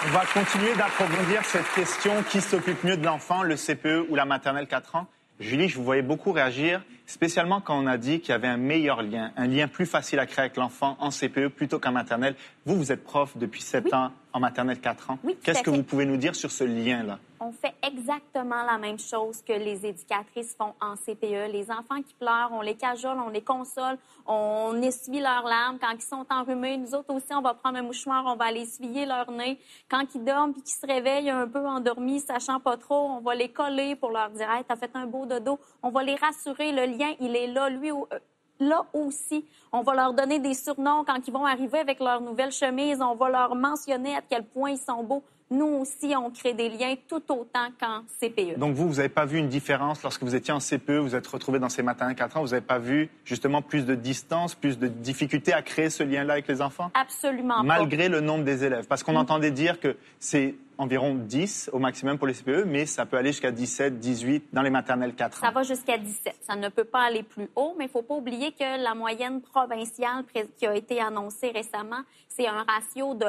On 0.07 0.11
va 0.13 0.25
continuer 0.27 0.75
d'approfondir 0.77 1.45
cette 1.45 1.71
question 1.75 2.23
qui 2.31 2.41
s'occupe 2.41 2.85
mieux 2.85 2.97
de 2.97 3.05
l'enfant, 3.05 3.43
le 3.43 3.57
CPE 3.57 4.07
ou 4.11 4.15
la 4.15 4.25
maternelle 4.25 4.67
4 4.67 4.97
ans? 4.97 5.07
Julie, 5.41 5.69
je 5.69 5.77
vous 5.77 5.85
voyais 5.85 6.03
beaucoup 6.03 6.31
réagir, 6.31 6.83
spécialement 7.07 7.61
quand 7.61 7.77
on 7.77 7.87
a 7.89 7.97
dit 7.99 8.21
qu'il 8.21 8.31
y 8.31 8.35
avait 8.35 8.47
un 8.49 8.57
meilleur 8.57 9.03
lien, 9.03 9.33
un 9.37 9.47
lien 9.47 9.67
plus 9.67 9.87
facile 9.87 10.21
à 10.21 10.27
créer 10.27 10.45
avec 10.45 10.57
l'enfant 10.57 10.97
en 11.01 11.11
CPE 11.11 11.49
plutôt 11.49 11.81
qu'en 11.81 11.91
maternelle. 11.91 12.37
Vous, 12.67 12.77
vous 12.77 12.93
êtes 12.93 13.03
prof 13.03 13.33
depuis 13.37 13.61
7 13.63 13.93
ans 13.95 14.13
en 14.33 14.41
maternelle 14.41 14.79
4 14.79 15.11
ans. 15.11 15.19
Oui, 15.25 15.37
Qu'est-ce 15.43 15.63
que 15.63 15.71
fait. 15.71 15.77
vous 15.77 15.83
pouvez 15.83 16.07
nous 16.07 16.17
dire 16.19 16.37
sur 16.37 16.53
ce 16.53 16.65
lien-là? 16.65 17.19
On 17.47 17.53
fait 17.53 17.75
exactement 17.83 18.65
la 18.65 18.79
même 18.79 18.99
chose 18.99 19.43
que 19.43 19.53
les 19.53 19.85
éducatrices 19.85 20.57
font 20.57 20.73
en 20.81 20.95
CPE. 20.97 21.53
Les 21.53 21.71
enfants 21.71 22.01
qui 22.01 22.15
pleurent, 22.15 22.49
on 22.53 22.63
les 22.63 22.75
cajole, 22.75 23.19
on 23.21 23.29
les 23.29 23.43
console, 23.43 23.99
on 24.27 24.81
essuie 24.81 25.21
leurs 25.21 25.45
larmes. 25.45 25.79
Quand 25.79 25.93
ils 25.93 26.01
sont 26.01 26.25
enrhumés, 26.31 26.79
nous 26.79 26.95
autres 26.95 27.13
aussi, 27.13 27.35
on 27.35 27.43
va 27.43 27.53
prendre 27.53 27.77
un 27.77 27.83
mouchoir, 27.83 28.25
on 28.25 28.37
va 28.37 28.47
aller 28.47 28.63
essuyer 28.63 29.05
leur 29.05 29.31
nez. 29.31 29.61
Quand 29.91 30.07
ils 30.15 30.25
dorment 30.25 30.55
puis 30.55 30.63
qu'ils 30.63 30.75
se 30.75 30.87
réveillent 30.87 31.29
un 31.29 31.47
peu 31.47 31.67
endormis, 31.67 32.21
sachant 32.21 32.61
pas 32.61 32.79
trop, 32.79 33.11
on 33.11 33.21
va 33.21 33.35
les 33.35 33.51
coller 33.51 33.95
pour 33.95 34.11
leur 34.11 34.31
dire 34.31 34.51
Hey, 34.51 34.65
t'as 34.67 34.77
fait 34.77 34.93
un 34.95 35.05
beau 35.05 35.27
dodo. 35.27 35.59
On 35.83 35.91
va 35.91 36.03
les 36.03 36.15
rassurer. 36.15 36.73
Le 36.73 36.87
lien, 36.87 37.13
il 37.21 37.37
est 37.37 37.49
là. 37.49 37.69
Lui, 37.69 37.91
euh, 37.91 38.19
là 38.59 38.87
aussi, 38.95 39.45
on 39.71 39.83
va 39.83 39.93
leur 39.93 40.15
donner 40.15 40.39
des 40.39 40.55
surnoms 40.55 41.05
quand 41.05 41.21
ils 41.29 41.33
vont 41.33 41.45
arriver 41.45 41.81
avec 41.81 42.01
leur 42.01 42.23
nouvelle 42.23 42.53
chemise. 42.53 43.03
On 43.03 43.17
va 43.17 43.29
leur 43.29 43.55
mentionner 43.55 44.17
à 44.17 44.23
quel 44.23 44.47
point 44.47 44.71
ils 44.71 44.79
sont 44.79 45.03
beaux. 45.03 45.23
Nous 45.51 45.67
aussi, 45.67 46.15
on 46.17 46.31
crée 46.31 46.55
des 46.55 46.71
liens 46.71 46.95
tout 47.07 47.23
autant 47.31 47.69
qu'en 47.79 48.03
CPE. 48.19 48.59
Donc 48.59 48.75
vous, 48.75 48.89
vous 48.89 48.97
n'avez 48.97 49.11
pas 49.11 49.27
vu 49.27 49.39
une 49.39 49.49
différence 49.49 50.03
lorsque 50.03 50.23
vous 50.23 50.35
étiez 50.35 50.55
en 50.55 50.59
CPE, 50.59 50.99
vous 50.99 51.15
êtes 51.15 51.27
retrouvé 51.27 51.59
dans 51.59 51.69
ces 51.69 51.83
maternelles 51.83 52.17
4 52.17 52.39
ans, 52.39 52.41
vous 52.41 52.49
n'avez 52.49 52.65
pas 52.65 52.79
vu 52.79 53.11
justement 53.25 53.61
plus 53.61 53.85
de 53.85 53.95
distance, 53.95 54.55
plus 54.55 54.79
de 54.79 54.89
difficulté 54.89 55.53
à 55.53 55.63
créer 55.63 55.91
ce 55.91 56.03
lien-là 56.03 56.35
avec 56.35 56.49
les 56.49 56.63
enfants? 56.63 56.91
Absolument 56.95 57.57
pas. 57.57 57.63
Malgré 57.63 58.09
le 58.09 58.21
nombre 58.21 58.45
des 58.45 58.65
élèves. 58.65 58.87
Parce 58.87 59.03
qu'on 59.03 59.17
entendait 59.17 59.51
dire 59.51 59.81
que 59.81 59.97
c'est 60.19 60.55
environ 60.79 61.15
10 61.15 61.71
au 61.73 61.79
maximum 61.79 62.19
pour 62.19 62.27
les 62.27 62.35
CPE, 62.35 62.65
mais 62.67 62.87
ça 62.87 63.07
peut 63.07 63.17
aller 63.17 63.31
jusqu'à 63.31 63.53
17, 63.53 64.01
18 64.01 64.47
dans 64.53 64.63
les 64.63 64.71
maternelles 64.71 65.15
4 65.15 65.39
ans. 65.39 65.47
Ça 65.47 65.53
va 65.53 65.63
jusqu'à 65.63 65.99
17. 65.99 66.37
Ça 66.41 66.57
ne 66.57 66.69
peut 66.71 66.85
pas 66.85 67.03
aller 67.03 67.23
plus 67.23 67.49
haut, 67.55 67.75
mais 67.79 67.85
il 67.85 67.89
ne 67.89 67.93
faut 67.93 68.03
pas 68.03 68.15
oublier 68.15 68.53
que 68.53 68.83
la 68.83 68.95
moyenne 68.95 69.41
provinciale 69.43 70.25
qui 70.57 70.67
a 70.67 70.75
été 70.75 71.01
annoncée 71.01 71.51
récemment, 71.51 72.01
c'est 72.29 72.47
un 72.47 72.65
ratio 72.65 73.15
de 73.15 73.27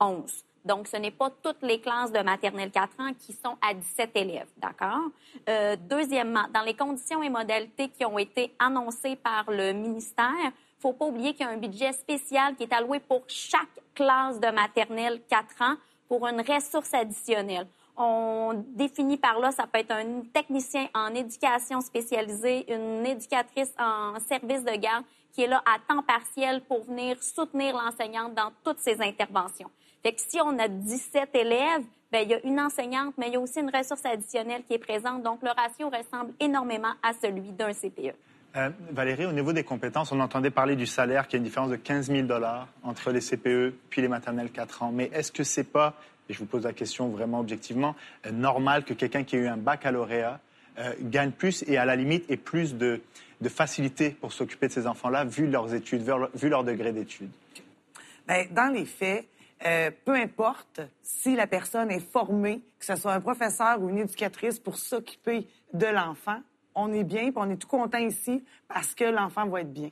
1-11. 0.00 0.42
Donc, 0.64 0.86
ce 0.86 0.96
n'est 0.96 1.10
pas 1.10 1.30
toutes 1.42 1.62
les 1.62 1.80
classes 1.80 2.12
de 2.12 2.20
maternelle 2.20 2.70
4 2.70 3.00
ans 3.00 3.12
qui 3.18 3.32
sont 3.32 3.56
à 3.60 3.74
17 3.74 4.10
élèves, 4.14 4.48
d'accord? 4.56 5.10
Euh, 5.48 5.76
deuxièmement, 5.90 6.44
dans 6.54 6.62
les 6.62 6.74
conditions 6.74 7.22
et 7.22 7.28
modalités 7.28 7.88
qui 7.88 8.04
ont 8.04 8.18
été 8.18 8.54
annoncées 8.58 9.16
par 9.16 9.50
le 9.50 9.72
ministère, 9.72 10.52
faut 10.82 10.92
pas 10.92 11.06
oublier 11.06 11.32
qu'il 11.32 11.46
y 11.46 11.48
a 11.48 11.52
un 11.52 11.58
budget 11.58 11.92
spécial 11.92 12.56
qui 12.56 12.64
est 12.64 12.72
alloué 12.72 12.98
pour 13.00 13.22
chaque 13.28 13.80
classe 13.94 14.40
de 14.40 14.48
maternelle 14.50 15.20
4 15.28 15.62
ans 15.62 15.76
pour 16.08 16.26
une 16.26 16.40
ressource 16.40 16.92
additionnelle. 16.92 17.66
On 17.96 18.64
définit 18.68 19.16
par 19.16 19.38
là, 19.38 19.52
ça 19.52 19.66
peut 19.66 19.78
être 19.78 19.92
un 19.92 20.22
technicien 20.32 20.88
en 20.94 21.14
éducation 21.14 21.80
spécialisée, 21.80 22.72
une 22.72 23.06
éducatrice 23.06 23.72
en 23.78 24.18
service 24.20 24.64
de 24.64 24.76
garde 24.76 25.04
qui 25.32 25.42
est 25.42 25.46
là 25.46 25.62
à 25.64 25.78
temps 25.78 26.02
partiel 26.02 26.62
pour 26.62 26.84
venir 26.84 27.22
soutenir 27.22 27.74
l'enseignante 27.74 28.34
dans 28.34 28.50
toutes 28.64 28.78
ses 28.78 29.00
interventions. 29.00 29.70
Fait 30.02 30.12
que 30.12 30.20
si 30.20 30.40
on 30.40 30.58
a 30.58 30.68
17 30.68 31.34
élèves, 31.34 31.84
ben, 32.10 32.22
il 32.24 32.30
y 32.30 32.34
a 32.34 32.44
une 32.44 32.60
enseignante, 32.60 33.14
mais 33.16 33.28
il 33.28 33.34
y 33.34 33.36
a 33.36 33.40
aussi 33.40 33.60
une 33.60 33.70
ressource 33.74 34.04
additionnelle 34.04 34.62
qui 34.66 34.74
est 34.74 34.78
présente. 34.78 35.22
Donc, 35.22 35.40
le 35.42 35.50
ratio 35.50 35.88
ressemble 35.88 36.32
énormément 36.40 36.92
à 37.02 37.12
celui 37.14 37.52
d'un. 37.52 37.72
CPE. 37.72 38.14
Euh, 38.54 38.68
Valérie, 38.90 39.24
au 39.24 39.32
niveau 39.32 39.54
des 39.54 39.64
compétences, 39.64 40.12
on 40.12 40.20
entendait 40.20 40.50
parler 40.50 40.76
du 40.76 40.84
salaire, 40.84 41.26
qu'il 41.26 41.34
y 41.34 41.36
a 41.36 41.38
une 41.38 41.44
différence 41.44 41.70
de 41.70 41.76
15 41.76 42.08
000 42.08 42.28
entre 42.82 43.10
les 43.10 43.20
CPE 43.20 43.74
puis 43.88 44.02
les 44.02 44.08
maternelles 44.08 44.50
4 44.50 44.82
ans. 44.82 44.92
Mais 44.92 45.08
est-ce 45.14 45.32
que 45.32 45.42
c'est 45.42 45.64
pas, 45.64 45.94
et 46.28 46.34
je 46.34 46.38
vous 46.38 46.44
pose 46.44 46.64
la 46.64 46.74
question 46.74 47.08
vraiment 47.08 47.40
objectivement, 47.40 47.94
euh, 48.26 48.30
normal 48.30 48.84
que 48.84 48.92
quelqu'un 48.92 49.24
qui 49.24 49.36
a 49.36 49.38
eu 49.38 49.46
un 49.46 49.56
baccalauréat 49.56 50.38
euh, 50.78 50.92
gagne 51.00 51.30
plus 51.30 51.64
et 51.66 51.78
à 51.78 51.86
la 51.86 51.96
limite 51.96 52.30
ait 52.30 52.36
plus 52.36 52.74
de, 52.74 53.00
de 53.40 53.48
facilité 53.48 54.10
pour 54.10 54.34
s'occuper 54.34 54.68
de 54.68 54.72
ces 54.72 54.86
enfants-là, 54.86 55.24
vu 55.24 55.46
leurs 55.46 55.72
études, 55.72 56.02
vu 56.02 56.08
leur, 56.08 56.30
vu 56.34 56.48
leur 56.50 56.64
degré 56.64 56.92
d'études? 56.92 57.30
Bien, 58.28 58.44
dans 58.50 58.72
les 58.72 58.84
faits, 58.84 59.26
euh, 59.64 59.90
peu 60.04 60.14
importe 60.14 60.80
si 61.02 61.36
la 61.36 61.46
personne 61.46 61.90
est 61.90 62.00
formée, 62.00 62.62
que 62.78 62.84
ce 62.84 62.96
soit 62.96 63.12
un 63.12 63.20
professeur 63.20 63.80
ou 63.80 63.88
une 63.88 63.98
éducatrice 63.98 64.58
pour 64.58 64.76
s'occuper 64.76 65.46
de 65.72 65.86
l'enfant, 65.86 66.40
on 66.74 66.92
est 66.92 67.04
bien, 67.04 67.30
on 67.36 67.50
est 67.50 67.56
tout 67.56 67.68
content 67.68 67.98
ici 67.98 68.44
parce 68.68 68.94
que 68.94 69.04
l'enfant 69.04 69.46
va 69.46 69.60
être 69.60 69.72
bien. 69.72 69.90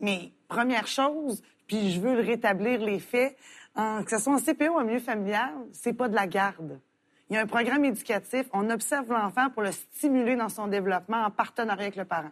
Mais 0.00 0.32
première 0.48 0.86
chose, 0.86 1.42
puis 1.66 1.90
je 1.90 2.00
veux 2.00 2.20
rétablir 2.20 2.80
les 2.80 3.00
faits, 3.00 3.36
que 3.74 4.10
ce 4.10 4.18
soit 4.18 4.34
en 4.34 4.38
CPO 4.38 4.74
ou 4.74 4.78
en 4.78 4.84
milieu 4.84 5.00
familial, 5.00 5.52
c'est 5.72 5.92
pas 5.92 6.08
de 6.08 6.14
la 6.14 6.26
garde. 6.26 6.80
Il 7.28 7.34
y 7.34 7.38
a 7.38 7.42
un 7.42 7.46
programme 7.46 7.84
éducatif, 7.84 8.46
on 8.52 8.70
observe 8.70 9.10
l'enfant 9.10 9.50
pour 9.50 9.62
le 9.62 9.72
stimuler 9.72 10.36
dans 10.36 10.48
son 10.48 10.68
développement 10.68 11.24
en 11.24 11.30
partenariat 11.30 11.82
avec 11.82 11.96
le 11.96 12.04
parent. 12.04 12.30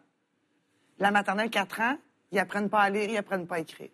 La 0.98 1.10
maternelle 1.10 1.50
4 1.50 1.80
ans, 1.80 1.96
ils 2.30 2.38
apprennent 2.38 2.70
pas 2.70 2.82
à 2.82 2.90
lire, 2.90 3.10
ils 3.10 3.16
apprennent 3.16 3.46
pas 3.46 3.56
à 3.56 3.60
écrire. 3.60 3.90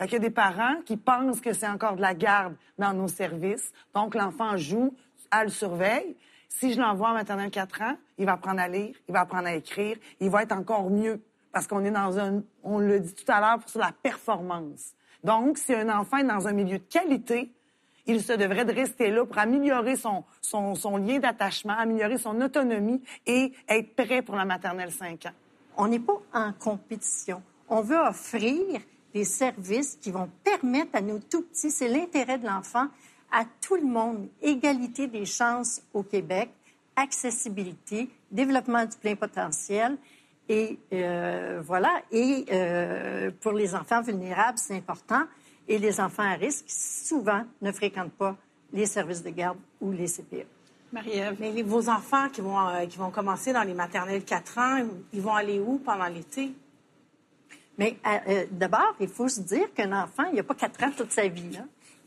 Fait 0.00 0.06
qu'il 0.06 0.14
y 0.14 0.16
a 0.16 0.20
des 0.20 0.30
parents 0.30 0.76
qui 0.86 0.96
pensent 0.96 1.42
que 1.42 1.52
c'est 1.52 1.68
encore 1.68 1.94
de 1.94 2.00
la 2.00 2.14
garde 2.14 2.54
dans 2.78 2.94
nos 2.94 3.06
services. 3.06 3.70
Donc, 3.94 4.14
l'enfant 4.14 4.56
joue, 4.56 4.94
elle 5.30 5.44
le 5.44 5.50
surveille. 5.50 6.16
Si 6.48 6.72
je 6.72 6.80
l'envoie 6.80 7.10
en 7.10 7.12
maternelle 7.12 7.50
4 7.50 7.82
ans, 7.82 7.96
il 8.16 8.24
va 8.24 8.32
apprendre 8.32 8.60
à 8.60 8.68
lire, 8.68 8.94
il 9.06 9.12
va 9.12 9.20
apprendre 9.20 9.48
à 9.48 9.54
écrire, 9.54 9.98
il 10.18 10.30
va 10.30 10.42
être 10.42 10.52
encore 10.52 10.88
mieux. 10.88 11.20
Parce 11.52 11.66
qu'on 11.66 11.84
est 11.84 11.90
dans 11.90 12.18
un, 12.18 12.42
on 12.64 12.78
le 12.78 12.98
dit 12.98 13.12
tout 13.12 13.30
à 13.30 13.40
l'heure, 13.40 13.58
sur 13.68 13.78
la 13.78 13.92
performance. 13.92 14.94
Donc, 15.22 15.58
si 15.58 15.74
un 15.74 15.90
enfant 15.90 16.16
est 16.16 16.24
dans 16.24 16.48
un 16.48 16.52
milieu 16.52 16.78
de 16.78 16.84
qualité, 16.84 17.52
il 18.06 18.22
se 18.22 18.32
devrait 18.32 18.64
de 18.64 18.72
rester 18.72 19.10
là 19.10 19.26
pour 19.26 19.36
améliorer 19.36 19.96
son, 19.96 20.24
son, 20.40 20.76
son 20.76 20.96
lien 20.96 21.18
d'attachement, 21.18 21.74
améliorer 21.76 22.16
son 22.16 22.40
autonomie 22.40 23.02
et 23.26 23.52
être 23.68 23.94
prêt 23.94 24.22
pour 24.22 24.36
la 24.36 24.46
maternelle 24.46 24.92
5 24.92 25.26
ans. 25.26 25.34
On 25.76 25.88
n'est 25.88 26.00
pas 26.00 26.22
en 26.32 26.54
compétition. 26.54 27.42
On 27.68 27.82
veut 27.82 27.98
offrir 27.98 28.80
des 29.14 29.24
services 29.24 29.96
qui 30.00 30.10
vont 30.10 30.28
permettre 30.44 30.90
à 30.94 31.00
nos 31.00 31.18
tout 31.18 31.42
petits, 31.42 31.70
c'est 31.70 31.88
l'intérêt 31.88 32.38
de 32.38 32.46
l'enfant, 32.46 32.86
à 33.32 33.44
tout 33.60 33.76
le 33.76 33.82
monde, 33.86 34.28
égalité 34.42 35.06
des 35.06 35.24
chances 35.24 35.82
au 35.94 36.02
Québec, 36.02 36.50
accessibilité, 36.96 38.08
développement 38.30 38.84
du 38.84 38.96
plein 38.96 39.14
potentiel. 39.16 39.96
Et 40.48 40.78
euh, 40.92 41.60
voilà. 41.64 42.02
Et 42.10 42.44
euh, 42.50 43.30
pour 43.40 43.52
les 43.52 43.74
enfants 43.74 44.02
vulnérables, 44.02 44.58
c'est 44.58 44.76
important. 44.76 45.22
Et 45.68 45.78
les 45.78 46.00
enfants 46.00 46.24
à 46.24 46.34
risque, 46.34 46.64
souvent, 46.68 47.42
ne 47.62 47.70
fréquentent 47.70 48.12
pas 48.12 48.36
les 48.72 48.86
services 48.86 49.22
de 49.22 49.30
garde 49.30 49.58
ou 49.80 49.92
les 49.92 50.06
CPE. 50.08 50.46
Marie-Ève. 50.92 51.36
Mais 51.38 51.52
les- 51.52 51.62
vos 51.62 51.88
enfants 51.88 52.28
qui 52.30 52.40
vont, 52.40 52.58
euh, 52.68 52.86
qui 52.86 52.98
vont 52.98 53.10
commencer 53.10 53.52
dans 53.52 53.62
les 53.62 53.74
maternelles 53.74 54.24
4 54.24 54.58
ans, 54.58 54.84
ils 55.12 55.20
vont 55.20 55.34
aller 55.34 55.60
où 55.60 55.78
pendant 55.78 56.06
l'été? 56.06 56.52
Mais 57.78 57.96
euh, 58.06 58.18
euh, 58.28 58.46
d'abord, 58.50 58.94
il 59.00 59.08
faut 59.08 59.28
se 59.28 59.40
dire 59.40 59.72
qu'un 59.74 59.92
enfant, 59.92 60.24
il 60.30 60.36
n'a 60.36 60.42
pas 60.42 60.54
quatre 60.54 60.82
ans 60.84 60.90
toute 60.96 61.12
sa 61.12 61.26
vie. 61.28 61.50
là. 61.52 61.60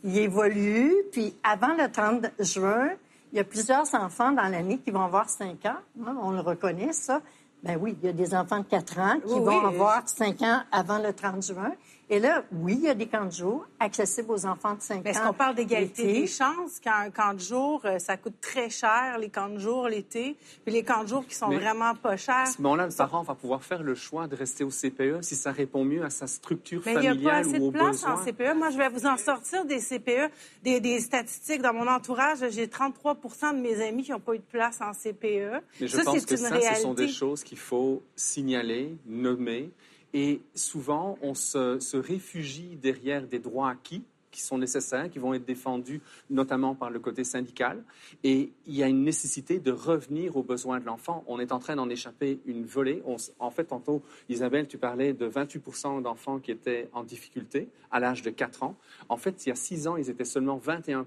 Il 0.04 0.18
évolue, 0.18 0.94
puis 1.12 1.36
avant 1.44 1.74
le 1.76 1.90
30 1.92 2.26
juin, 2.40 2.90
il 3.32 3.38
y 3.38 3.40
a 3.40 3.44
plusieurs 3.44 3.94
enfants 3.96 4.32
dans 4.32 4.44
l'année 4.50 4.78
qui 4.80 4.92
vont 4.92 5.02
avoir 5.04 5.30
5 5.30 5.66
ans. 5.66 5.76
Hein, 6.06 6.18
On 6.22 6.32
le 6.32 6.42
reconnaît, 6.42 6.92
ça. 6.94 7.22
Ben 7.64 7.78
oui, 7.82 7.98
il 8.02 8.06
y 8.08 8.10
a 8.10 8.14
des 8.14 8.36
enfants 8.36 8.60
de 8.60 8.66
4 8.66 9.00
ans 9.00 9.16
qui 9.26 9.34
Oui, 9.34 9.40
vont 9.40 9.60
oui. 9.62 9.66
avoir 9.66 10.08
5 10.08 10.42
ans 10.42 10.62
avant 10.72 11.00
le 11.00 11.14
30 11.14 11.42
juin. 11.44 11.72
Et 12.14 12.20
là, 12.20 12.44
oui, 12.52 12.76
il 12.78 12.84
y 12.84 12.90
a 12.90 12.94
des 12.94 13.08
camps 13.08 13.26
de 13.26 13.32
jour 13.32 13.66
accessibles 13.80 14.30
aux 14.32 14.46
enfants 14.46 14.76
de 14.76 14.82
5 14.84 14.98
ans. 14.98 15.02
Mais 15.04 15.10
est-ce 15.10 15.22
qu'on 15.24 15.34
parle 15.34 15.56
d'égalité 15.56 16.04
des 16.22 16.28
chances? 16.28 16.80
Quand 16.84 16.94
un 16.94 17.10
camp 17.10 17.34
de 17.34 17.40
jour, 17.40 17.82
euh, 17.86 17.98
ça 17.98 18.18
coûte 18.18 18.36
très 18.40 18.70
cher, 18.70 19.18
les 19.20 19.30
camps 19.30 19.50
de 19.50 19.58
jour 19.58 19.88
l'été, 19.88 20.38
puis 20.64 20.72
les 20.72 20.84
camps 20.84 21.02
de 21.04 21.08
jour 21.08 21.26
qui 21.26 21.34
sont 21.34 21.48
Mais- 21.48 21.58
vraiment 21.58 21.96
pas 21.96 22.16
chers? 22.16 22.36
À 22.36 22.46
ce 22.46 22.62
moment-là, 22.62 22.86
le 22.86 22.94
parent 22.96 23.24
va 23.24 23.34
pouvoir 23.34 23.64
faire 23.64 23.82
le 23.82 23.96
choix 23.96 24.28
de 24.28 24.36
rester 24.36 24.64
au 24.64 24.70
CPE 24.70 25.24
si 25.24 25.34
ça 25.36 25.52
répond 25.52 25.84
mieux 25.84 26.04
à 26.04 26.12
sa 26.12 26.28
structure 26.28 26.84
Mais 26.86 26.94
il 26.94 27.00
n'y 27.00 27.08
a 27.08 27.12
familiale 27.14 27.44
pas 27.44 27.50
assez 27.50 27.60
ou 27.60 27.72
de 27.72 27.78
place 27.78 28.02
besoins. 28.04 28.14
en 28.14 28.24
CPE. 28.24 28.54
Moi, 28.58 28.70
je 28.70 28.78
vais 28.78 28.90
vous 28.90 29.08
en 29.08 29.18
sortir 29.18 29.66
des 29.66 29.80
CPE, 29.80 30.30
des, 30.64 30.80
des 30.80 31.00
statistiques. 31.00 31.64
Dans 31.64 31.74
mon 31.74 31.88
entourage, 31.88 32.48
j'ai 32.52 32.68
33 32.68 33.16
de 33.54 33.58
mes 33.60 33.82
amis 33.82 34.04
qui 34.04 34.12
n'ont 34.12 34.20
pas 34.20 34.36
eu 34.36 34.38
de 34.38 34.44
place 34.44 34.80
en 34.82 34.94
CPE. 34.94 35.64
Mais 35.82 35.88
je 35.88 35.98
ça, 35.98 36.04
pense 36.04 36.20
c'est 36.20 36.26
que 36.28 36.32
une 36.36 36.38
ça, 36.38 36.50
réalité. 36.50 36.76
ce 36.76 36.82
sont 36.84 36.94
des 36.94 37.08
choses 37.08 37.44
qu'il 37.44 37.58
faut 37.58 38.04
signaler, 38.16 38.96
nommer. 39.08 39.72
Et 40.14 40.42
souvent, 40.54 41.18
on 41.22 41.34
se, 41.34 41.98
réfugie 41.98 42.78
derrière 42.82 43.28
des 43.28 43.40
droits 43.40 43.70
acquis 43.70 44.04
qui 44.32 44.42
sont 44.42 44.58
nécessaires, 44.58 45.12
qui 45.12 45.20
vont 45.20 45.36
être 45.36 45.46
défendus 45.46 46.02
notamment 46.32 46.74
par 46.74 46.90
le 46.90 47.00
côté 47.00 47.24
syndical. 47.24 47.84
Et 48.24 48.52
il 48.66 48.76
y 48.76 48.82
a 48.82 48.88
une 48.88 49.04
nécessité 49.04 49.60
de 49.60 49.72
revenir 49.72 50.36
aux 50.36 50.42
besoins 50.42 50.80
de 50.80 50.86
l'enfant. 50.86 51.24
On 51.28 51.40
est 51.40 51.52
en 51.52 51.60
train 51.60 51.76
d'en 51.76 51.88
échapper 51.88 52.40
une 52.48 52.66
volée. 52.66 53.04
On 53.06 53.18
en 53.38 53.52
fait, 53.52 53.66
tantôt, 53.66 54.02
Isabelle, 54.30 54.68
tu 54.68 54.80
parlais 54.80 55.14
de 55.14 55.30
28% 55.30 56.02
d'enfants 56.02 56.40
qui 56.40 56.50
étaient 56.50 56.90
en 56.94 57.04
difficulté 57.04 57.70
à 57.92 58.00
l'âge 58.00 58.24
de 58.24 58.32
4 58.32 58.64
ans. 58.64 58.76
En 59.08 59.18
fait, 59.18 59.46
il 59.46 59.50
y 59.50 59.52
a 59.52 59.56
6 59.56 59.88
ans, 59.88 59.98
ils 59.98 60.10
étaient 60.10 60.26
seulement 60.26 60.58
21 60.58 61.06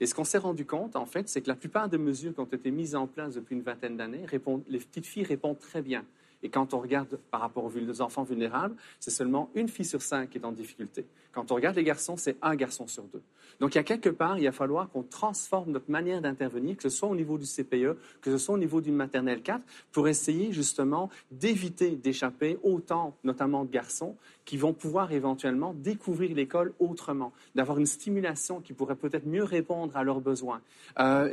Et 0.00 0.06
ce 0.06 0.14
qu'on 0.14 0.24
s'est 0.24 0.38
rendu 0.38 0.64
compte, 0.64 0.96
en 0.96 1.06
fait, 1.06 1.28
c'est 1.28 1.42
que 1.42 1.48
la 1.48 1.56
plupart 1.56 1.90
des 1.90 1.98
mesures 1.98 2.32
qui 2.32 2.40
ont 2.40 2.44
été 2.44 2.70
mises 2.70 2.96
en 2.96 3.06
place 3.06 3.34
depuis 3.34 3.54
une 3.54 3.62
vingtaine 3.62 3.98
d'années, 3.98 4.24
les 4.68 4.78
petites 4.78 5.06
filles 5.06 5.24
répondent 5.24 5.58
très 5.58 5.82
bien. 5.82 6.06
Et 6.46 6.48
quand 6.48 6.74
on 6.74 6.78
regarde 6.78 7.18
par 7.32 7.40
rapport 7.40 7.64
aux 7.64 8.00
enfants 8.00 8.22
vulnérables, 8.22 8.76
c'est 9.00 9.10
seulement 9.10 9.50
une 9.56 9.66
fille 9.66 9.84
sur 9.84 10.00
cinq 10.00 10.30
qui 10.30 10.38
est 10.38 10.44
en 10.44 10.52
difficulté. 10.52 11.04
Quand 11.32 11.50
on 11.50 11.56
regarde 11.56 11.74
les 11.74 11.82
garçons, 11.82 12.16
c'est 12.16 12.36
un 12.40 12.54
garçon 12.54 12.86
sur 12.86 13.02
deux. 13.02 13.20
Donc, 13.58 13.74
il 13.74 13.78
y 13.78 13.80
a 13.80 13.84
quelque 13.84 14.10
part, 14.10 14.38
il 14.38 14.44
va 14.44 14.52
falloir 14.52 14.88
qu'on 14.88 15.02
transforme 15.02 15.72
notre 15.72 15.90
manière 15.90 16.20
d'intervenir, 16.20 16.76
que 16.76 16.84
ce 16.84 16.88
soit 16.88 17.08
au 17.08 17.16
niveau 17.16 17.36
du 17.36 17.46
CPE, 17.46 17.98
que 18.20 18.30
ce 18.30 18.38
soit 18.38 18.54
au 18.54 18.58
niveau 18.58 18.80
d'une 18.80 18.94
maternelle 18.94 19.42
4, 19.42 19.60
pour 19.90 20.06
essayer 20.06 20.52
justement 20.52 21.10
d'éviter 21.32 21.96
d'échapper 21.96 22.58
autant, 22.62 23.16
notamment 23.24 23.64
de 23.64 23.70
garçons, 23.72 24.14
qui 24.44 24.56
vont 24.56 24.72
pouvoir 24.72 25.10
éventuellement 25.10 25.74
découvrir 25.74 26.32
l'école 26.36 26.74
autrement, 26.78 27.32
d'avoir 27.56 27.78
une 27.78 27.86
stimulation 27.86 28.60
qui 28.60 28.72
pourrait 28.72 28.94
peut-être 28.94 29.26
mieux 29.26 29.42
répondre 29.42 29.96
à 29.96 30.04
leurs 30.04 30.20
besoins. 30.20 30.60
Euh, 31.00 31.32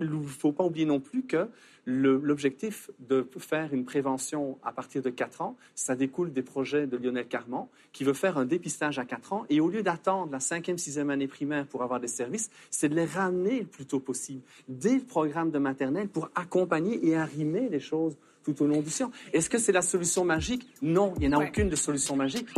il 0.00 0.10
ne 0.10 0.26
faut 0.26 0.52
pas 0.52 0.64
oublier 0.64 0.86
non 0.86 1.00
plus 1.00 1.22
que 1.22 1.48
l'objectif 1.86 2.90
de 3.00 3.26
faire 3.38 3.72
une 3.72 3.84
prévention 3.84 4.58
à 4.62 4.70
partir 4.72 5.02
de 5.02 5.10
4 5.10 5.40
ans, 5.40 5.56
ça 5.74 5.96
découle 5.96 6.32
des 6.32 6.42
projets 6.42 6.86
de 6.86 6.96
Lionel 6.96 7.26
Carman, 7.26 7.66
qui 7.92 8.04
veut 8.04 8.12
faire 8.12 8.38
un 8.38 8.44
dépistage 8.44 8.98
à 8.98 9.04
4 9.04 9.32
ans. 9.32 9.44
Et 9.48 9.60
au 9.60 9.68
lieu 9.68 9.82
d'attendre 9.82 10.30
la 10.30 10.40
cinquième, 10.40 10.78
sixième 10.78 11.10
année 11.10 11.26
primaire 11.28 11.66
pour 11.66 11.82
avoir 11.82 11.98
des 11.98 12.08
services, 12.08 12.50
c'est 12.70 12.88
de 12.88 12.94
les 12.94 13.06
ramener 13.06 13.60
le 13.60 13.66
plus 13.66 13.86
tôt 13.86 13.98
possible, 14.00 14.42
dès 14.68 14.94
le 14.94 15.00
programme 15.00 15.50
de 15.50 15.58
maternelle, 15.58 16.08
pour 16.08 16.30
accompagner 16.34 17.04
et 17.06 17.16
arrimer 17.16 17.68
les 17.70 17.80
choses 17.80 18.16
tout 18.44 18.62
au 18.62 18.66
long 18.66 18.80
du 18.80 18.90
science. 18.90 19.12
Est-ce 19.32 19.50
que 19.50 19.58
c'est 19.58 19.72
la 19.72 19.82
solution 19.82 20.24
magique? 20.24 20.66
Non, 20.82 21.14
il 21.16 21.28
n'y 21.28 21.34
en 21.34 21.38
a 21.38 21.42
Ouais. 21.42 21.48
aucune 21.48 21.68
de 21.68 21.76
solution 21.76 22.16
magique. 22.16 22.48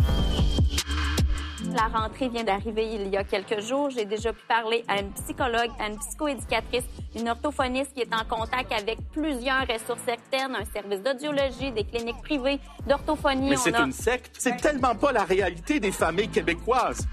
La 1.70 1.88
rentrée 1.88 2.28
vient 2.28 2.44
d'arriver 2.44 2.86
il 2.94 3.08
y 3.08 3.16
a 3.16 3.24
quelques 3.24 3.60
jours. 3.60 3.90
J'ai 3.90 4.04
déjà 4.04 4.32
pu 4.32 4.44
parler 4.46 4.84
à 4.88 5.00
une 5.00 5.12
psychologue, 5.12 5.70
à 5.78 5.88
une 5.88 5.98
psychoéducatrice, 5.98 6.84
une 7.14 7.28
orthophoniste 7.28 7.94
qui 7.94 8.00
est 8.02 8.14
en 8.14 8.24
contact 8.24 8.72
avec 8.72 8.98
plusieurs 9.12 9.66
ressources 9.68 10.06
externes, 10.08 10.56
un 10.56 10.64
service 10.64 11.00
d'audiologie, 11.02 11.70
des 11.72 11.84
cliniques 11.84 12.20
privées 12.22 12.58
d'orthophonie. 12.86 13.50
Mais 13.50 13.56
c'est 13.56 13.74
a- 13.74 13.82
une 13.82 13.92
secte. 13.92 14.36
C'est 14.38 14.56
tellement 14.56 14.94
pas 14.94 15.12
la 15.12 15.24
réalité 15.24 15.80
des 15.80 15.92
familles 15.92 16.28
québécoises. 16.28 17.06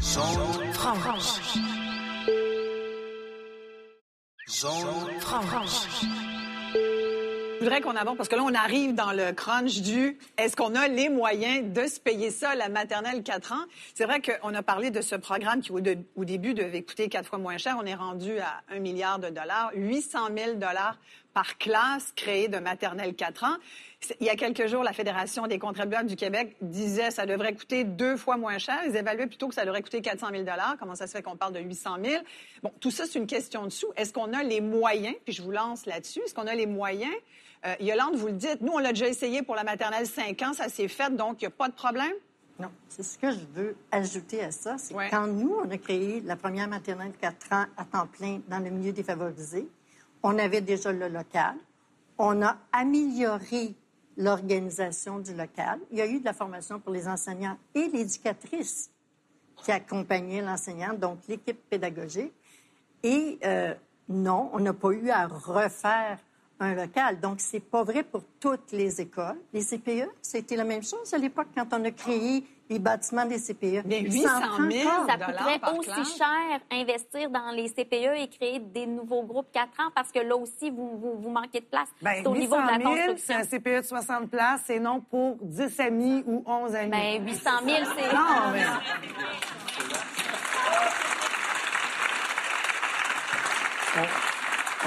Zone 0.00 0.72
franche. 0.72 1.40
Zone 4.48 5.20
franche. 5.20 5.88
Je 7.58 7.64
voudrais 7.64 7.80
qu'on 7.80 7.96
avance 7.96 8.18
parce 8.18 8.28
que 8.28 8.36
là, 8.36 8.42
on 8.44 8.52
arrive 8.52 8.94
dans 8.94 9.12
le 9.12 9.32
crunch 9.32 9.80
du 9.80 10.18
est-ce 10.36 10.54
qu'on 10.54 10.74
a 10.74 10.88
les 10.88 11.08
moyens 11.08 11.72
de 11.72 11.86
se 11.86 11.98
payer 11.98 12.30
ça, 12.30 12.54
la 12.54 12.68
maternelle 12.68 13.22
4 13.22 13.52
ans? 13.52 13.64
C'est 13.94 14.04
vrai 14.04 14.20
qu'on 14.20 14.52
a 14.52 14.62
parlé 14.62 14.90
de 14.90 15.00
ce 15.00 15.14
programme 15.16 15.62
qui, 15.62 15.72
au, 15.72 16.24
début, 16.24 16.52
devait 16.52 16.82
coûter 16.82 17.08
quatre 17.08 17.30
fois 17.30 17.38
moins 17.38 17.56
cher. 17.56 17.78
On 17.80 17.86
est 17.86 17.94
rendu 17.94 18.38
à 18.40 18.60
un 18.68 18.78
milliard 18.78 19.18
de 19.18 19.30
dollars, 19.30 19.70
800 19.74 20.18
000 20.36 20.54
dollars 20.56 20.98
par 21.32 21.56
classe 21.56 22.12
créée 22.14 22.48
de 22.48 22.58
maternelle 22.58 23.14
4 23.14 23.44
ans. 23.44 23.56
Il 24.20 24.26
y 24.26 24.30
a 24.30 24.36
quelques 24.36 24.66
jours, 24.66 24.82
la 24.82 24.92
Fédération 24.92 25.46
des 25.46 25.58
contribuables 25.58 26.08
du 26.08 26.16
Québec 26.16 26.56
disait 26.60 27.08
que 27.08 27.14
ça 27.14 27.24
devrait 27.24 27.54
coûter 27.54 27.84
deux 27.84 28.18
fois 28.18 28.36
moins 28.36 28.58
cher. 28.58 28.78
Ils 28.86 28.96
évaluaient 28.96 29.26
plutôt 29.26 29.48
que 29.48 29.54
ça 29.54 29.64
devrait 29.64 29.82
coûter 29.82 30.02
400 30.02 30.28
000 30.30 30.44
Comment 30.78 30.94
ça 30.94 31.06
se 31.06 31.12
fait 31.12 31.22
qu'on 31.22 31.36
parle 31.36 31.54
de 31.54 31.60
800 31.60 31.96
000 32.04 32.22
Bon, 32.62 32.72
tout 32.80 32.90
ça, 32.90 33.04
c'est 33.06 33.18
une 33.18 33.26
question 33.26 33.64
de 33.64 33.70
sous. 33.70 33.92
Est-ce 33.96 34.12
qu'on 34.12 34.34
a 34.34 34.42
les 34.42 34.60
moyens? 34.60 35.16
Puis 35.24 35.32
je 35.32 35.42
vous 35.42 35.50
lance 35.50 35.86
là-dessus. 35.86 36.20
Est-ce 36.20 36.34
qu'on 36.34 36.46
a 36.46 36.54
les 36.54 36.66
moyens? 36.66 37.14
Euh, 37.64 37.74
Yolande, 37.80 38.16
vous 38.16 38.26
le 38.28 38.32
dites, 38.34 38.60
nous, 38.60 38.72
on 38.72 38.78
l'a 38.78 38.90
déjà 38.90 39.08
essayé 39.08 39.42
pour 39.42 39.54
la 39.54 39.64
maternelle 39.64 40.06
5 40.06 40.40
ans, 40.42 40.52
ça 40.52 40.68
s'est 40.68 40.88
fait, 40.88 41.14
donc 41.14 41.40
il 41.40 41.44
n'y 41.44 41.48
a 41.48 41.50
pas 41.50 41.68
de 41.68 41.74
problème? 41.74 42.12
Non, 42.58 42.68
c'est 42.88 43.02
ce 43.02 43.18
que 43.18 43.30
je 43.30 43.40
veux 43.54 43.76
ajouter 43.90 44.42
à 44.42 44.50
ça. 44.50 44.78
C'est 44.78 44.94
Ouais. 44.94 45.08
quand 45.10 45.26
nous, 45.26 45.54
on 45.64 45.70
a 45.70 45.76
créé 45.78 46.20
la 46.22 46.36
première 46.36 46.68
maternelle 46.68 47.12
4 47.20 47.52
ans 47.52 47.64
à 47.76 47.84
temps 47.84 48.06
plein 48.06 48.40
dans 48.48 48.58
le 48.58 48.70
milieu 48.70 48.92
défavorisé, 48.92 49.68
on 50.22 50.38
avait 50.38 50.60
déjà 50.62 50.92
le 50.92 51.08
local. 51.08 51.54
On 52.18 52.42
a 52.42 52.56
amélioré 52.72 53.74
l'organisation 54.16 55.18
du 55.18 55.34
local. 55.34 55.78
Il 55.90 55.98
y 55.98 56.00
a 56.00 56.06
eu 56.06 56.20
de 56.20 56.24
la 56.24 56.32
formation 56.32 56.80
pour 56.80 56.92
les 56.92 57.06
enseignants 57.06 57.58
et 57.74 57.88
l'éducatrice 57.88 58.90
qui 59.56 59.70
accompagnait 59.72 60.40
l'enseignant, 60.40 60.94
donc 60.94 61.18
l'équipe 61.28 61.58
pédagogique. 61.68 62.32
Et 63.02 63.38
euh, 63.44 63.74
non, 64.08 64.50
on 64.54 64.60
n'a 64.60 64.72
pas 64.72 64.90
eu 64.90 65.10
à 65.10 65.26
refaire 65.26 66.18
un 66.60 66.74
local. 66.74 67.20
Donc, 67.20 67.40
c'est 67.40 67.60
pas 67.60 67.82
vrai 67.82 68.02
pour 68.02 68.22
toutes 68.40 68.72
les 68.72 69.00
écoles. 69.00 69.38
Les 69.52 69.62
CPE, 69.62 70.08
c'était 70.22 70.56
la 70.56 70.64
même 70.64 70.82
chose 70.82 71.12
à 71.12 71.18
l'époque 71.18 71.48
quand 71.54 71.66
on 71.72 71.84
a 71.84 71.90
créé 71.90 72.44
les 72.68 72.78
bâtiments 72.78 73.24
des 73.24 73.38
CPE. 73.38 73.86
Mais 73.86 74.00
Il 74.00 74.12
800 74.12 74.28
s'en 74.28 74.40
prend 74.40 74.70
000 74.70 74.88
pas. 74.88 75.06
Ça 75.06 75.14
dollars 75.14 75.36
coûterait 75.36 75.58
par 75.60 75.78
aussi 75.78 75.88
classe. 75.88 76.16
cher 76.16 76.60
investir 76.72 77.30
dans 77.30 77.50
les 77.52 77.68
CPE 77.68 78.16
et 78.22 78.28
créer 78.28 78.58
des 78.58 78.86
nouveaux 78.86 79.22
groupes 79.22 79.52
4 79.52 79.68
ans 79.80 79.90
parce 79.94 80.10
que 80.10 80.18
là 80.18 80.36
aussi, 80.36 80.70
vous, 80.70 80.98
vous, 80.98 81.14
vous 81.16 81.30
manquez 81.30 81.60
de 81.60 81.66
place. 81.66 81.88
Ben, 82.02 82.14
c'est 82.22 82.26
au 82.26 82.34
800 82.34 82.40
niveau 82.40 82.56
de 82.56 82.66
la 82.66 82.78
000, 82.78 82.94
c'est 83.18 83.34
construction. 83.34 83.36
un 83.36 83.44
CPE 83.44 83.82
de 83.82 83.86
60 83.86 84.30
places 84.30 84.70
et 84.70 84.80
non 84.80 85.00
pour 85.00 85.36
10 85.42 85.80
amis 85.80 86.24
ou 86.26 86.42
11 86.44 86.74
amis. 86.74 86.90
Ben, 86.90 87.24
800 87.26 87.50
000, 87.64 87.76
c'est... 87.96 88.12
non, 88.12 88.50
mais... 88.52 88.64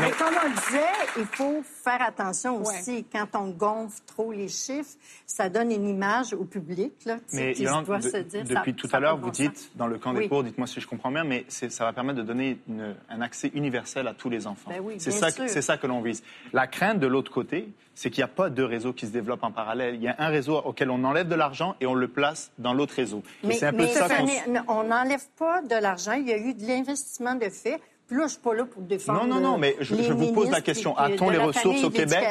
Mais 0.02 0.12
comme 0.12 0.34
on 0.44 0.48
le 0.48 0.56
disait, 0.56 0.94
il 1.18 1.26
faut 1.26 1.62
faire 1.84 2.02
attention 2.02 2.62
aussi. 2.62 3.06
Quand 3.12 3.28
on 3.36 3.50
gonfle 3.50 4.00
trop 4.08 4.32
les 4.32 4.48
chiffres, 4.48 4.96
ça 5.26 5.50
donne 5.50 5.72
une 5.72 5.88
image 5.88 6.34
au 6.34 6.44
public 6.46 6.94
là, 7.06 7.18
Mais 7.34 7.54
qui 7.54 7.64
Yolande, 7.64 7.86
doit 7.86 7.98
de- 8.00 8.04
se 8.10 8.18
dire. 8.18 8.44
depuis 8.44 8.72
ça- 8.72 8.78
tout 8.78 8.88
ça 8.88 8.98
à 8.98 9.00
l'heure, 9.00 9.18
vous 9.18 9.32
dites, 9.32 9.72
dans 9.76 9.88
le 9.88 9.98
camp 9.98 10.14
des 10.14 10.20
Oui. 10.22 10.28
pauvres, 10.28 10.44
dites-moi 10.44 10.68
si 10.68 10.80
je 10.82 10.88
comprends 10.88 11.12
bien, 11.12 11.24
mais 11.24 11.46
ça 11.50 11.84
va 11.86 11.94
permettre 11.94 12.18
de 12.20 12.24
donner 12.24 12.60
une- 12.68 12.96
un 13.10 13.22
accès 13.22 13.52
universel 13.54 14.08
à 14.08 14.14
tous 14.14 14.30
les 14.30 14.48
enfants. 14.48 14.70
Ben 14.72 14.82
oui, 14.82 14.96
c'est 15.00 15.12
ça, 15.12 15.32
sûr. 15.32 15.46
c'est 15.48 15.62
ça 15.62 15.78
que 15.78 15.88
l'on 15.88 16.02
vise. 16.02 16.24
La 16.54 16.68
crainte 16.68 17.00
de 17.00 17.08
l'autre 17.08 17.32
côté, 17.32 17.70
c'est 17.96 18.10
qu'il 18.10 18.22
n'y 18.22 18.30
a 18.30 18.34
pas 18.34 18.50
deux 18.50 18.66
réseaux 18.66 18.94
qui 18.94 19.06
se 19.08 19.12
développent 19.12 19.44
en 19.44 19.52
parallèle. 19.52 19.96
Il 19.96 20.02
y 20.02 20.08
a 20.08 20.16
un 20.20 20.28
réseau 20.30 20.58
auquel 20.58 20.90
on 20.90 21.04
enlève 21.04 21.28
de 21.28 21.36
l'argent 21.36 21.76
et 21.82 21.86
on 21.86 21.94
le 21.94 22.08
place 22.08 22.52
dans 22.58 22.74
l'autre 22.74 22.94
réseau. 22.96 23.24
Mais, 23.44 23.56
c'est 23.56 23.66
un 23.68 23.72
peu 23.74 23.80
mais 23.84 23.88
ça 23.94 24.08
qu'on... 24.08 24.26
on 24.70 24.84
n'enlève 24.84 25.26
pas 25.38 25.62
de 25.62 25.76
l'argent. 25.76 26.14
Il 26.14 26.28
y 26.28 26.32
a 26.34 26.38
eu 26.38 26.54
de 26.54 26.66
l'investissement 26.66 27.36
de 27.36 27.50
fait. 27.50 27.80
Puis 28.10 28.18
là, 28.18 28.24
je 28.24 28.26
ne 28.26 28.30
suis 28.30 28.40
pas 28.40 28.54
là 28.56 28.66
pour 28.66 28.82
défendre. 28.82 29.24
Non, 29.26 29.36
non, 29.36 29.40
non, 29.40 29.58
mais 29.58 29.76
je, 29.80 29.96
je 29.96 30.12
vous 30.14 30.34
pose 30.34 30.50
la 30.50 30.62
question. 30.62 30.98
A-t-on 30.98 31.30
les 31.30 31.38
ressources 31.38 31.84
au 31.84 31.92
Québec 31.92 32.26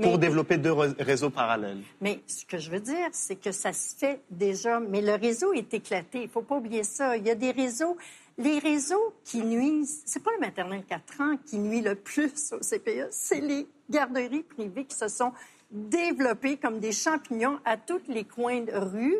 pour 0.00 0.12
Mais- 0.12 0.18
développer 0.18 0.56
deux 0.58 0.72
réseaux 0.72 1.28
parallèles? 1.30 1.82
Mais 2.00 2.20
ce 2.26 2.44
que 2.46 2.56
je 2.56 2.70
veux 2.70 2.80
dire, 2.80 3.08
c'est 3.12 3.36
que 3.36 3.50
ça 3.52 3.72
se 3.72 3.94
fait 3.96 4.20
déjà. 4.30 4.78
Mais 4.80 5.00
le 5.02 5.14
réseau 5.14 5.52
est 5.52 5.74
éclaté. 5.74 6.18
Il 6.20 6.26
ne 6.26 6.28
faut 6.30 6.42
pas 6.42 6.56
oublier 6.56 6.84
ça. 6.84 7.16
Il 7.16 7.26
y 7.26 7.30
a 7.30 7.34
des 7.34 7.50
réseaux. 7.50 7.96
Les 8.38 8.58
réseaux 8.60 9.12
qui 9.24 9.42
nuisent, 9.42 10.02
c'est 10.06 10.22
pas 10.22 10.30
le 10.34 10.40
maternel 10.40 10.84
4 10.88 11.20
ans 11.20 11.36
qui 11.44 11.58
nuit 11.58 11.82
le 11.82 11.96
plus 11.96 12.52
au 12.52 12.60
CPE, 12.60 13.08
c'est 13.10 13.40
les 13.40 13.66
garderies 13.90 14.42
privées 14.44 14.84
qui 14.86 14.96
se 14.96 15.08
sont 15.08 15.32
développées 15.70 16.56
comme 16.56 16.78
des 16.78 16.92
champignons 16.92 17.58
à 17.64 17.76
tous 17.76 18.00
les 18.08 18.24
coins 18.24 18.60
de 18.62 18.72
rue. 18.72 19.16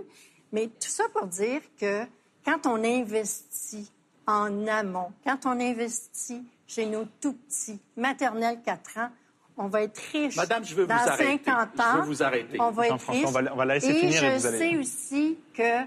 Mais 0.52 0.68
tout 0.68 0.88
ça 0.88 1.04
pour 1.12 1.26
dire 1.26 1.60
que 1.78 2.04
quand 2.44 2.66
on 2.66 2.82
investit 2.84 3.90
en 4.26 4.66
amont, 4.66 5.12
quand 5.24 5.46
on 5.46 5.58
investit 5.60 6.42
chez 6.66 6.86
nos 6.86 7.04
tout 7.20 7.34
petits, 7.34 7.80
maternelle 7.96 8.60
4 8.64 8.98
ans, 8.98 9.08
on 9.56 9.66
va 9.68 9.82
être 9.82 9.98
riche. 10.12 10.36
Madame, 10.36 10.64
je 10.64 10.74
veux 10.74 10.82
vous 10.84 10.88
Dans 10.88 10.94
arrêter. 10.94 11.40
50 11.44 11.80
ans, 11.80 11.82
Je 11.92 11.98
veux 11.98 12.06
vous 12.06 12.22
arrêter. 12.22 12.60
On 12.60 12.70
va 12.70 12.88
être 12.88 13.10
riche. 13.10 13.24
on 13.26 13.30
va 13.30 13.40
on 13.52 13.56
va 13.56 13.64
la 13.64 13.74
laisser 13.74 13.88
et 13.90 13.94
finir 13.94 14.24
et 14.24 14.30
je 14.30 14.36
vous 14.38 14.46
allez- 14.46 14.58
sais 14.58 14.76
aussi 14.76 15.38
que 15.54 15.84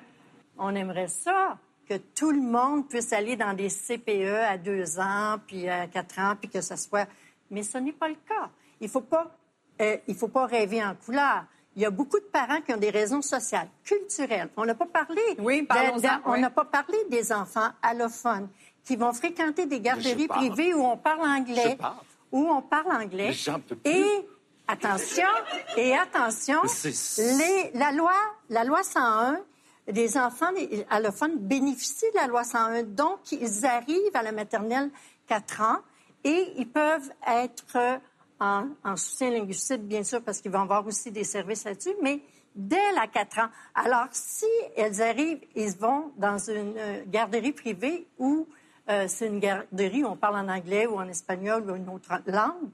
on 0.58 0.76
aimerait 0.76 1.08
ça, 1.08 1.58
que 1.90 1.96
tout 1.98 2.32
le 2.32 2.42
monde 2.42 2.88
puisse 2.88 3.12
aller 3.14 3.36
dans 3.36 3.54
des 3.54 3.70
CPE 3.70 4.44
à 4.48 4.58
deux 4.58 5.00
ans, 5.00 5.38
puis 5.48 5.68
à 5.68 5.88
quatre 5.88 6.20
ans, 6.20 6.36
puis 6.40 6.50
que 6.50 6.62
ce 6.62 6.76
soit... 6.76 7.08
Mais 7.52 7.64
ce 7.64 7.78
n'est 7.78 7.92
pas 7.94 8.08
le 8.08 8.16
cas. 8.28 8.50
Il 8.80 8.86
ne 8.86 8.90
faut, 8.92 9.02
pas, 9.02 9.36
euh, 9.82 9.98
il 10.08 10.16
faut 10.16 10.28
pas 10.30 10.46
rêver 10.46 10.84
en 10.84 10.96
couleur. 10.96 11.46
Il 11.76 11.82
y 11.82 11.86
a 11.86 11.90
beaucoup 11.90 12.20
de 12.20 12.26
parents 12.26 12.62
qui 12.62 12.74
ont 12.74 12.78
des 12.78 12.90
raisons 12.90 13.22
sociales, 13.22 13.68
culturelles. 13.84 14.50
On 14.56 14.66
n'a 14.66 14.76
pas 14.76 14.86
parlé. 14.86 15.22
Oui, 15.40 15.62
de- 15.62 15.68
parlons-en, 15.68 15.98
de- 16.00 16.22
On 16.26 16.32
oui. 16.34 16.42
n'a 16.42 16.50
pas 16.50 16.66
parlé 16.66 16.98
des 17.10 17.32
enfants 17.34 17.70
allophones 17.82 18.48
qui 18.84 18.96
vont 18.96 19.12
fréquenter 19.14 19.66
des 19.66 19.80
garderies 19.82 20.28
privées 20.28 20.74
où 20.74 20.84
on 20.86 20.96
parle 20.98 21.22
anglais, 21.28 21.72
Je 21.72 21.76
parle. 21.76 21.96
où 22.32 22.48
on 22.50 22.62
parle 22.62 22.92
anglais. 22.92 23.28
Mais 23.28 23.34
j'en 23.34 23.60
peux 23.60 23.76
plus. 23.76 23.92
Et 23.92 24.28
attention, 24.68 25.28
et 25.76 25.96
attention, 25.98 26.62
C'est- 26.66 27.38
les- 27.38 27.72
la 27.78 27.92
loi, 27.92 28.14
la 28.50 28.64
loi 28.64 28.82
101, 28.84 29.40
les 29.88 30.18
enfants 30.18 30.52
allophones 30.90 31.38
bénéficient 31.38 32.10
de 32.14 32.18
la 32.20 32.28
loi 32.28 32.44
101, 32.44 32.84
donc 32.84 33.32
ils 33.32 33.66
arrivent 33.66 34.16
à 34.16 34.24
la 34.24 34.32
maternelle 34.32 34.90
4 35.28 35.62
ans 35.62 35.78
et 36.24 36.54
ils 36.58 36.68
peuvent 36.70 37.12
être 37.28 38.00
en, 38.46 38.68
en 38.84 38.96
soutien 38.96 39.32
linguistique, 39.32 39.82
bien 39.82 40.04
sûr, 40.04 40.22
parce 40.22 40.42
qu'ils 40.42 40.52
vont 40.52 40.62
avoir 40.62 40.86
aussi 40.86 41.12
des 41.12 41.24
services 41.24 41.64
là-dessus, 41.64 41.96
mais 42.02 42.22
dès 42.56 42.92
la 42.94 43.08
4 43.08 43.40
ans. 43.40 43.50
Alors, 43.74 44.08
si 44.12 44.46
elles 44.76 45.02
arrivent, 45.02 45.42
ils 45.56 45.76
vont 45.78 46.12
dans 46.18 46.38
une 46.38 46.78
euh, 46.78 47.04
garderie 47.08 47.52
privée 47.52 48.08
où 48.18 48.48
euh, 48.90 49.06
c'est 49.08 49.28
une 49.28 49.40
garderie 49.40 50.04
où 50.04 50.08
on 50.08 50.16
parle 50.16 50.38
en 50.38 50.48
anglais 50.48 50.86
ou 50.86 50.98
en 50.98 51.08
espagnol 51.08 51.70
ou 51.70 51.76
une 51.76 51.90
autre 51.90 52.22
langue, 52.28 52.70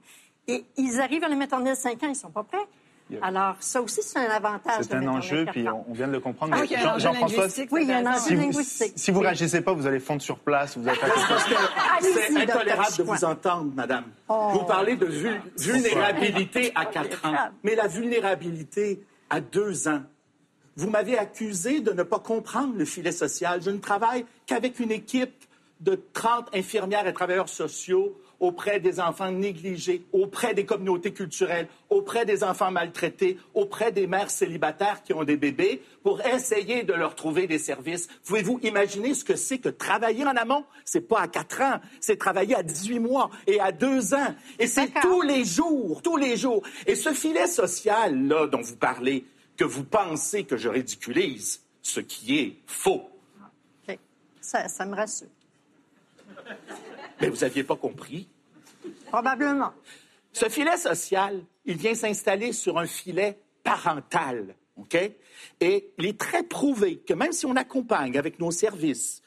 et 0.46 0.64
ils 0.76 1.00
arrivent 1.00 1.24
à 1.24 1.28
la 1.28 1.36
maternelle 1.36 1.76
5 1.76 2.02
ans, 2.02 2.06
ils 2.06 2.08
ne 2.10 2.14
sont 2.14 2.30
pas 2.30 2.42
prêts. 2.42 2.66
Alors, 3.20 3.56
ça 3.60 3.82
aussi, 3.82 4.00
c'est 4.02 4.18
un 4.18 4.30
avantage. 4.30 4.82
C'est 4.82 4.94
un 4.94 5.06
enjeu, 5.08 5.44
4 5.44 5.52
puis 5.52 5.68
on, 5.68 5.84
on 5.88 5.92
vient 5.92 6.06
de 6.06 6.12
le 6.12 6.20
comprendre. 6.20 6.54
Ah, 6.56 6.60
Mais 6.60 6.66
il 6.66 6.72
y 6.72 6.74
a 6.76 6.78
un 6.78 6.82
Jean- 6.82 6.90
enjeu 6.94 7.00
Jean-François, 7.00 7.38
linguistique, 7.42 7.68
Oui, 7.72 7.80
il 7.82 7.88
y 7.88 7.92
a 7.92 7.98
un 7.98 8.06
enjeu 8.06 8.18
si 8.20 8.34
vous, 8.34 8.40
linguistique. 8.40 8.92
si 8.96 9.10
vous 9.10 9.18
Oui. 9.20 9.26
réagissez 9.26 9.60
pas, 9.60 9.72
vous 9.72 9.86
allez 9.86 10.00
fondre 10.00 10.22
sur 10.22 10.38
place. 10.38 10.76
Vous 10.78 10.88
Allez-y, 10.88 12.12
c'est 12.34 12.42
intolérable 12.42 12.96
de 12.96 13.02
vous 13.02 13.24
entendre, 13.24 13.72
madame. 13.74 14.04
Oh. 14.28 14.50
Vous 14.52 14.64
parlez 14.64 14.96
de 14.96 15.06
vul- 15.06 15.40
vulnérabilité 15.58 16.72
à 16.74 16.86
4 16.86 17.26
ans, 17.26 17.34
mais 17.62 17.74
la 17.74 17.86
vulnérabilité 17.88 19.02
à 19.30 19.40
2 19.40 19.88
ans. 19.88 20.02
Vous 20.76 20.88
m'avez 20.88 21.18
accusé 21.18 21.80
de 21.80 21.92
ne 21.92 22.02
pas 22.02 22.18
comprendre 22.18 22.74
le 22.76 22.84
filet 22.84 23.12
social. 23.12 23.60
Je 23.62 23.70
ne 23.70 23.78
travaille 23.78 24.24
qu'avec 24.46 24.80
une 24.80 24.90
équipe 24.90 25.44
de 25.80 26.00
30 26.14 26.48
infirmières 26.54 27.06
et 27.06 27.12
travailleurs 27.12 27.48
sociaux 27.48 28.16
auprès 28.42 28.80
des 28.80 28.98
enfants 28.98 29.30
négligés, 29.30 30.04
auprès 30.12 30.52
des 30.52 30.66
communautés 30.66 31.12
culturelles, 31.12 31.68
auprès 31.88 32.26
des 32.26 32.42
enfants 32.42 32.72
maltraités, 32.72 33.38
auprès 33.54 33.92
des 33.92 34.08
mères 34.08 34.30
célibataires 34.30 35.04
qui 35.04 35.12
ont 35.14 35.22
des 35.22 35.36
bébés, 35.36 35.80
pour 36.02 36.20
essayer 36.26 36.82
de 36.82 36.92
leur 36.92 37.14
trouver 37.14 37.46
des 37.46 37.60
services. 37.60 38.08
Pouvez-vous 38.24 38.58
imaginer 38.64 39.14
ce 39.14 39.24
que 39.24 39.36
c'est 39.36 39.58
que 39.58 39.68
travailler 39.68 40.24
en 40.24 40.36
amont? 40.36 40.64
C'est 40.84 41.06
pas 41.06 41.20
à 41.20 41.28
4 41.28 41.60
ans, 41.62 41.80
c'est 42.00 42.18
travailler 42.18 42.56
à 42.56 42.64
18 42.64 42.98
mois 42.98 43.30
et 43.46 43.60
à 43.60 43.70
2 43.70 44.12
ans. 44.14 44.34
Et 44.58 44.66
c'est 44.66 44.90
tous 45.00 45.22
les 45.22 45.44
jours, 45.44 46.02
tous 46.02 46.16
les 46.16 46.36
jours. 46.36 46.64
Et 46.88 46.96
ce 46.96 47.12
filet 47.12 47.46
social-là 47.46 48.48
dont 48.48 48.60
vous 48.60 48.76
parlez, 48.76 49.24
que 49.56 49.64
vous 49.64 49.84
pensez 49.84 50.42
que 50.42 50.56
je 50.56 50.68
ridiculise, 50.68 51.62
ce 51.80 52.00
qui 52.00 52.40
est 52.40 52.56
faux. 52.66 53.08
Ça, 54.40 54.66
ça 54.66 54.84
me 54.84 54.96
rassure. 54.96 55.28
Mais 57.20 57.28
vous 57.28 57.36
n'aviez 57.36 57.62
pas 57.62 57.76
compris. 57.76 58.26
Probablement. 59.12 59.74
Ce 60.32 60.48
filet 60.48 60.78
social, 60.78 61.44
il 61.66 61.76
vient 61.76 61.94
s'installer 61.94 62.54
sur 62.54 62.78
un 62.78 62.86
filet 62.86 63.38
parental. 63.62 64.56
OK? 64.78 64.96
Et 65.60 65.92
il 65.98 66.06
est 66.06 66.18
très 66.18 66.42
prouvé 66.42 66.96
que 66.96 67.12
même 67.12 67.32
si 67.32 67.44
on 67.44 67.54
accompagne 67.56 68.16
avec 68.16 68.40
nos 68.40 68.50
services, 68.50 69.22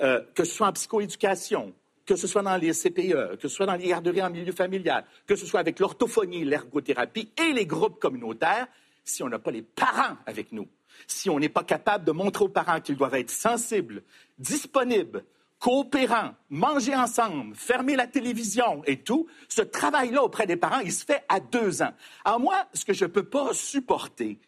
euh, 0.00 0.22
que 0.34 0.42
ce 0.44 0.54
soit 0.54 0.68
en 0.68 0.72
psychoéducation, 0.72 1.74
que 2.06 2.16
ce 2.16 2.26
soit 2.26 2.40
dans 2.40 2.56
les 2.56 2.72
CPE, 2.72 3.36
que 3.36 3.46
ce 3.46 3.48
soit 3.48 3.66
dans 3.66 3.74
les 3.74 3.88
garderies 3.88 4.22
en 4.22 4.30
milieu 4.30 4.52
familial, 4.52 5.04
que 5.26 5.36
ce 5.36 5.44
soit 5.44 5.60
avec 5.60 5.80
l'orthophonie, 5.80 6.46
l'ergothérapie 6.46 7.30
et 7.36 7.52
les 7.52 7.66
groupes 7.66 8.00
communautaires, 8.00 8.66
si 9.04 9.22
on 9.22 9.28
n'a 9.28 9.38
pas 9.38 9.50
les 9.50 9.60
parents 9.60 10.16
avec 10.24 10.50
nous, 10.50 10.66
si 11.06 11.28
on 11.28 11.38
n'est 11.38 11.50
pas 11.50 11.64
capable 11.64 12.06
de 12.06 12.12
montrer 12.12 12.46
aux 12.46 12.48
parents 12.48 12.80
qu'ils 12.80 12.96
doivent 12.96 13.16
être 13.16 13.30
sensibles, 13.30 14.02
disponibles, 14.38 15.24
coopérants, 15.58 16.34
manger 16.50 16.94
ensemble, 16.94 17.54
fermer 17.54 17.96
la 17.96 18.06
télévision 18.06 18.82
et 18.86 18.98
tout, 19.02 19.26
ce 19.48 19.62
travail-là 19.62 20.22
auprès 20.22 20.46
des 20.46 20.56
parents, 20.56 20.80
il 20.80 20.92
se 20.92 21.04
fait 21.04 21.24
à 21.28 21.40
deux 21.40 21.82
ans. 21.82 21.92
Alors 22.24 22.40
moi, 22.40 22.66
ce 22.74 22.84
que 22.84 22.92
je 22.92 23.04
ne 23.04 23.10
peux 23.10 23.24
pas 23.24 23.52
supporter 23.52 24.38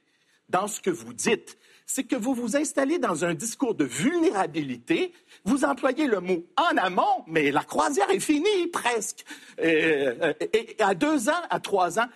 dans 0.48 0.66
ce 0.66 0.80
que 0.80 0.90
vous 0.90 1.12
dites, 1.12 1.58
c'est 1.86 2.04
que 2.04 2.16
vous 2.16 2.34
vous 2.34 2.56
installez 2.56 2.98
dans 2.98 3.24
un 3.24 3.32
discours 3.32 3.74
de 3.74 3.84
vulnérabilité, 3.84 5.12
vous 5.44 5.64
employez 5.64 6.06
le 6.06 6.20
mot 6.20 6.46
en 6.56 6.76
amont, 6.76 7.24
mais 7.26 7.50
la 7.50 7.64
croisière 7.64 8.10
est 8.10 8.20
finie 8.20 8.66
presque. 8.70 9.24
Euh, 9.60 10.14
euh, 10.20 10.34
et 10.52 10.76
à 10.80 10.94
deux 10.94 11.30
ans, 11.30 11.42
à 11.48 11.60
trois 11.60 11.98
ans, 11.98 12.08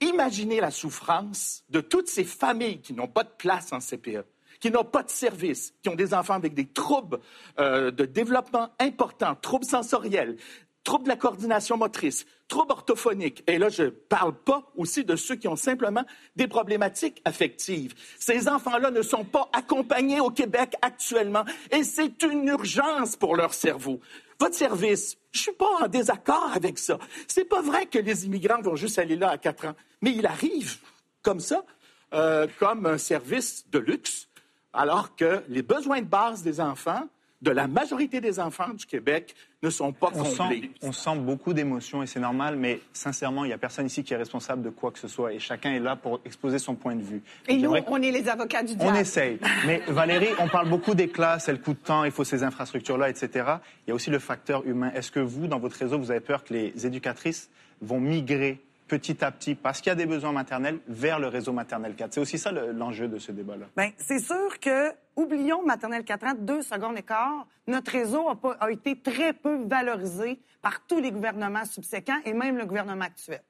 Imaginez 0.00 0.60
la 0.60 0.70
souffrance 0.70 1.62
de 1.68 1.80
toutes 1.80 2.08
ces 2.08 2.24
familles 2.24 2.80
qui 2.80 2.94
n'ont 2.94 3.08
pas 3.08 3.22
de 3.22 3.30
place 3.36 3.72
en 3.72 3.80
CPE, 3.80 4.24
qui 4.60 4.70
n'ont 4.70 4.84
pas 4.84 5.02
de 5.02 5.10
service, 5.10 5.74
qui 5.82 5.88
ont 5.88 5.94
des 5.94 6.14
enfants 6.14 6.34
avec 6.34 6.54
des 6.54 6.66
troubles 6.66 7.18
euh, 7.58 7.90
de 7.90 8.04
développement 8.04 8.70
importants, 8.78 9.34
troubles 9.34 9.64
sensoriels, 9.64 10.36
troubles 10.84 11.04
de 11.04 11.08
la 11.08 11.16
coordination 11.16 11.76
motrice, 11.76 12.26
troubles 12.48 12.72
orthophoniques. 12.72 13.42
Et 13.46 13.58
là, 13.58 13.68
je 13.68 13.84
ne 13.84 13.88
parle 13.90 14.34
pas 14.34 14.70
aussi 14.76 15.04
de 15.04 15.16
ceux 15.16 15.36
qui 15.36 15.48
ont 15.48 15.56
simplement 15.56 16.04
des 16.36 16.48
problématiques 16.48 17.20
affectives. 17.24 17.94
Ces 18.18 18.48
enfants-là 18.48 18.90
ne 18.90 19.02
sont 19.02 19.24
pas 19.24 19.48
accompagnés 19.52 20.20
au 20.20 20.30
Québec 20.30 20.74
actuellement 20.82 21.44
et 21.70 21.84
c'est 21.84 22.22
une 22.22 22.46
urgence 22.48 23.16
pour 23.16 23.36
leur 23.36 23.54
cerveau. 23.54 24.00
Votre 24.38 24.54
service, 24.54 25.18
je 25.32 25.40
suis 25.40 25.52
pas 25.52 25.84
en 25.84 25.88
désaccord 25.88 26.50
avec 26.54 26.78
ça. 26.78 26.98
C'est 27.28 27.44
pas 27.44 27.60
vrai 27.60 27.86
que 27.86 27.98
les 27.98 28.24
immigrants 28.24 28.62
vont 28.62 28.74
juste 28.76 28.98
aller 28.98 29.16
là 29.16 29.30
à 29.30 29.38
quatre 29.38 29.66
ans, 29.66 29.74
mais 30.00 30.12
il 30.12 30.26
arrive 30.26 30.78
comme 31.22 31.40
ça, 31.40 31.64
euh, 32.14 32.46
comme 32.58 32.86
un 32.86 32.96
service 32.96 33.66
de 33.70 33.78
luxe, 33.78 34.29
alors 34.72 35.16
que 35.16 35.42
les 35.48 35.62
besoins 35.62 36.00
de 36.00 36.06
base 36.06 36.42
des 36.42 36.60
enfants 36.60 37.02
de 37.42 37.50
la 37.50 37.66
majorité 37.66 38.20
des 38.20 38.38
enfants 38.38 38.68
du 38.74 38.84
Québec 38.84 39.34
ne 39.62 39.70
sont 39.70 39.92
pas 39.94 40.10
On 40.14 40.24
comblés. 40.24 40.60
sent, 40.60 40.70
on 40.82 40.92
sent 40.92 41.16
beaucoup 41.20 41.54
d'émotions 41.54 42.02
et 42.02 42.06
c'est 42.06 42.20
normal, 42.20 42.56
mais 42.56 42.80
sincèrement, 42.92 43.44
il 43.44 43.48
n'y 43.48 43.54
a 43.54 43.58
personne 43.58 43.86
ici 43.86 44.04
qui 44.04 44.12
est 44.12 44.16
responsable 44.18 44.60
de 44.60 44.68
quoi 44.68 44.90
que 44.90 44.98
ce 44.98 45.08
soit 45.08 45.32
et 45.32 45.38
chacun 45.38 45.72
est 45.72 45.78
là 45.78 45.96
pour 45.96 46.20
exposer 46.26 46.58
son 46.58 46.74
point 46.74 46.94
de 46.94 47.02
vue. 47.02 47.22
Et 47.48 47.56
nous, 47.56 47.72
on 47.86 48.02
est 48.02 48.10
les 48.10 48.28
avocats 48.28 48.62
du 48.62 48.74
On 48.74 48.76
diable. 48.76 48.98
essaye. 48.98 49.38
Mais 49.66 49.80
Valérie, 49.88 50.28
on 50.38 50.48
parle 50.48 50.68
beaucoup 50.68 50.94
des 50.94 51.08
classes, 51.08 51.48
elles 51.48 51.62
coûtent 51.62 51.82
tant, 51.82 52.04
il 52.04 52.10
faut 52.10 52.24
ces 52.24 52.42
infrastructures-là, 52.42 53.08
etc. 53.08 53.30
Il 53.86 53.88
y 53.88 53.92
a 53.92 53.94
aussi 53.94 54.10
le 54.10 54.18
facteur 54.18 54.66
humain. 54.66 54.90
Est-ce 54.94 55.10
que 55.10 55.20
vous, 55.20 55.46
dans 55.46 55.58
votre 55.58 55.78
réseau, 55.78 55.98
vous 55.98 56.10
avez 56.10 56.20
peur 56.20 56.44
que 56.44 56.52
les 56.52 56.84
éducatrices 56.86 57.48
vont 57.80 58.00
migrer 58.00 58.60
petit 58.90 59.24
à 59.24 59.30
petit, 59.30 59.54
parce 59.54 59.80
qu'il 59.80 59.90
y 59.90 59.92
a 59.92 59.94
des 59.94 60.04
besoins 60.04 60.32
maternels, 60.32 60.80
vers 60.88 61.20
le 61.20 61.28
réseau 61.28 61.52
maternel 61.52 61.94
4 61.94 62.12
C'est 62.12 62.20
aussi 62.20 62.38
ça 62.38 62.50
le- 62.50 62.72
l'enjeu 62.72 63.06
de 63.06 63.20
ce 63.20 63.30
débat-là. 63.30 63.66
Bien, 63.76 63.92
c'est 63.96 64.18
sûr 64.18 64.58
que, 64.58 64.92
oublions 65.14 65.64
maternelle 65.64 66.02
4 66.04 66.26
ans, 66.26 66.34
deux 66.36 66.62
secondes 66.62 66.98
et 66.98 67.02
quart, 67.02 67.46
notre 67.68 67.92
réseau 67.92 68.28
a, 68.28 68.70
été 68.72 69.00
très 69.00 69.32
peu 69.32 69.64
valorisé 69.64 70.40
par 70.60 70.84
tous 70.88 71.00
les 71.00 71.12
gouvernements 71.12 71.64
subséquents 71.64 72.18
et 72.24 72.32
même 72.32 72.56
le 72.58 72.66
gouvernement 72.66 73.04
actuel. 73.04 73.42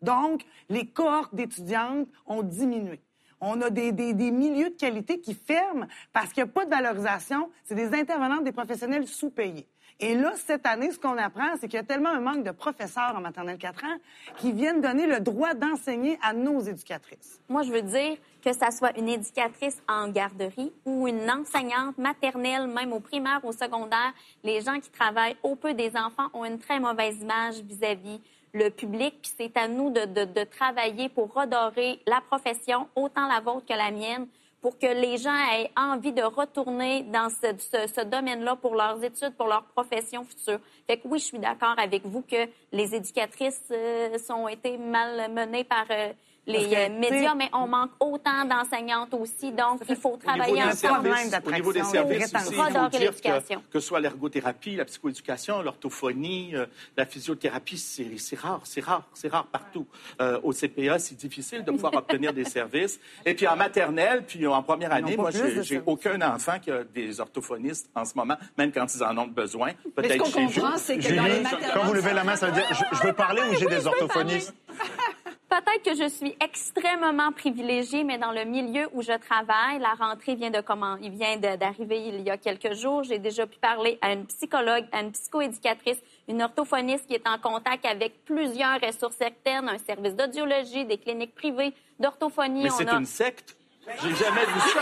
Donc, 0.00 0.46
les 0.70 0.86
cohortes 0.86 1.34
d'étudiantes 1.34 2.08
ont 2.26 2.42
diminué. 2.42 3.00
On 3.38 3.60
a 3.60 3.68
des 3.68 3.92
milieux 3.92 4.70
de 4.70 4.76
qualité 4.76 5.20
qui 5.20 5.34
ferment 5.34 5.86
parce 6.14 6.32
qu'il 6.32 6.42
n'y 6.42 6.48
a 6.48 6.52
pas 6.52 6.64
de 6.64 6.70
valorisation. 6.70 7.50
C'est 7.64 7.74
des 7.74 7.92
intervenantes, 7.94 8.44
des 8.44 8.52
professionnels 8.52 9.06
sous-payés. 9.06 9.68
Et 9.98 10.14
là, 10.14 10.32
cette 10.36 10.66
année, 10.66 10.90
ce 10.90 10.98
qu'on 10.98 11.16
apprend, 11.16 11.56
c'est 11.58 11.68
qu'il 11.68 11.78
y 11.78 11.80
a 11.80 11.82
tellement 11.82 12.10
un 12.10 12.20
manque 12.20 12.44
de 12.44 12.50
professeurs 12.50 13.14
en 13.16 13.20
maternelle 13.20 13.56
4 13.56 13.84
ans 13.84 13.96
qui 14.36 14.52
viennent 14.52 14.82
donner 14.82 15.06
le 15.06 15.20
droit 15.20 15.54
d'enseigner 15.54 16.18
à 16.22 16.34
nos 16.34 16.60
éducatrices. 16.60 17.40
Moi, 17.48 17.62
je 17.62 17.72
veux 17.72 17.80
dire 17.80 18.18
que 18.44 18.52
ça 18.52 18.70
soit 18.70 18.96
une 18.98 19.08
éducatrice 19.08 19.82
en 19.88 20.08
garderie 20.08 20.70
ou 20.84 21.08
une 21.08 21.30
enseignante 21.30 21.96
maternelle, 21.96 22.66
même 22.66 22.92
au 22.92 23.00
primaire, 23.00 23.40
au 23.42 23.52
secondaire, 23.52 24.12
les 24.44 24.60
gens 24.60 24.78
qui 24.80 24.90
travaillent 24.90 25.36
au 25.42 25.56
peu 25.56 25.72
des 25.72 25.96
enfants 25.96 26.28
ont 26.34 26.44
une 26.44 26.58
très 26.58 26.78
mauvaise 26.78 27.18
image 27.22 27.60
vis-à-vis 27.62 28.20
le 28.52 28.68
public. 28.68 29.14
Puis 29.22 29.32
c'est 29.38 29.56
à 29.56 29.66
nous 29.66 29.90
de, 29.90 30.44
travailler 30.44 31.08
pour 31.08 31.32
redorer 31.32 32.00
la 32.06 32.20
profession, 32.20 32.88
autant 32.94 33.26
la 33.28 33.40
vôtre 33.40 33.64
que 33.66 33.74
la 33.74 33.90
mienne, 33.90 34.26
pour 34.66 34.80
que 34.80 34.86
les 34.88 35.16
gens 35.16 35.36
aient 35.52 35.70
envie 35.76 36.12
de 36.12 36.22
retourner 36.22 37.04
dans 37.04 37.28
ce, 37.30 38.04
domaine-là 38.04 38.56
pour 38.56 38.74
leurs 38.74 39.00
études, 39.04 39.32
pour 39.36 39.46
leur 39.46 39.62
profession 39.62 40.24
future. 40.24 40.58
Fait 40.88 40.96
que 40.96 41.06
oui, 41.06 41.20
je 41.20 41.26
suis 41.26 41.38
d'accord 41.38 41.78
avec 41.78 42.04
vous 42.04 42.22
que 42.22 42.48
les 42.72 42.92
éducatrices 42.92 43.62
euh, 43.70 44.18
sont 44.18 44.48
été 44.48 44.76
mal 44.76 45.30
menées 45.30 45.62
par 45.62 45.84
euh, 45.88 46.12
les 46.46 46.68
que, 46.68 46.74
euh, 46.74 46.98
médias, 46.98 47.34
mais 47.34 47.50
on 47.52 47.66
manque 47.66 47.90
autant 47.98 48.44
d'enseignantes 48.44 49.12
aussi. 49.14 49.52
Donc, 49.52 49.80
il 49.88 49.96
faut 49.96 50.10
Au 50.10 50.16
niveau 50.16 50.26
travailler 50.26 50.54
des 50.54 50.62
ensemble. 50.62 51.10
au 51.44 51.50
niveau 51.50 51.72
des 51.72 51.82
services 51.82 52.34
aussi, 52.34 52.46
il 52.50 52.54
faut 52.54 52.88
dire 52.88 53.10
que, 53.20 53.54
que 53.72 53.80
ce 53.80 53.80
soit 53.80 54.00
l'ergothérapie, 54.00 54.76
la 54.76 54.84
psychoéducation, 54.84 55.62
l'orthophonie, 55.62 56.54
euh, 56.54 56.66
la 56.96 57.06
physiothérapie, 57.06 57.78
c'est 57.78 58.38
rare, 58.38 58.60
c'est 58.64 58.84
rare, 58.84 59.02
c'est 59.12 59.28
rare 59.28 59.46
partout. 59.46 59.86
Euh, 60.20 60.38
au 60.42 60.52
CPA, 60.52 60.98
c'est 60.98 61.16
difficile 61.16 61.64
de 61.64 61.70
pouvoir 61.72 61.94
obtenir 61.94 62.32
des 62.32 62.44
services. 62.44 63.00
Et 63.24 63.34
puis 63.34 63.46
en 63.48 63.56
maternelle, 63.56 64.24
puis 64.26 64.46
en 64.46 64.62
première 64.62 64.92
année, 64.92 65.16
moi, 65.16 65.30
j'ai 65.32 65.82
aucun 65.84 66.20
enfant 66.22 66.58
qui 66.60 66.70
a 66.70 66.84
des 66.84 67.20
orthophonistes 67.20 67.90
en 67.94 68.04
ce 68.04 68.14
moment, 68.14 68.36
même 68.56 68.70
quand 68.72 68.86
ils 68.94 69.02
en 69.02 69.16
ont 69.18 69.26
besoin. 69.26 69.68
Mais 69.68 69.74
ce 69.74 69.90
Peut-être 69.90 70.18
qu'on 70.18 70.30
chez 70.30 70.46
vous. 70.46 70.60
comprend, 70.60 70.76
c'est 70.78 70.96
que 70.96 71.02
Julie, 71.02 71.16
dans 71.16 71.24
les 71.24 71.42
quand 71.74 71.84
vous 71.84 71.94
levez 71.94 72.12
la 72.12 72.24
main, 72.24 72.36
ça 72.36 72.46
veut 72.46 72.52
dire 72.52 72.66
je, 72.72 72.96
je 72.96 73.02
veux 73.06 73.12
parler 73.12 73.42
ou 73.50 73.54
j'ai 73.56 73.66
des 73.66 73.86
orthophonistes? 73.86 74.54
Peut-être 75.48 75.82
que 75.84 75.94
je 75.94 76.08
suis 76.08 76.36
extrêmement 76.40 77.30
privilégiée, 77.30 78.02
mais 78.02 78.18
dans 78.18 78.32
le 78.32 78.44
milieu 78.44 78.88
où 78.92 79.00
je 79.00 79.12
travaille, 79.12 79.78
la 79.78 79.94
rentrée 79.94 80.34
vient 80.34 80.50
de 80.50 80.60
comment 80.60 80.96
Il 81.00 81.12
vient 81.12 81.36
d'arriver 81.36 82.00
il 82.08 82.20
y 82.22 82.30
a 82.30 82.36
quelques 82.36 82.72
jours. 82.74 83.04
J'ai 83.04 83.18
déjà 83.20 83.46
pu 83.46 83.56
parler 83.58 83.96
à 84.02 84.12
une 84.12 84.26
psychologue, 84.26 84.84
à 84.90 85.00
une 85.02 85.12
psychoéducatrice, 85.12 85.98
une 86.28 86.42
orthophoniste 86.42 87.06
qui 87.06 87.14
est 87.14 87.28
en 87.28 87.38
contact 87.38 87.86
avec 87.86 88.24
plusieurs 88.24 88.80
ressources 88.80 89.20
externes, 89.20 89.68
un 89.68 89.78
service 89.78 90.14
d'audiologie, 90.16 90.84
des 90.84 90.98
cliniques 90.98 91.34
privées 91.34 91.72
d'orthophonie. 92.00 92.64
Mais 92.64 92.70
c'est 92.70 92.88
a- 92.88 92.94
une 92.96 93.06
secte? 93.06 93.56
J'ai 94.02 94.14
jamais 94.16 94.44
vu 94.46 94.60
ça. 94.60 94.80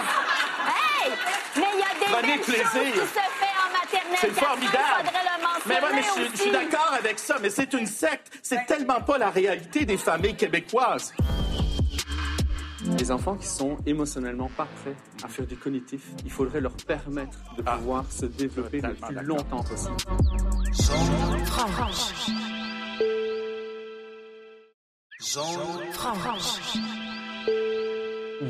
Hey! 0.66 1.12
Mais 1.56 1.66
il 1.74 1.78
y 1.78 1.82
a 1.82 2.22
des 2.22 2.26
belles 2.26 2.36
choses 2.38 2.46
qui 2.46 2.58
se 2.58 3.04
fait 3.04 3.53
maternelle. 3.94 4.18
C'est 4.20 4.30
formidable. 4.32 5.10
Mais, 5.66 5.74
ouais, 5.74 5.80
mais 5.94 6.02
je, 6.02 6.08
suis- 6.08 6.22
je 6.30 6.36
suis 6.36 6.42
aussi. 6.42 6.50
d'accord 6.52 6.92
avec 6.98 7.18
ça, 7.18 7.36
mais 7.40 7.50
c'est 7.50 7.72
une 7.72 7.86
secte. 7.86 8.30
C'est 8.42 8.66
tellement 8.66 9.00
pas 9.00 9.18
la 9.18 9.30
réalité 9.30 9.84
des 9.84 9.96
familles 9.96 10.36
québécoises. 10.36 11.14
Les 12.98 13.10
enfants 13.10 13.36
qui 13.36 13.46
sont 13.46 13.78
émotionnellement 13.86 14.50
pas 14.56 14.68
prêts 14.82 14.94
à 15.24 15.28
faire 15.28 15.46
du 15.46 15.56
cognitif, 15.56 16.02
il 16.22 16.30
faudrait 16.30 16.60
leur 16.60 16.74
permettre 16.86 17.38
de 17.56 17.62
pouvoir 17.62 18.04
se 18.10 18.26
développer 18.26 18.82
le 18.82 18.92
plus 18.94 19.14
longtemps 19.24 19.62
possible. 19.62 19.96
Zone 20.74 21.46
franche. 21.46 22.26
Zone 25.22 25.92
franche. 25.92 26.58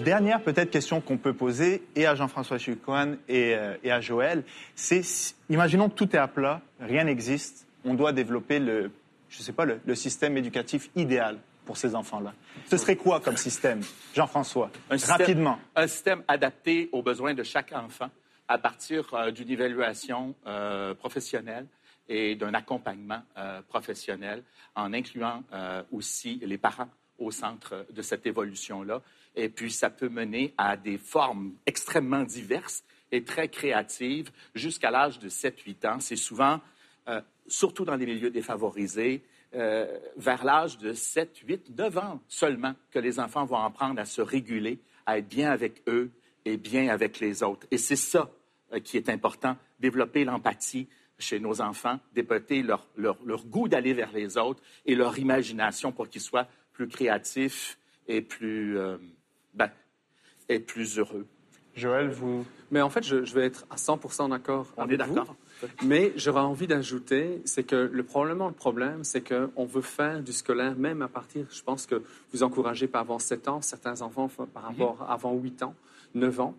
Dernière 0.02 0.42
peut-être 0.42 0.70
question 0.70 1.00
qu'on 1.00 1.18
peut 1.18 1.32
poser 1.32 1.82
et 1.94 2.06
à 2.06 2.14
Jean-François 2.14 2.58
Chicoine 2.58 3.18
et, 3.28 3.54
euh, 3.54 3.76
et 3.84 3.92
à 3.92 4.00
Joël, 4.00 4.42
c'est 4.74 5.02
imaginons 5.48 5.88
que 5.88 5.94
tout 5.94 6.14
est 6.16 6.18
à 6.18 6.26
plat, 6.26 6.60
rien 6.80 7.04
n'existe, 7.04 7.66
on 7.84 7.94
doit 7.94 8.12
développer 8.12 8.58
le, 8.58 8.90
je 9.28 9.42
sais 9.42 9.52
pas, 9.52 9.64
le, 9.64 9.80
le 9.84 9.94
système 9.94 10.36
éducatif 10.36 10.90
idéal 10.96 11.38
pour 11.64 11.76
ces 11.76 11.94
enfants-là. 11.94 12.34
Ce 12.68 12.76
serait 12.76 12.96
quoi 12.96 13.20
comme 13.20 13.36
système, 13.36 13.80
Jean-François 14.14 14.70
Rapidement? 14.90 15.58
un 15.76 15.86
système 15.86 16.22
adapté 16.28 16.88
aux 16.92 17.02
besoins 17.02 17.34
de 17.34 17.42
chaque 17.42 17.72
enfant 17.72 18.10
à 18.48 18.58
partir 18.58 19.12
euh, 19.14 19.30
d'une 19.30 19.50
évaluation 19.50 20.34
euh, 20.46 20.94
professionnelle 20.94 21.66
et 22.08 22.36
d'un 22.36 22.52
accompagnement 22.52 23.22
euh, 23.38 23.62
professionnel 23.62 24.42
en 24.74 24.92
incluant 24.92 25.42
aussi 25.92 26.40
les 26.42 26.58
parents 26.58 26.88
au 27.18 27.30
centre 27.30 27.86
de 27.90 28.02
cette 28.02 28.26
évolution-là. 28.26 29.00
Et 29.36 29.48
puis, 29.48 29.70
ça 29.70 29.90
peut 29.90 30.08
mener 30.08 30.54
à 30.56 30.76
des 30.76 30.98
formes 30.98 31.54
extrêmement 31.66 32.22
diverses 32.22 32.84
et 33.10 33.24
très 33.24 33.48
créatives 33.48 34.30
jusqu'à 34.54 34.90
l'âge 34.90 35.18
de 35.18 35.28
7-8 35.28 35.86
ans. 35.86 36.00
C'est 36.00 36.16
souvent, 36.16 36.60
euh, 37.08 37.20
surtout 37.46 37.84
dans 37.84 37.96
les 37.96 38.06
milieux 38.06 38.30
défavorisés, 38.30 39.22
euh, 39.54 39.86
vers 40.16 40.44
l'âge 40.44 40.78
de 40.78 40.92
7, 40.92 41.38
8, 41.46 41.76
9 41.76 41.98
ans 41.98 42.20
seulement 42.26 42.74
que 42.90 42.98
les 42.98 43.20
enfants 43.20 43.44
vont 43.44 43.58
apprendre 43.58 44.00
à 44.00 44.04
se 44.04 44.20
réguler, 44.20 44.80
à 45.06 45.18
être 45.18 45.28
bien 45.28 45.50
avec 45.50 45.82
eux 45.86 46.10
et 46.44 46.56
bien 46.56 46.88
avec 46.88 47.20
les 47.20 47.42
autres. 47.42 47.66
Et 47.70 47.78
c'est 47.78 47.96
ça 47.96 48.30
euh, 48.72 48.80
qui 48.80 48.96
est 48.96 49.08
important, 49.08 49.56
développer 49.78 50.24
l'empathie 50.24 50.88
chez 51.18 51.38
nos 51.38 51.60
enfants, 51.60 52.00
développer 52.12 52.62
leur, 52.62 52.88
goût 53.46 53.68
d'aller 53.68 53.92
vers 53.92 54.12
les 54.12 54.36
autres 54.36 54.60
et 54.86 54.96
leur 54.96 55.16
imagination 55.18 55.92
pour 55.92 56.08
qu'ils 56.08 56.20
soient 56.20 56.48
plus 56.72 56.88
créatifs 56.88 57.78
et 58.08 58.20
plus, 58.20 58.76
et 60.48 60.58
plus 60.60 60.98
heureux. 60.98 61.26
Joël, 61.76 62.08
vous... 62.08 62.44
Mais 62.70 62.80
en 62.80 62.90
fait, 62.90 63.02
je, 63.02 63.24
je 63.24 63.34
vais 63.34 63.46
être 63.46 63.66
à 63.70 63.76
100% 63.76 64.30
d'accord 64.30 64.66
On 64.76 64.82
avec 64.82 65.00
est 65.00 65.04
vous. 65.04 65.14
d'accord? 65.14 65.34
Mais 65.84 66.12
j'aurais 66.16 66.40
envie 66.40 66.66
d'ajouter, 66.66 67.40
c'est 67.44 67.64
que 67.64 67.76
le 67.76 68.02
probablement 68.02 68.48
le 68.48 68.54
problème, 68.54 69.02
c'est 69.04 69.22
qu'on 69.22 69.64
veut 69.64 69.82
faire 69.82 70.22
du 70.22 70.32
scolaire 70.32 70.76
même 70.76 71.02
à 71.02 71.08
partir, 71.08 71.46
je 71.50 71.62
pense 71.62 71.86
que 71.86 72.02
vous 72.32 72.42
encouragez 72.42 72.86
pas 72.86 73.00
avant 73.00 73.18
7 73.18 73.48
ans, 73.48 73.60
certains 73.62 74.02
enfants 74.02 74.28
par 74.52 74.64
rapport 74.64 75.06
avant 75.08 75.34
8 75.34 75.62
ans, 75.64 75.74
9 76.14 76.40
ans. 76.40 76.54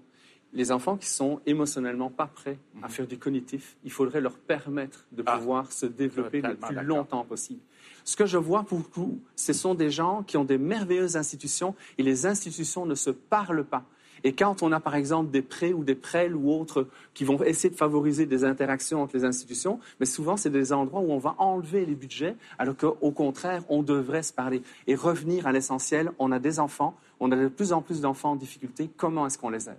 Les 0.56 0.72
enfants 0.72 0.96
qui 0.96 1.08
sont 1.08 1.42
émotionnellement 1.46 2.10
pas 2.10 2.28
prêts 2.28 2.58
à 2.82 2.88
faire 2.88 3.06
du 3.06 3.18
cognitif, 3.18 3.76
il 3.84 3.92
faudrait 3.92 4.22
leur 4.22 4.38
permettre 4.38 5.06
de 5.12 5.22
Ah, 5.26 5.38
pouvoir 5.38 5.72
se 5.72 5.86
développer 5.86 6.42
le 6.42 6.56
plus 6.56 6.76
longtemps 6.82 7.26
possible. 7.26 7.60
Ce 8.06 8.16
que 8.16 8.26
je 8.26 8.38
vois 8.38 8.62
beaucoup, 8.62 9.20
ce 9.36 9.52
sont 9.52 9.76
des 9.76 9.90
gens 9.90 10.24
qui 10.24 10.38
ont 10.38 10.46
des 10.46 10.58
merveilleuses 10.58 11.18
institutions 11.18 11.76
et 11.98 12.04
les 12.04 12.26
institutions 12.26 12.86
ne 12.86 12.96
se 12.96 13.10
parlent 13.10 13.66
pas. 13.66 13.84
Et 14.24 14.34
quand 14.34 14.64
on 14.64 14.72
a, 14.72 14.80
par 14.80 14.96
exemple, 14.96 15.30
des 15.30 15.42
prêts 15.42 15.74
ou 15.74 15.84
des 15.84 15.94
prêles 15.94 16.36
ou 16.36 16.50
autres 16.52 16.88
qui 17.14 17.26
vont 17.26 17.44
essayer 17.44 17.70
de 17.70 17.76
favoriser 17.76 18.26
des 18.26 18.44
interactions 18.44 19.04
entre 19.04 19.18
les 19.18 19.26
institutions, 19.26 19.80
mais 20.00 20.06
souvent, 20.06 20.38
c'est 20.38 20.50
des 20.50 20.72
endroits 20.72 21.02
où 21.02 21.12
on 21.12 21.20
va 21.20 21.36
enlever 21.38 21.86
les 21.86 21.96
budgets, 21.96 22.36
alors 22.58 22.78
qu'au 22.78 23.12
contraire, 23.12 23.64
on 23.70 23.84
devrait 23.84 24.24
se 24.24 24.34
parler 24.34 24.64
et 24.88 24.96
revenir 24.96 25.48
à 25.48 25.52
l'essentiel. 25.52 26.12
On 26.18 26.32
a 26.32 26.40
des 26.40 26.60
enfants, 26.60 26.96
on 27.20 27.32
a 27.32 27.36
de 27.36 27.50
plus 27.50 27.74
en 27.74 27.82
plus 27.82 28.02
d'enfants 28.02 28.32
en 28.32 28.36
difficulté. 28.36 28.90
Comment 28.96 29.28
est-ce 29.28 29.38
qu'on 29.38 29.50
les 29.50 29.68
aide? 29.70 29.78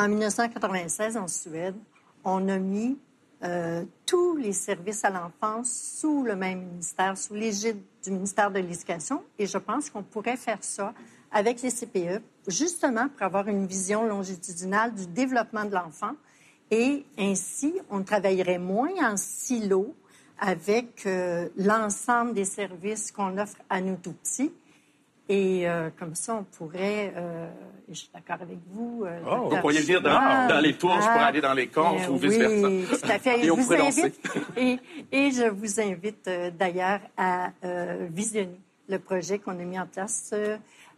En 0.00 0.08
1996, 0.08 1.18
en 1.18 1.28
Suède, 1.28 1.74
on 2.24 2.48
a 2.48 2.56
mis 2.56 2.96
euh, 3.44 3.84
tous 4.06 4.34
les 4.34 4.54
services 4.54 5.04
à 5.04 5.10
l'enfance 5.10 5.98
sous 5.98 6.22
le 6.22 6.36
même 6.36 6.64
ministère, 6.64 7.18
sous 7.18 7.34
l'égide 7.34 7.82
du 8.02 8.10
ministère 8.10 8.50
de 8.50 8.60
l'Éducation. 8.60 9.22
Et 9.38 9.44
je 9.44 9.58
pense 9.58 9.90
qu'on 9.90 10.02
pourrait 10.02 10.38
faire 10.38 10.56
ça 10.62 10.94
avec 11.30 11.60
les 11.60 11.70
CPE, 11.70 12.22
justement 12.46 13.10
pour 13.10 13.24
avoir 13.24 13.48
une 13.48 13.66
vision 13.66 14.06
longitudinale 14.06 14.94
du 14.94 15.06
développement 15.06 15.66
de 15.66 15.74
l'enfant. 15.74 16.12
Et 16.70 17.04
ainsi, 17.18 17.74
on 17.90 18.02
travaillerait 18.02 18.58
moins 18.58 18.94
en 19.02 19.18
silo 19.18 19.94
avec 20.38 21.04
euh, 21.04 21.50
l'ensemble 21.58 22.32
des 22.32 22.46
services 22.46 23.12
qu'on 23.12 23.36
offre 23.36 23.58
à 23.68 23.82
nos 23.82 23.96
tout-petits. 23.96 24.50
Et 25.32 25.68
euh, 25.68 25.90
comme 25.96 26.16
ça, 26.16 26.34
on 26.40 26.42
pourrait, 26.42 27.12
euh, 27.16 27.46
et 27.88 27.94
je 27.94 28.00
suis 28.00 28.10
d'accord 28.12 28.38
avec 28.42 28.58
vous. 28.72 29.04
euh, 29.06 29.20
Oh, 29.30 29.48
vous 29.48 29.56
pourriez 29.60 29.80
venir 29.80 30.02
dans, 30.02 30.60
les 30.60 30.74
tours, 30.74 30.96
je 31.00 31.06
pourrais 31.06 31.28
aller 31.30 31.40
dans 31.40 31.54
les 31.54 31.68
corps 31.68 31.96
Euh, 32.00 32.08
ou 32.10 32.14
oui, 32.18 32.28
vice-versa. 32.30 32.98
tout 32.98 33.06
à 33.12 33.18
fait. 33.20 33.38
Et 33.42 33.44
je 33.44 33.50
on 33.52 33.54
vous 33.54 33.72
invite, 33.72 34.20
et, 34.56 34.78
et 35.12 35.30
je 35.30 35.48
vous 35.48 35.80
invite 35.80 36.26
euh, 36.26 36.50
d'ailleurs 36.50 36.98
à 37.16 37.50
euh, 37.64 38.08
visionner 38.10 38.60
le 38.88 38.98
projet 38.98 39.38
qu'on 39.38 39.52
a 39.52 39.62
mis 39.64 39.78
en 39.78 39.86
place 39.86 40.34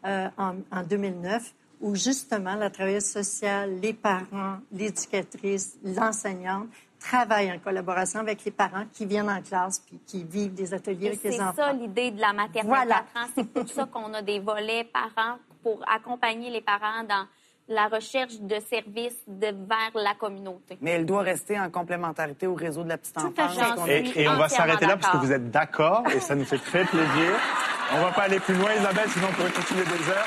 en, 0.03 0.55
en 0.71 0.83
2009, 0.83 1.53
où 1.83 1.95
justement 1.95 2.55
la 2.55 2.71
travailleuse 2.71 3.05
sociale, 3.05 3.79
les 3.83 3.93
parents, 3.93 4.57
l'éducatrice, 4.73 5.77
l'enseignante 5.85 6.69
travaillent 7.03 7.53
en 7.53 7.59
collaboration 7.59 8.21
avec 8.21 8.45
les 8.45 8.51
parents 8.51 8.85
qui 8.93 9.07
viennent 9.07 9.31
en 9.31 9.43
classe 9.43 9.81
puis 9.81 10.01
qui 10.07 10.25
vivent 10.25 10.55
des 10.55 10.73
ateliers 10.75 11.07
Et 11.07 11.09
avec 11.09 11.21
c'est 11.23 11.31
les 11.31 11.41
enfants. 11.41 11.55
ça 11.57 11.73
l'idée 11.73 12.11
de 12.11 12.21
la 12.21 12.33
maternelle 12.33 12.67
Voilà. 12.67 13.05
4 13.15 13.25
ans. 13.25 13.29
C'est 13.35 13.53
pour 13.53 13.69
ça 13.69 13.85
qu'on 13.87 14.13
a 14.15 14.23
des 14.23 14.39
volets 14.41 14.85
parents 14.85 15.39
pour 15.63 15.81
accompagner 15.89 16.51
les 16.51 16.61
parents 16.61 17.05
dans 17.09 17.27
la 17.69 17.87
recherche 17.87 18.41
de 18.41 18.57
services 18.69 19.23
de, 19.27 19.47
vers 19.47 19.93
la 19.95 20.15
communauté. 20.15 20.77
Mais 20.81 20.91
elle 20.93 21.07
doit 21.07 21.23
rester 21.23 21.59
en 21.59 21.71
complémentarité 21.71 22.47
au 22.47 22.55
réseau 22.55 22.83
de 22.83 22.89
la 22.89 22.99
petite 22.99 23.17
enfance. 23.19 23.57
Et, 23.89 24.23
et 24.23 24.29
on 24.29 24.37
va 24.37 24.49
s'arrêter 24.49 24.87
là 24.87 24.97
parce 24.97 25.13
que 25.13 25.19
vous 25.19 25.33
êtes 25.33 25.51
d'accord 25.51 26.03
et 26.15 26.21
ça 26.21 26.35
nous 26.35 26.45
fait 26.45 26.59
très 26.59 26.85
plaisir. 26.85 27.33
On 27.95 28.03
va 28.03 28.11
pas 28.13 28.23
aller 28.23 28.41
plus 28.41 28.55
loin, 28.55 28.73
Isabelle, 28.73 29.09
sinon 29.11 29.27
on 29.31 29.35
pourrait 29.35 29.53
continuer 29.53 29.85
des 29.85 30.09
heures. 30.11 30.27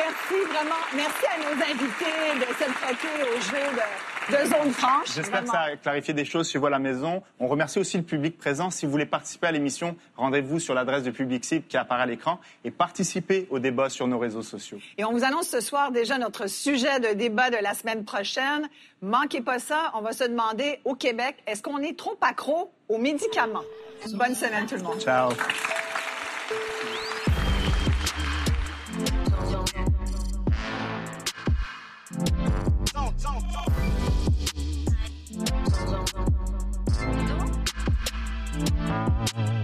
Merci 0.00 0.44
vraiment. 0.50 0.82
Merci 0.94 1.24
à 1.26 1.38
nos 1.38 1.62
invités 1.62 2.34
de 2.38 2.54
s'être 2.54 2.74
prêtés 2.74 3.22
au 3.22 3.40
jeu 3.40 3.66
de, 3.76 4.36
de 4.36 4.48
zone 4.48 4.72
franche. 4.72 5.14
J'espère 5.14 5.42
que 5.42 5.50
ça 5.50 5.60
a 5.60 5.76
clarifié 5.76 6.14
des 6.14 6.24
choses 6.24 6.54
à 6.56 6.70
la 6.70 6.78
maison. 6.78 7.22
On 7.38 7.48
remercie 7.48 7.78
aussi 7.78 7.96
le 7.96 8.02
public 8.02 8.38
présent. 8.38 8.70
Si 8.70 8.86
vous 8.86 8.92
voulez 8.92 9.06
participer 9.06 9.48
à 9.48 9.52
l'émission, 9.52 9.96
rendez-vous 10.16 10.58
sur 10.58 10.74
l'adresse 10.74 11.02
de 11.02 11.10
Public 11.10 11.44
Cible 11.44 11.66
qui 11.66 11.76
apparaît 11.76 12.02
à 12.02 12.06
l'écran 12.06 12.40
et 12.64 12.70
participez 12.70 13.46
au 13.50 13.58
débat 13.58 13.90
sur 13.90 14.06
nos 14.06 14.18
réseaux 14.18 14.42
sociaux. 14.42 14.78
Et 14.96 15.04
on 15.04 15.12
vous 15.12 15.24
annonce 15.24 15.48
ce 15.48 15.60
soir 15.60 15.90
déjà 15.90 16.18
notre 16.18 16.48
sujet 16.48 17.00
de 17.00 17.14
débat 17.14 17.50
de 17.50 17.58
la 17.62 17.74
semaine 17.74 18.04
prochaine. 18.04 18.68
Manquez 19.02 19.40
pas 19.40 19.58
ça. 19.58 19.90
On 19.94 20.00
va 20.00 20.12
se 20.12 20.24
demander 20.24 20.80
au 20.84 20.94
Québec, 20.94 21.36
est-ce 21.46 21.62
qu'on 21.62 21.78
est 21.78 21.98
trop 21.98 22.16
accro 22.20 22.72
aux 22.88 22.98
médicaments? 22.98 23.64
Bonne 24.14 24.34
semaine 24.34 24.66
tout 24.66 24.76
le 24.76 24.82
monde. 24.82 25.00
Ciao. 25.00 25.30
Mm-hmm. 39.20 39.59